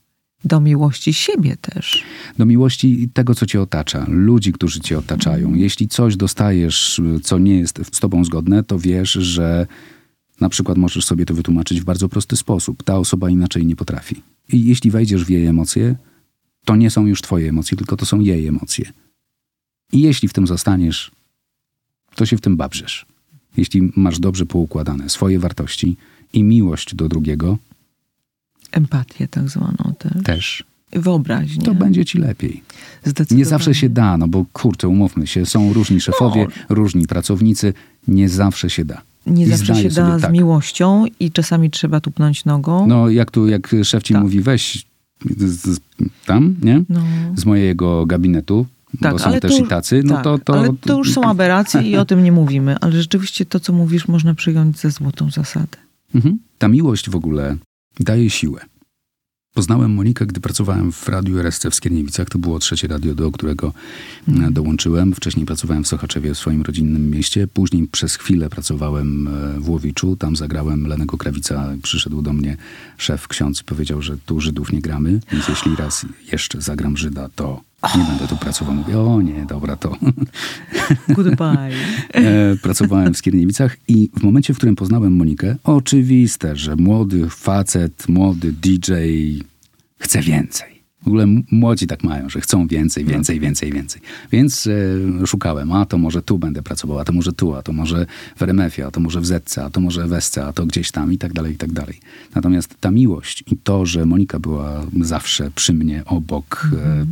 [0.45, 2.03] Do miłości siebie też.
[2.37, 5.53] do miłości tego, co cię otacza, ludzi, którzy cię otaczają.
[5.53, 9.67] Jeśli coś dostajesz, co nie jest z tobą zgodne, to wiesz, że
[10.41, 12.83] na przykład możesz sobie to wytłumaczyć w bardzo prosty sposób.
[12.83, 14.21] Ta osoba inaczej nie potrafi.
[14.53, 15.95] I jeśli wejdziesz w jej emocje,
[16.65, 18.91] to nie są już twoje emocje, tylko to są jej emocje.
[19.93, 21.11] I jeśli w tym zostaniesz,
[22.15, 23.05] to się w tym babrzesz.
[23.57, 25.97] Jeśli masz dobrze poukładane swoje wartości
[26.33, 27.57] i miłość do drugiego,
[28.75, 30.23] Empatię tak zwaną też.
[30.23, 30.63] też,
[30.93, 31.63] Wyobraźnię.
[31.63, 32.63] to będzie ci lepiej.
[33.03, 33.37] Zdecydowanie.
[33.39, 37.73] Nie zawsze się da, no bo kurczę, umówmy się, są różni szefowie, różni pracownicy,
[38.07, 39.01] nie zawsze się da.
[39.27, 40.31] Nie I zawsze się da z tak.
[40.31, 42.87] miłością i czasami trzeba tupnąć nogą.
[42.87, 44.23] No jak tu, jak szef ci Tak.
[44.23, 44.85] mówi, weź
[45.37, 45.79] z, z,
[46.25, 46.83] tam, nie?
[46.89, 47.01] No.
[47.35, 48.65] Z mojego gabinetu,
[49.01, 50.59] bo są ale też to- i tacy, no tak, to, to...
[50.59, 52.75] Ale to już są aberracje i o tym nie mówimy.
[52.81, 55.77] Ale rzeczywiście to, co mówisz, można przyjąć za złotą zasadę.
[56.15, 56.39] Mhm.
[56.57, 57.57] Ta miłość w ogóle
[57.99, 58.65] daje siłę.
[59.53, 62.29] Poznałem Monikę, gdy pracowałem w Radiu RSC w Skierniewicach.
[62.29, 63.73] To było trzecie radio, do którego
[64.27, 64.47] Mhm.
[64.47, 65.13] e, dołączyłem.
[65.13, 67.47] Wcześniej pracowałem w Sochaczewie, w swoim rodzinnym mieście.
[67.47, 70.15] Później przez chwilę pracowałem e, w Łowiczu.
[70.15, 71.75] Tam zagrałem Lenego Krawica.
[71.83, 72.57] Przyszedł do mnie
[72.97, 77.29] szef, ksiądz i powiedział, że tu Żydów nie gramy, więc jeśli raz jeszcze zagram Żyda,
[77.35, 77.61] to
[77.97, 78.75] nie będę tu pracował.
[78.75, 79.95] Mówię, o nie, dobra, to...
[81.15, 81.69] Goodbye.
[82.13, 88.09] E, pracowałem w Skierniewicach i w momencie, w którym poznałem Monikę, oczywiste, że młody facet,
[88.09, 88.91] młody DJ
[89.99, 90.75] chce więcej.
[91.03, 94.01] W ogóle młodzi tak mają, że chcą więcej, więcej, więcej, więcej.
[94.31, 97.73] Więc e, szukałem, a to może tu będę pracował, a to może tu, a to
[97.73, 98.05] może
[98.35, 100.91] w RMF-ie, a to może w Zetce, a to może w Esce, a to gdzieś
[100.91, 101.99] tam i tak dalej, i tak dalej.
[102.35, 107.05] Natomiast ta miłość i to, że Monika była zawsze przy mnie, obok, e,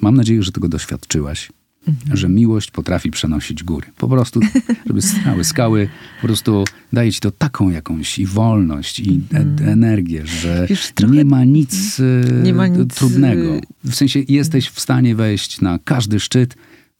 [0.00, 1.52] mam nadzieję, że tego doświadczyłaś
[2.12, 3.86] że miłość potrafi przenosić góry.
[3.96, 4.40] Po prostu,
[4.86, 5.88] żeby stały skały,
[6.20, 11.14] po prostu daje ci to taką jakąś i wolność, i e- energię, że Wiesz, trochę-
[11.14, 13.54] nie ma nic, e, Nie ma nic, trudnego.
[13.54, 16.54] e, W sensie jesteś w stanie wejść na każdy szczyt,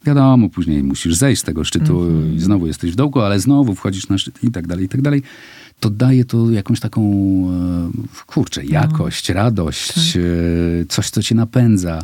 [0.06, 4.08] Wiadomo, później musisz zejść z tego szczytu i znowu jesteś w dołku, ale znowu wchodzisz
[4.08, 5.22] na szczyt i tak dalej, i tak dalej.
[5.80, 10.20] To daje to jakąś taką, e, kurczę, jakość, radość, e,
[10.88, 12.02] coś, co cię napędza.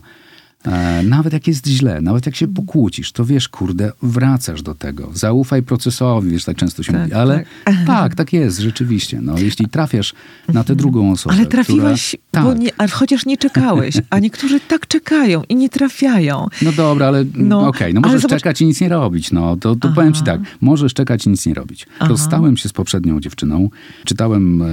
[0.67, 2.67] E, nawet jak jest źle, nawet jak się Mhm.
[2.67, 5.11] pokłócisz, to wiesz, kurde, wracasz do tego.
[5.15, 7.15] Zaufaj procesowi, wiesz, tak często się Tak, mówi.
[7.15, 7.77] Ale tak.
[7.87, 8.15] tak.
[8.15, 9.21] tak, jest, rzeczywiście.
[9.23, 10.13] No, jeśli trafiasz
[10.53, 11.47] na tę drugą osobę, Mhm.
[11.47, 15.69] Ale trafiłaś, która, bo tak, nie, chociaż nie czekałeś, a niektórzy tak czekają i nie
[15.69, 16.47] trafiają.
[16.63, 17.31] No dobra, ale No,
[17.61, 19.31] no, okej, no ale możesz zobacz- czekać i nic nie robić.
[19.33, 21.87] No to, to powiem ci tak, możesz czekać i nic nie robić.
[21.99, 22.09] Aha.
[22.09, 23.69] Rozstałem się z poprzednią dziewczyną,
[24.05, 24.67] czytałem e,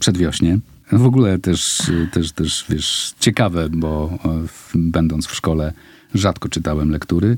[0.00, 0.58] przedwiośnie.
[0.92, 1.82] W ogóle też,
[2.12, 5.72] też, też, wiesz, ciekawe, bo e, w, będąc w szkole
[6.14, 7.36] rzadko czytałem lektury.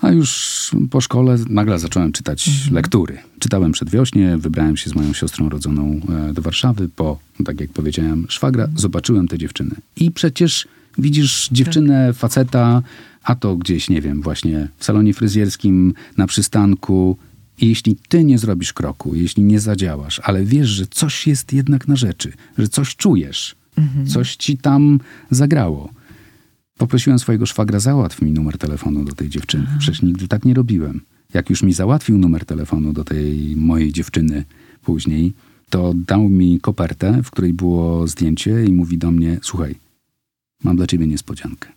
[0.00, 3.18] A już po szkole nagle zacząłem czytać lektury.
[3.38, 8.26] Czytałem przedwiośnie, wybrałem się z moją siostrą rodzoną e, do Warszawy po, tak jak powiedziałem,
[8.28, 8.68] szwagra.
[8.76, 9.76] Zobaczyłem tę dziewczynę.
[9.96, 10.68] I przecież
[10.98, 12.82] widzisz dziewczynę, faceta,
[13.22, 17.16] a to gdzieś, nie wiem, właśnie w salonie fryzjerskim, na przystanku.
[17.60, 21.88] I jeśli ty nie zrobisz kroku, jeśli nie zadziałasz, ale wiesz, że coś jest jednak
[21.88, 23.56] na rzeczy, że coś czujesz,
[24.06, 25.92] coś ci tam zagrało,
[26.78, 29.66] Poprosiłem swojego szwagra, załatw mi numer telefonu do tej dziewczyny.
[29.78, 31.00] Przecież nigdy tak nie robiłem.
[31.34, 34.44] Jak już mi załatwił numer telefonu do tej mojej dziewczyny
[34.82, 35.32] później,
[35.70, 39.74] to dał mi kopertę, w której było zdjęcie i mówi do mnie, słuchaj,
[40.64, 41.68] mam dla ciebie niespodziankę.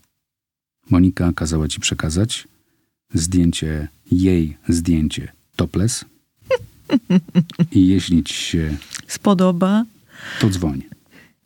[0.89, 2.47] Monika kazała ci przekazać
[3.13, 6.05] zdjęcie, jej zdjęcie topless
[7.71, 9.85] i jeśli ci się Spodoba.
[10.39, 10.81] to dzwoń.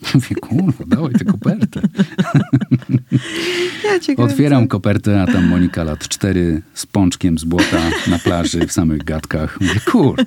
[0.13, 1.81] Mówię, kurwa, dawaj tę kopertę.
[3.83, 7.77] Ja Otwieram kopertę, a tam Monika lat cztery z pączkiem z błota
[8.07, 9.61] na plaży w samych gadkach.
[9.61, 10.23] Mówię, kurde,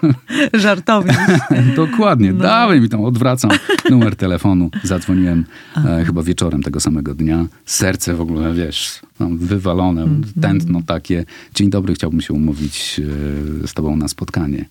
[0.54, 1.16] Żartownie.
[1.76, 2.38] dokładnie, No.
[2.42, 3.50] dawaj mi tam, odwracam
[3.90, 4.70] numer telefonu.
[4.82, 5.44] Zadzwoniłem
[5.76, 7.46] e, chyba wieczorem tego samego dnia.
[7.66, 9.00] Serce w ogóle, wiesz,
[9.30, 10.24] wywalone, Mhm.
[10.40, 11.24] tętno takie.
[11.54, 13.00] Dzień dobry, chciałbym się umówić
[13.64, 14.64] e, z tobą na spotkanie.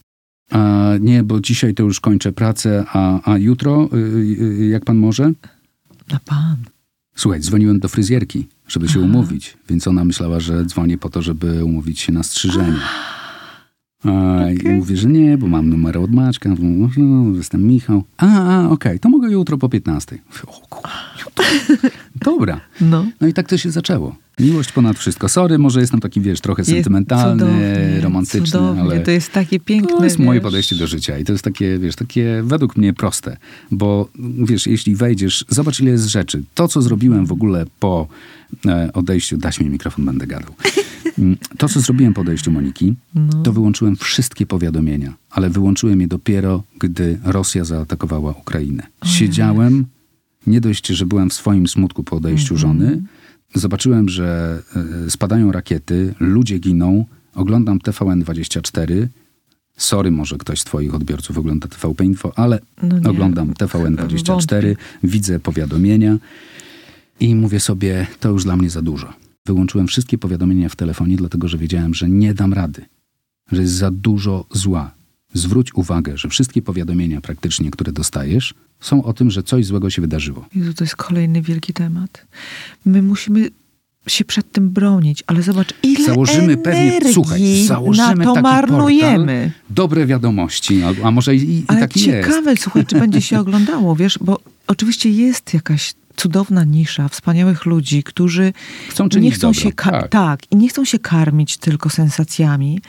[0.51, 3.97] A nie, bo dzisiaj to już kończę pracę, a, a jutro, y,
[4.41, 5.31] y, jak pan może?
[6.11, 6.57] Na pan.
[7.15, 11.63] Słuchaj, dzwoniłem do fryzjerki, żeby się umówić, więc ona myślała, że dzwonię po to, żeby
[11.63, 12.79] umówić się na strzyżenie.
[14.03, 14.09] A,
[14.49, 14.75] I Okej.
[14.75, 18.03] mówię, że nie, bo mam numer od Maćka, no, no, jestem Michał.
[18.17, 20.17] A, a okej, to mogę jutro po 15.
[20.27, 20.83] Mówię, o kur...
[21.25, 21.45] jutro?
[22.25, 22.61] Dobra.
[22.81, 23.05] No.
[23.21, 24.15] No i tak to się zaczęło.
[24.39, 25.29] Miłość ponad wszystko.
[25.29, 28.81] Sorry, może jestem taki, wiesz, trochę Jest sentymentalny, cudownie, romantyczny, cudownie.
[28.81, 28.99] ale...
[28.99, 29.97] To jest takie piękne.
[29.97, 30.43] To jest moje wiesz.
[30.43, 33.37] podejście do życia i to jest takie, wiesz, takie według mnie proste,
[33.71, 34.09] bo
[34.45, 36.43] wiesz, jeśli wejdziesz, zobacz ile jest rzeczy.
[36.55, 38.07] To, co zrobiłem w ogóle po
[38.65, 40.53] e, odejściu, daś mi mikrofon, będę gadał.
[41.19, 43.43] Mm, To, co zrobiłem po odejściu Moniki, No.
[43.43, 48.83] to wyłączyłem wszystkie powiadomienia, ale wyłączyłem je dopiero, gdy Rosja zaatakowała Ukrainę.
[49.05, 49.85] Siedziałem,
[50.47, 52.59] nie dość, że byłem w swoim smutku po odejściu Mhm.
[52.79, 53.01] żony,
[53.57, 54.59] zobaczyłem, że
[55.05, 57.05] e, spadają rakiety, ludzie giną,
[57.35, 59.07] oglądam TVN24,
[59.77, 62.59] Sorry, może ktoś z Twoich odbiorców ogląda TVP Info, ale
[63.01, 64.75] No oglądam TVN24, Wątpię.
[65.03, 66.17] widzę powiadomienia
[67.19, 69.13] i mówię sobie, to już dla mnie za dużo.
[69.45, 72.85] Wyłączyłem wszystkie powiadomienia w telefonie, dlatego że wiedziałem, że nie dam rady,
[73.51, 74.91] że jest za dużo zła.
[75.33, 80.01] Zwróć uwagę, że wszystkie powiadomienia praktycznie, które dostajesz, są o tym, że coś złego się
[80.01, 80.45] wydarzyło.
[80.55, 82.25] Jezu, to jest kolejny wielki temat.
[82.85, 83.49] My musimy
[84.07, 89.51] się przed tym bronić, ale zobacz, ile Założymy pewnie, słuchaj, założymy na to marnujemy.
[89.51, 92.27] portal, dobre wiadomości, albo- a może i, i Ale taki jest.
[92.27, 98.03] ciekawe, słuchaj, czy będzie się oglądało, wiesz, bo oczywiście jest jakaś cudowna nisza wspaniałych ludzi,
[98.03, 98.53] którzy
[98.89, 100.07] Chcą nie chcą dobro, się tak.
[100.09, 100.39] tak.
[100.51, 102.79] i nie chcą się karmić tylko sensacjami,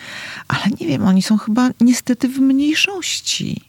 [0.49, 3.61] ale nie wiem, oni są chyba niestety w mniejszości.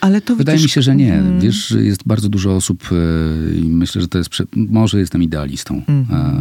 [0.00, 1.14] Ale to Wydaje widzisz, mi się, że nie.
[1.14, 4.30] mm, Wiesz, jest bardzo dużo osób e, i myślę, że to jest...
[4.30, 4.44] Prze...
[4.56, 5.82] Może jestem idealistą.
[5.88, 6.32] E,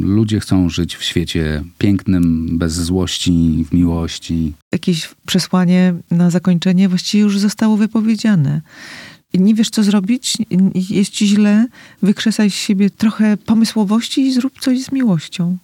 [0.00, 4.52] Ludzie chcą żyć w świecie pięknym, bez złości, w miłości.
[4.72, 8.60] jakieś przesłanie na zakończenie właściwie już zostało wypowiedziane.
[9.34, 10.38] Nie wiesz, co zrobić,
[10.90, 11.66] jest ci źle,
[12.02, 15.56] wykrzesaj z siebie trochę pomysłowości i zrób coś z miłością.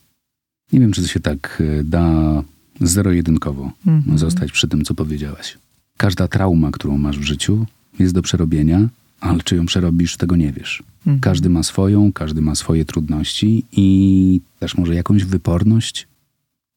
[0.73, 2.43] Nie wiem, czy to się tak e, da
[2.81, 4.19] zero-jedynkowo Mhm.
[4.19, 5.59] zostać przy tym, co powiedziałaś.
[5.97, 7.67] Każda trauma, którą masz w życiu,
[7.99, 8.89] jest do przerobienia,
[9.21, 10.83] ale czy ją przerobisz, tego nie wiesz.
[10.99, 11.21] Mhm.
[11.21, 16.07] Każdy ma swoją, każdy ma swoje trudności i też może jakąś wyporność.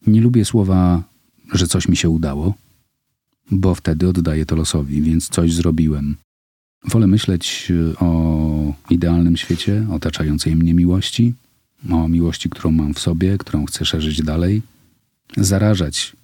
[0.08, 1.04] Nie lubię słowa,
[1.54, 2.54] że coś mi się udało,
[3.52, 6.16] bo wtedy oddaję to losowi, więc coś zrobiłem.
[6.86, 11.34] Wolę myśleć y, o idealnym świecie, otaczającej mnie miłości,
[11.90, 14.62] o miłości, którą mam w sobie, którą chcę szerzyć dalej,
[15.38, 16.16] zarażać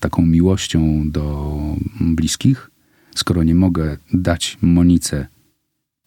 [0.00, 1.56] taką miłością do
[2.00, 2.70] bliskich,
[3.14, 5.26] skoro nie mogę dać Monice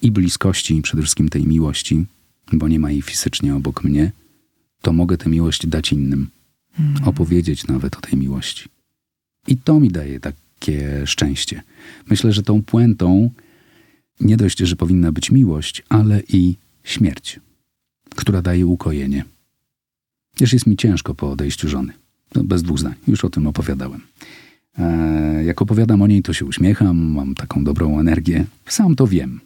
[0.02, 2.06] i bliskości, i przede wszystkim tej miłości,
[2.53, 4.11] bo nie ma jej fizycznie obok mnie,
[4.82, 6.27] to mogę tę miłość dać innym,
[7.06, 8.69] opowiedzieć nawet o tej miłości.
[9.48, 11.64] I to mi daje takie szczęście.
[12.10, 13.30] Myślę, że tą puentą
[14.20, 17.40] nie dość, że powinna być miłość, ale i śmierć.
[18.16, 19.26] która daje ukojenie.
[20.40, 21.94] Wiesz, jest mi ciężko po odejściu żony.
[22.36, 22.94] No, bez dwóch zdań.
[23.08, 24.02] Już o tym opowiadałem.
[24.78, 28.46] E, jak opowiadam o niej, to się uśmiecham, mam taką dobrą energię.
[28.68, 29.40] Sam to wiem.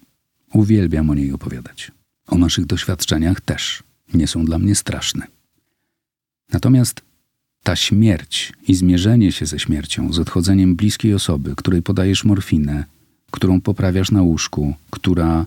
[0.54, 1.92] Uwielbiam o niej opowiadać.
[2.28, 3.84] O naszych doświadczeniach też
[4.14, 5.28] nie są dla mnie straszne.
[6.54, 7.02] Natomiast
[7.64, 12.84] ta śmierć i zmierzenie się ze śmiercią, z odchodzeniem bliskiej osoby, której podajesz morfinę,
[13.32, 15.46] którą poprawiasz na łóżku, która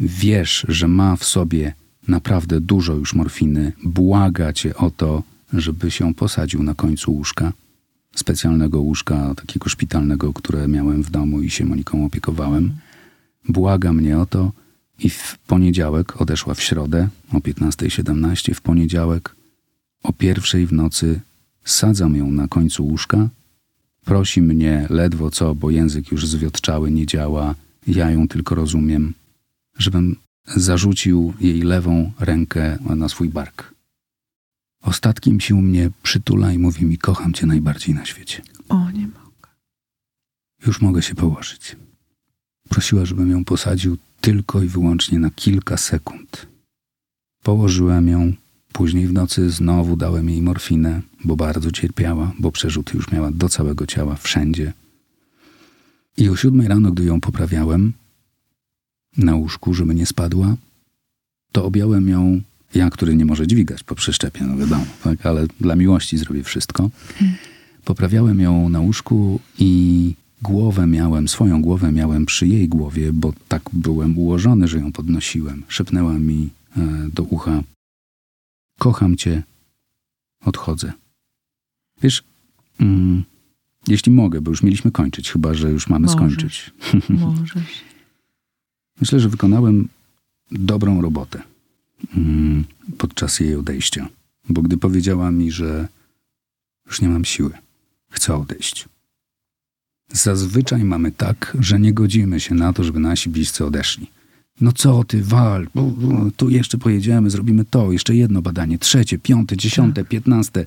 [0.00, 1.74] wiesz, że ma w sobie
[2.08, 5.22] naprawdę dużo już morfiny, błaga cię o to,
[5.52, 7.52] żeby się posadził na końcu łóżka,
[8.14, 12.72] specjalnego łóżka, takiego szpitalnego, które miałem w domu i się Moniką opiekowałem.
[13.48, 14.52] Błaga mnie o to
[14.98, 19.36] i w poniedziałek odeszła w środę o 15.17, w poniedziałek
[20.02, 21.20] o pierwszej w nocy
[21.64, 23.28] sadzam ją na końcu łóżka,
[24.04, 27.54] prosi mnie ledwo co, bo język już zwiotczały, nie działa,
[27.86, 29.14] ja ją tylko rozumiem,
[29.78, 30.16] żebym
[30.46, 33.74] zarzucił jej lewą rękę na swój bark.
[34.82, 38.42] Ostatkiem sił mnie przytula i mówi mi: Kocham cię najbardziej na świecie.
[38.68, 39.48] O, nie mogę.
[40.66, 41.76] Już mogę się położyć.
[42.68, 46.46] Prosiła, żebym ją posadził tylko i wyłącznie na kilka sekund.
[47.42, 48.32] Położyłem ją.
[48.74, 53.48] Później w nocy znowu dałem jej morfinę, bo bardzo cierpiała, bo przerzuty już miała do
[53.48, 54.72] całego ciała, wszędzie.
[56.16, 57.92] I o siódmej rano, gdy ją poprawiałem
[59.16, 60.56] na łóżku, żeby nie spadła,
[61.52, 62.40] to objąłem ją
[62.74, 65.26] ja, który nie może dźwigać po przeszczepie, no wiadomo, tak?
[65.26, 66.90] ale dla miłości zrobię wszystko.
[67.84, 73.62] Poprawiałem ją na łóżku i głowę miałem, swoją głowę miałem przy jej głowie, bo tak
[73.72, 75.62] byłem ułożony, że ją podnosiłem.
[75.68, 76.80] Szepnęła mi e,
[77.12, 77.62] do ucha:
[78.78, 79.42] Kocham cię,
[80.44, 80.92] odchodzę.
[82.02, 82.24] Wiesz,
[82.80, 83.24] mm,
[83.88, 86.16] jeśli mogę, bo już mieliśmy kończyć, chyba że już mamy Możesz.
[86.16, 86.70] skończyć.
[87.08, 87.54] Możesz.
[89.00, 89.88] Myślę, że wykonałem
[90.50, 91.42] dobrą robotę
[92.16, 92.64] mm,
[92.98, 94.08] podczas jej odejścia,
[94.48, 95.88] bo gdy powiedziała mi, że
[96.86, 97.52] już nie mam siły,
[98.10, 98.88] chcę odejść.
[100.12, 104.10] Zazwyczaj mamy tak, że nie godzimy się na to, żeby nasi bliscy odeszli.
[104.60, 105.68] No co ty, wal,
[106.36, 110.66] tu jeszcze pojedziemy, zrobimy to, jeszcze jedno badanie, trzecie, piąte, dziesiąte, piętnaste,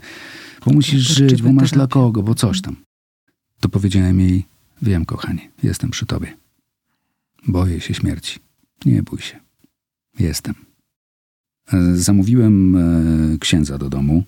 [0.66, 2.76] bo musisz żyć, bo masz dla kogo, bo coś tam.
[3.60, 4.46] To powiedziałem jej,
[4.82, 6.38] wiem kochanie, jestem przy tobie.
[7.48, 8.40] Boję się śmierci.
[8.86, 9.40] Nie bój się.
[10.20, 10.56] Jestem.
[11.74, 14.24] E, Zamówiłem e, księdza do domu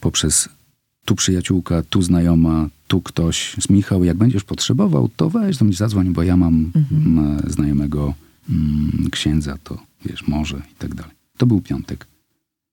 [0.00, 0.48] poprzez
[1.04, 3.56] tu przyjaciółka, tu znajoma, tu ktoś.
[3.60, 7.18] Z Michał, jak będziesz potrzebował, to weź do mnie zadzwoń, bo ja mam Mhm.
[7.18, 8.14] m, znajomego
[8.50, 11.12] mm, księdza, to wiesz, może i tak dalej.
[11.36, 12.06] To był piątek.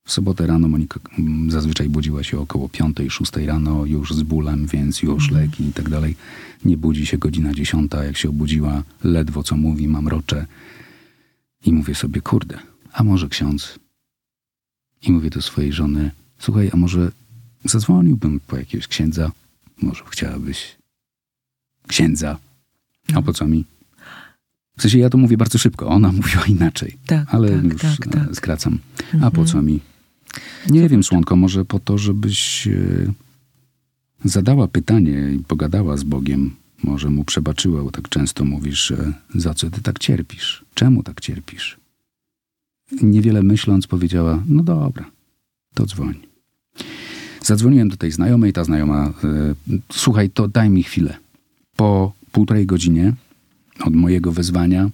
[0.05, 4.67] W sobotę rano Monika mm, zazwyczaj budziła się około piątej, szóstej rano, już z bólem,
[4.67, 5.41] więc już Mhm.
[5.41, 6.15] leki i tak dalej.
[6.65, 10.45] Nie budzi się godzina dziesiąta, jak się obudziła, ledwo co mówi, mam rocze.
[11.65, 12.59] I mówię sobie, kurde,
[12.93, 13.79] a może ksiądz?
[15.01, 17.11] I mówię do swojej żony, słuchaj, a może
[17.65, 19.31] zadzwoniłbym po jakiegoś księdza?
[19.81, 20.75] Może chciałabyś
[21.87, 22.37] księdza?
[23.13, 23.65] A po co mi?
[24.77, 28.07] W sensie ja to mówię bardzo szybko, ona mówiła inaczej, Tak, ale tak, już tak,
[28.07, 28.35] e, tak.
[28.35, 28.79] skracam.
[29.21, 29.79] A po co mi?
[30.69, 33.13] Nie wiem, Słonko, może po to, żebyś e,
[34.25, 36.55] zadała pytanie i pogadała z Bogiem.
[36.83, 40.65] Może mu przebaczyła, bo tak często mówisz, że za co ty tak cierpisz?
[40.73, 41.77] Czemu tak cierpisz?
[43.01, 45.05] Niewiele myśląc powiedziała, no dobra,
[45.73, 46.15] to dzwoń.
[47.41, 49.53] Zadzwoniłem do tej znajomej, ta znajoma, e,
[49.91, 51.17] słuchaj, to daj mi chwilę.
[51.75, 53.13] Po półtorej godzinie
[53.83, 54.89] od mojego wezwania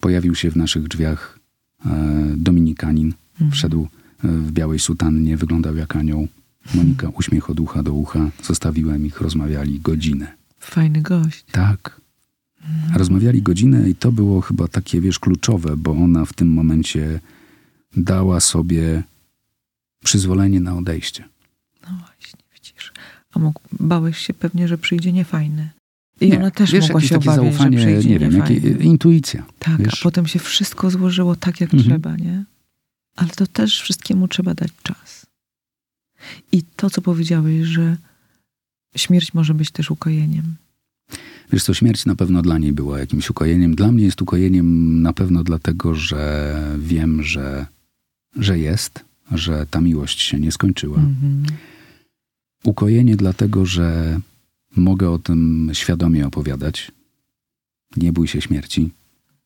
[0.00, 1.38] pojawił się w naszych drzwiach
[1.86, 1.90] e,
[2.36, 3.14] Dominikanin.
[3.50, 3.88] Wszedł
[4.24, 6.28] e, w białej sutannie, wyglądał jak anioł.
[6.74, 8.30] Monika uśmiech od ucha do ucha.
[8.42, 10.32] Zostawiłem ich, rozmawiali godzinę.
[10.58, 11.44] Fajny gość.
[11.50, 12.00] Tak.
[12.94, 17.20] Rozmawiali godzinę i to było chyba takie, wiesz, kluczowe, bo ona w tym momencie
[17.96, 19.02] dała sobie
[20.04, 21.24] przyzwolenie na odejście.
[21.82, 22.92] No właśnie, widzisz.
[23.32, 25.70] A mógł, bałeś się pewnie, że przyjdzie niefajny.
[26.20, 28.84] I Nie, ona też wiesz, mogła się obawiać, zaufanie, że przyjdzie nie wiem, jakie, niefajny.
[28.84, 29.46] intuicja.
[29.58, 30.00] Tak, wiesz?
[30.00, 31.90] a potem się wszystko złożyło tak, jak Mhm.
[31.90, 32.44] trzeba, nie?
[33.16, 35.26] Ale to też wszystkiemu trzeba dać czas.
[36.52, 37.96] I to, co powiedziałeś, że
[38.96, 40.54] śmierć może być też ukojeniem.
[41.52, 43.74] Wiesz co, śmierć na pewno dla niej była jakimś ukojeniem.
[43.74, 47.66] Dla mnie jest ukojeniem na pewno dlatego, że wiem, że,
[48.36, 50.98] że jest, że ta miłość się nie skończyła.
[50.98, 51.44] Mhm.
[52.64, 54.20] Ukojenie dlatego, że
[54.76, 56.92] mogę o tym świadomie opowiadać.
[57.96, 58.90] Nie bój się śmierci.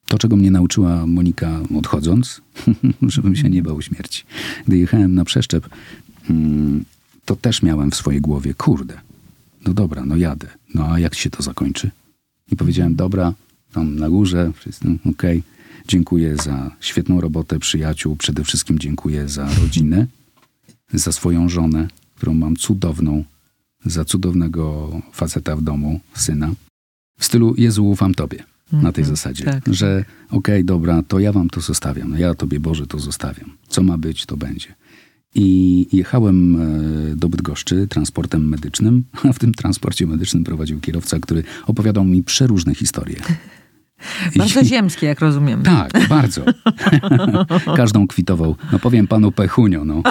[0.08, 2.40] To, czego mnie nauczyła Monika odchodząc,
[3.02, 4.24] żebym się nie bał śmierci.
[4.66, 5.68] Gdy jechałem na przeszczep,
[6.30, 6.84] mm,
[7.24, 9.00] to też miałem w swojej głowie, kurde,
[9.66, 10.48] no dobra, no jadę.
[10.74, 11.90] No a jak się to zakończy?
[12.52, 13.34] I powiedziałem, dobra,
[13.72, 15.42] tam na górze, wszystko okej.
[15.88, 20.06] Dziękuję za świetną robotę przyjaciół, przede wszystkim dziękuję za rodzinę,
[20.92, 23.24] za swoją żonę, którą mam cudowną,
[23.84, 26.50] za cudownego faceta w domu, syna.
[27.18, 28.44] W stylu Jezu, ufam Tobie.
[28.72, 29.74] Na tej Mhm, zasadzie, tak.
[29.74, 32.14] że okej, dobra, to ja wam to zostawiam.
[32.18, 33.50] Ja Tobie, Boże, to zostawiam.
[33.68, 34.74] Co ma być, to będzie.
[35.34, 36.56] I jechałem
[37.12, 42.22] e, do Bydgoszczy transportem medycznym, a w tym transporcie medycznym prowadził kierowca, który opowiadał mi
[42.22, 43.16] przeróżne historie.
[44.34, 45.62] I- Bardzo ziemskie, jak rozumiem.
[45.62, 46.42] tak, bardzo.
[47.76, 48.56] Każdą kwitował.
[48.72, 50.02] No powiem panu Pechunio, no.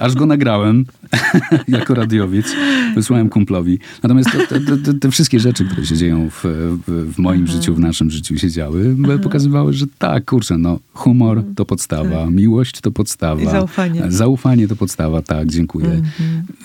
[0.00, 0.84] Aż go nagrałem
[1.68, 2.46] jako radiowiec.
[2.94, 3.78] Wysłałem kumplowi.
[4.02, 6.44] Natomiast te, te, te, wszystkie rzeczy, które się dzieją w,
[6.86, 11.44] w, w moim życiu, w naszym życiu się działy, pokazywały, że tak, kurczę, no humor
[11.56, 13.42] to podstawa, miłość to podstawa.
[13.42, 14.02] I zaufanie.
[14.08, 16.02] Zaufanie to podstawa, tak, dziękuję.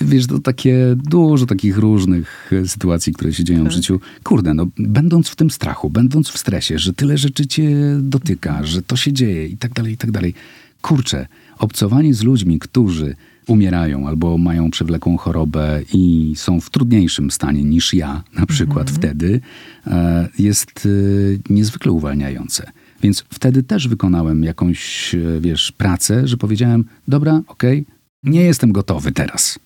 [0.01, 3.99] Wiesz, to takie dużo takich różnych e, sytuacji, które się dzieją w życiu.
[4.23, 8.81] Kurde, no będąc w tym strachu, będąc w stresie, że tyle rzeczy cię dotyka, że
[8.81, 10.33] to się dzieje i tak dalej, i tak dalej.
[10.81, 11.27] Kurczę,
[11.59, 13.15] obcowanie z ludźmi, którzy
[13.47, 19.41] umierają albo mają przewlekłą chorobę i są w trudniejszym stanie niż ja, na przykład wtedy,
[19.87, 22.71] e, jest e, niezwykle uwalniające.
[23.01, 27.85] Więc wtedy też wykonałem jakąś, e, wiesz, pracę, że powiedziałem, dobra, okej,
[28.23, 29.59] nie jestem gotowy teraz,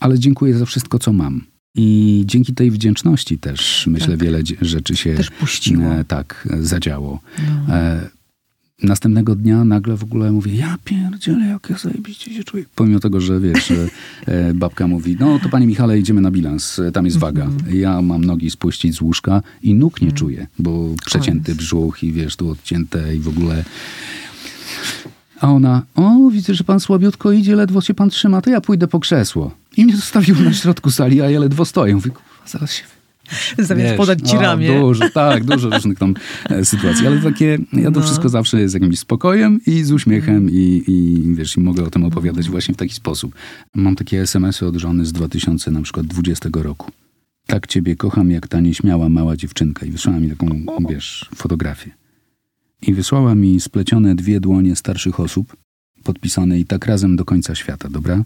[0.00, 1.44] ale dziękuję za wszystko, co mam.
[1.76, 5.90] I dzięki tej wdzięczności też, myślę, wiele dzie- rzeczy się Też puściło.
[6.08, 7.20] tak zadziało.
[7.68, 8.08] E,
[8.84, 12.64] następnego dnia nagle w ogóle mówię, ja pierdzielę, jak ja zajebiście się czuję.
[12.74, 13.70] Pomimo tego, że wiesz,
[14.26, 17.48] e, babka mówi, no to panie Michale, idziemy na bilans, e, tam jest waga.
[17.72, 22.36] Ja mam nogi spuścić z łóżka i nóg nie czuję, bo przecięty brzuch i wiesz,
[22.36, 23.64] tu odcięte i w ogóle...
[25.40, 28.88] A ona, o, widzę, że pan słabiutko idzie, ledwo się pan trzyma, to ja pójdę
[28.88, 29.50] po krzesło.
[29.76, 31.94] I mnie zostawił na środku sali, a ja ledwo stoję.
[31.94, 32.10] Mówię,
[32.46, 32.93] zaraz się
[33.58, 34.80] Zamiast Wiesz, podać ci o, ramię.
[34.80, 36.14] Dużo, tak, dużo różnych tam
[36.50, 38.06] e, sytuacji, ale takie, ja to No.
[38.06, 42.04] wszystko zawsze z jakimś spokojem i z uśmiechem i, i wiesz, i mogę o tym
[42.04, 43.34] opowiadać właśnie w taki sposób.
[43.74, 46.90] Mam takie SMS-y od żony z 2000 na przykład 20 roku.
[47.46, 49.86] Tak ciebie kocham, jak ta nieśmiała mała dziewczynka.
[49.86, 51.90] I wysłała mi taką, wiesz, fotografię.
[52.82, 55.56] I wysłała mi splecione dwie dłonie starszych osób,
[56.04, 58.22] podpisane i tak razem do końca świata, dobra?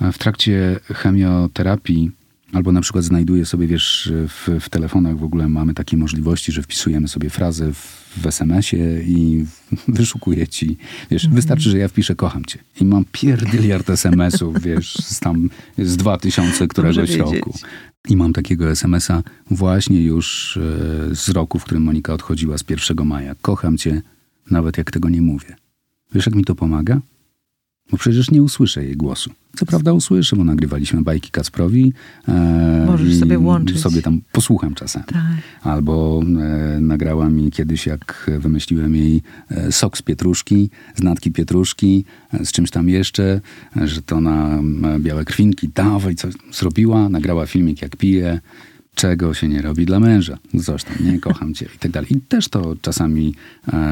[0.00, 2.10] A w trakcie chemioterapii,
[2.56, 6.62] albo na przykład znajduję sobie, wiesz, w, w telefonach w ogóle mamy takie możliwości, że
[6.62, 9.44] wpisujemy sobie frazę w, w SMS-ie i
[9.88, 10.76] wyszukuję ci.
[11.10, 12.58] Wiesz, wystarczy, że ja wpiszę kocham cię.
[12.80, 17.34] I mam pierdyliard SMS-ów, wiesz, z tam z 2000 któregoś Dobrze wiedzieć.
[17.34, 17.58] roku.
[18.08, 23.06] I mam takiego SMS-a właśnie już e, z roku, w którym Monika odchodziła z 1
[23.06, 23.34] maja.
[23.42, 24.02] Kocham cię,
[24.50, 25.56] nawet jak tego nie mówię.
[26.14, 27.00] Wiesz, jak mi to pomaga?
[27.90, 29.30] Bo przecież nie usłyszę jej głosu.
[29.56, 31.92] Co prawda usłyszę, bo nagrywaliśmy bajki Kacprowi.
[32.28, 33.80] E, Możesz sobie włączyć.
[33.80, 35.02] sobie tam posłucham czasem.
[35.02, 35.22] Tak.
[35.62, 42.04] Albo e, nagrała mi kiedyś, jak wymyśliłem jej e, sok z pietruszki, z natki pietruszki,
[42.32, 43.40] e, z czymś tam jeszcze,
[43.76, 44.58] e, że to na
[44.98, 47.08] białe krwinki, dawaj, co zrobiła.
[47.08, 48.40] Nagrała filmik, jak pije,
[48.94, 50.38] czego się nie robi dla męża.
[50.66, 52.12] Tam, nie, kocham cię i tak dalej.
[52.16, 53.34] I też to czasami,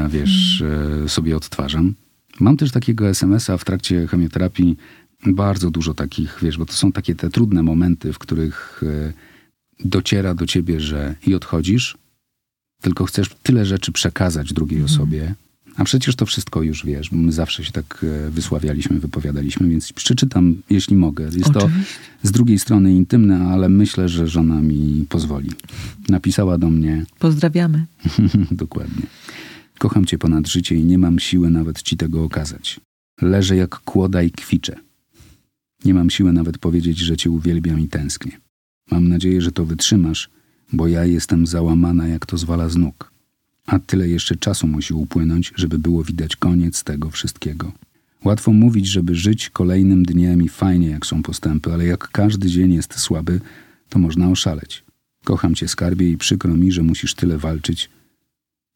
[0.09, 0.63] wiesz,
[1.05, 1.93] e, sobie odtwarzam.
[2.39, 4.77] Mam też takiego SMS-a w trakcie chemioterapii,
[5.27, 9.13] bardzo dużo takich, wiesz, bo to są takie te trudne momenty, w których e,
[9.85, 11.97] dociera do ciebie, że i odchodzisz,
[12.81, 15.35] tylko chcesz tyle rzeczy przekazać drugiej osobie,
[15.75, 19.93] a przecież to wszystko już wiesz, bo my zawsze się tak e, wysławialiśmy, wypowiadaliśmy, więc
[19.93, 21.23] przeczytam, jeśli mogę.
[21.23, 21.95] Jest to Oczywiście.
[22.23, 25.51] z drugiej strony intymne, ale myślę, że żona mi pozwoli.
[26.09, 27.85] Napisała do mnie, Pozdrawiamy.
[28.51, 29.03] Dokładnie.
[29.79, 32.79] Kocham cię ponad życie i nie mam siły nawet ci tego okazać.
[33.21, 34.75] Leżę jak kłoda i kwiczę.
[35.85, 38.39] Nie mam siły nawet powiedzieć, że cię uwielbiam i tęsknię.
[38.91, 40.29] Mam nadzieję, że to wytrzymasz,
[40.73, 43.11] bo ja jestem załamana, jak to zwala z nóg.
[43.65, 47.71] A tyle jeszcze czasu musi upłynąć, żeby było widać koniec tego wszystkiego.
[48.23, 52.73] Łatwo mówić, żeby żyć kolejnym dniem i fajnie, jak są postępy, ale jak każdy dzień
[52.73, 53.41] jest słaby,
[53.89, 54.83] to można oszaleć.
[55.23, 57.89] Kocham cię, skarbie, i przykro mi, że musisz tyle walczyć,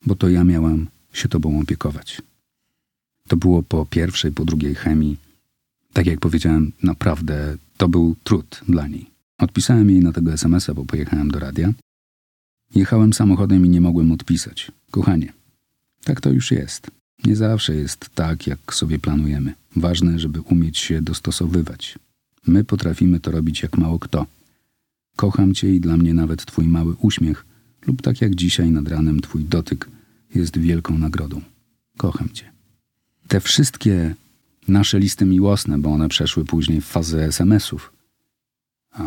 [0.05, 2.21] bo to ja miałam się tobą opiekować.
[3.27, 5.17] To było po pierwszej, po drugiej chemii.
[5.93, 9.05] Tak jak powiedziałem, naprawdę to był trud dla niej.
[9.37, 11.73] Odpisałem jej na tego SMS-a, bo pojechałem do radia.
[12.75, 14.71] Jechałem samochodem i nie mogłem odpisać.
[14.91, 15.33] Kochanie,
[16.03, 16.91] tak to już jest.
[17.25, 19.53] Nie zawsze jest tak, jak sobie planujemy.
[19.75, 21.99] Ważne, żeby umieć się dostosowywać.
[22.47, 24.25] My potrafimy to robić jak mało kto.
[25.15, 27.45] Kocham cię i dla mnie nawet twój mały uśmiech,
[27.87, 29.89] lub tak jak dzisiaj nad ranem twój dotyk,
[30.35, 31.41] jest wielką nagrodą.
[31.97, 32.51] Kocham cię.
[33.27, 34.15] Te wszystkie
[34.67, 37.93] nasze listy miłosne, bo one przeszły później w fazę SMS-ów,
[38.91, 39.03] a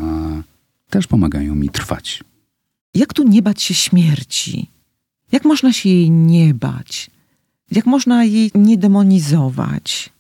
[0.91, 2.25] też pomagają mi trwać.
[2.95, 4.67] Jak tu nie bać się śmierci?
[5.33, 7.11] Jak można się jej nie bać?
[7.71, 10.11] Jak można jej nie demonizować?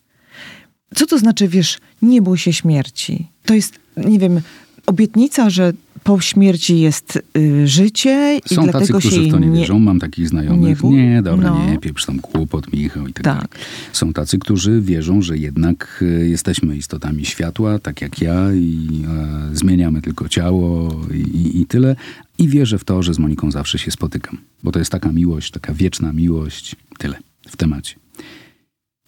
[0.94, 3.26] Co to znaczy, wiesz, nie bój się śmierci?
[3.44, 4.40] To jest, nie wiem,
[4.86, 5.72] obietnica, że
[6.04, 9.58] po śmierci jest y, życie i Są tacy, dlatego którzy się w to nie nie
[9.60, 9.78] wierzą.
[9.78, 10.82] Mam takich znajomych.
[10.82, 11.70] nie Nie, dobra, No.
[11.70, 13.58] nie, pieprz tam kłopot, Michał i tak, Tak.
[13.92, 19.56] Są tacy, którzy wierzą, że jednak y, jesteśmy istotami światła, tak jak ja i e,
[19.56, 21.96] zmieniamy tylko ciało i, i, i tyle.
[22.38, 24.38] I wierzę w to, że z Moniką zawsze się spotykam.
[24.62, 26.76] Bo to jest taka miłość, taka wieczna miłość.
[26.98, 27.18] Tyle
[27.48, 27.94] w temacie.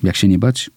[0.03, 0.71] Jak się nie bać?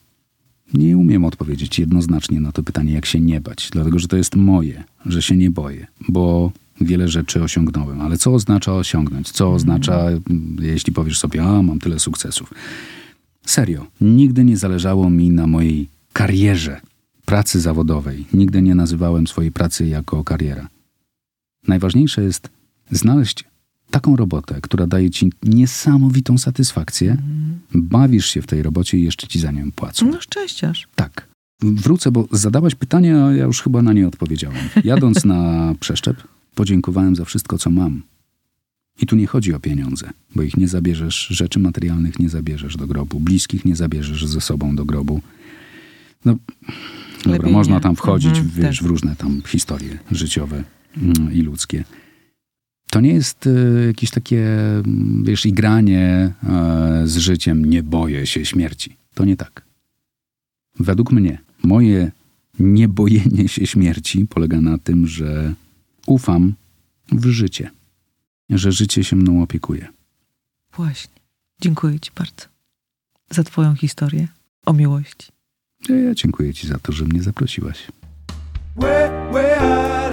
[0.74, 4.36] Nie umiem odpowiedzieć jednoznacznie na to pytanie, jak się nie bać, dlatego że to jest
[4.36, 8.02] moje, że się nie boję, bo wiele rzeczy osiągnąłem.
[8.02, 9.32] Ale co oznacza osiągnąć?
[9.32, 12.54] Co oznacza, mm, jeśli powiesz sobie, a mam tyle sukcesów?
[13.46, 16.82] Serio, nigdy nie zależało mi na mojej karierze,
[17.26, 18.26] pracy zawodowej.
[18.34, 20.68] Nigdy nie nazywałem swojej pracy jako kariera.
[21.68, 22.50] Najważniejsze jest
[22.92, 23.44] znaleźć
[23.92, 27.18] taką robotę, która daje ci niesamowitą satysfakcję,
[27.74, 30.12] bawisz się w tej robocie i jeszcze ci za nią płacą.
[30.12, 30.88] No szczęściarz.
[30.96, 31.28] Tak.
[31.62, 34.58] Wrócę, bo zadałaś pytanie, a ja już chyba na nie odpowiedziałem.
[34.84, 35.40] Jadąc na
[35.80, 36.18] przeszczep,
[36.56, 38.02] podziękowałem za wszystko, co mam.
[39.02, 42.88] I tu nie chodzi o pieniądze, bo ich nie zabierzesz, rzeczy materialnych nie zabierzesz do
[42.88, 45.22] grobu, bliskich nie zabierzesz ze sobą do grobu.
[46.26, 46.36] No,
[47.24, 47.82] dobra, Lepiej można nie.
[47.82, 48.88] tam wchodzić, Mhm, wiesz, tak.
[48.88, 50.64] w różne tam historie życiowe
[50.98, 51.84] mm, i ludzkie.
[52.98, 58.46] To nie jest e, jakieś takie, mm, wiesz, igranie e, z życiem, nie boję się
[58.46, 58.98] śmierci.
[59.14, 59.66] To nie tak.
[60.80, 62.12] Według mnie, moje
[62.60, 65.54] niebojenie się śmierci polega na tym, że
[66.08, 66.54] ufam
[67.12, 67.72] w życie,
[68.50, 69.88] że życie się mną opiekuje.
[70.74, 71.22] Właśnie.
[71.62, 72.46] Dziękuję ci bardzo
[73.30, 74.28] za twoją historię
[74.66, 75.28] o miłości.
[75.90, 77.88] Ja, dziękuję Ci za to, że mnie zaprosiłaś.
[78.76, 80.07] Way, way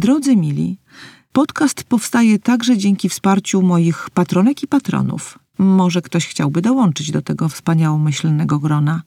[0.00, 0.78] Drodzy mili,
[1.32, 5.38] podcast powstaje także dzięki wsparciu moich patronek i patronów.
[5.58, 9.02] Może ktoś chciałby dołączyć do tego wspaniałomyślnego grona.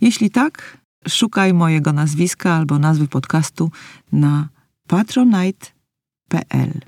[0.00, 3.70] Jeśli tak, szukaj mojego nazwiska albo nazwy podcastu
[4.12, 4.48] na
[4.86, 6.80] patronite.pl.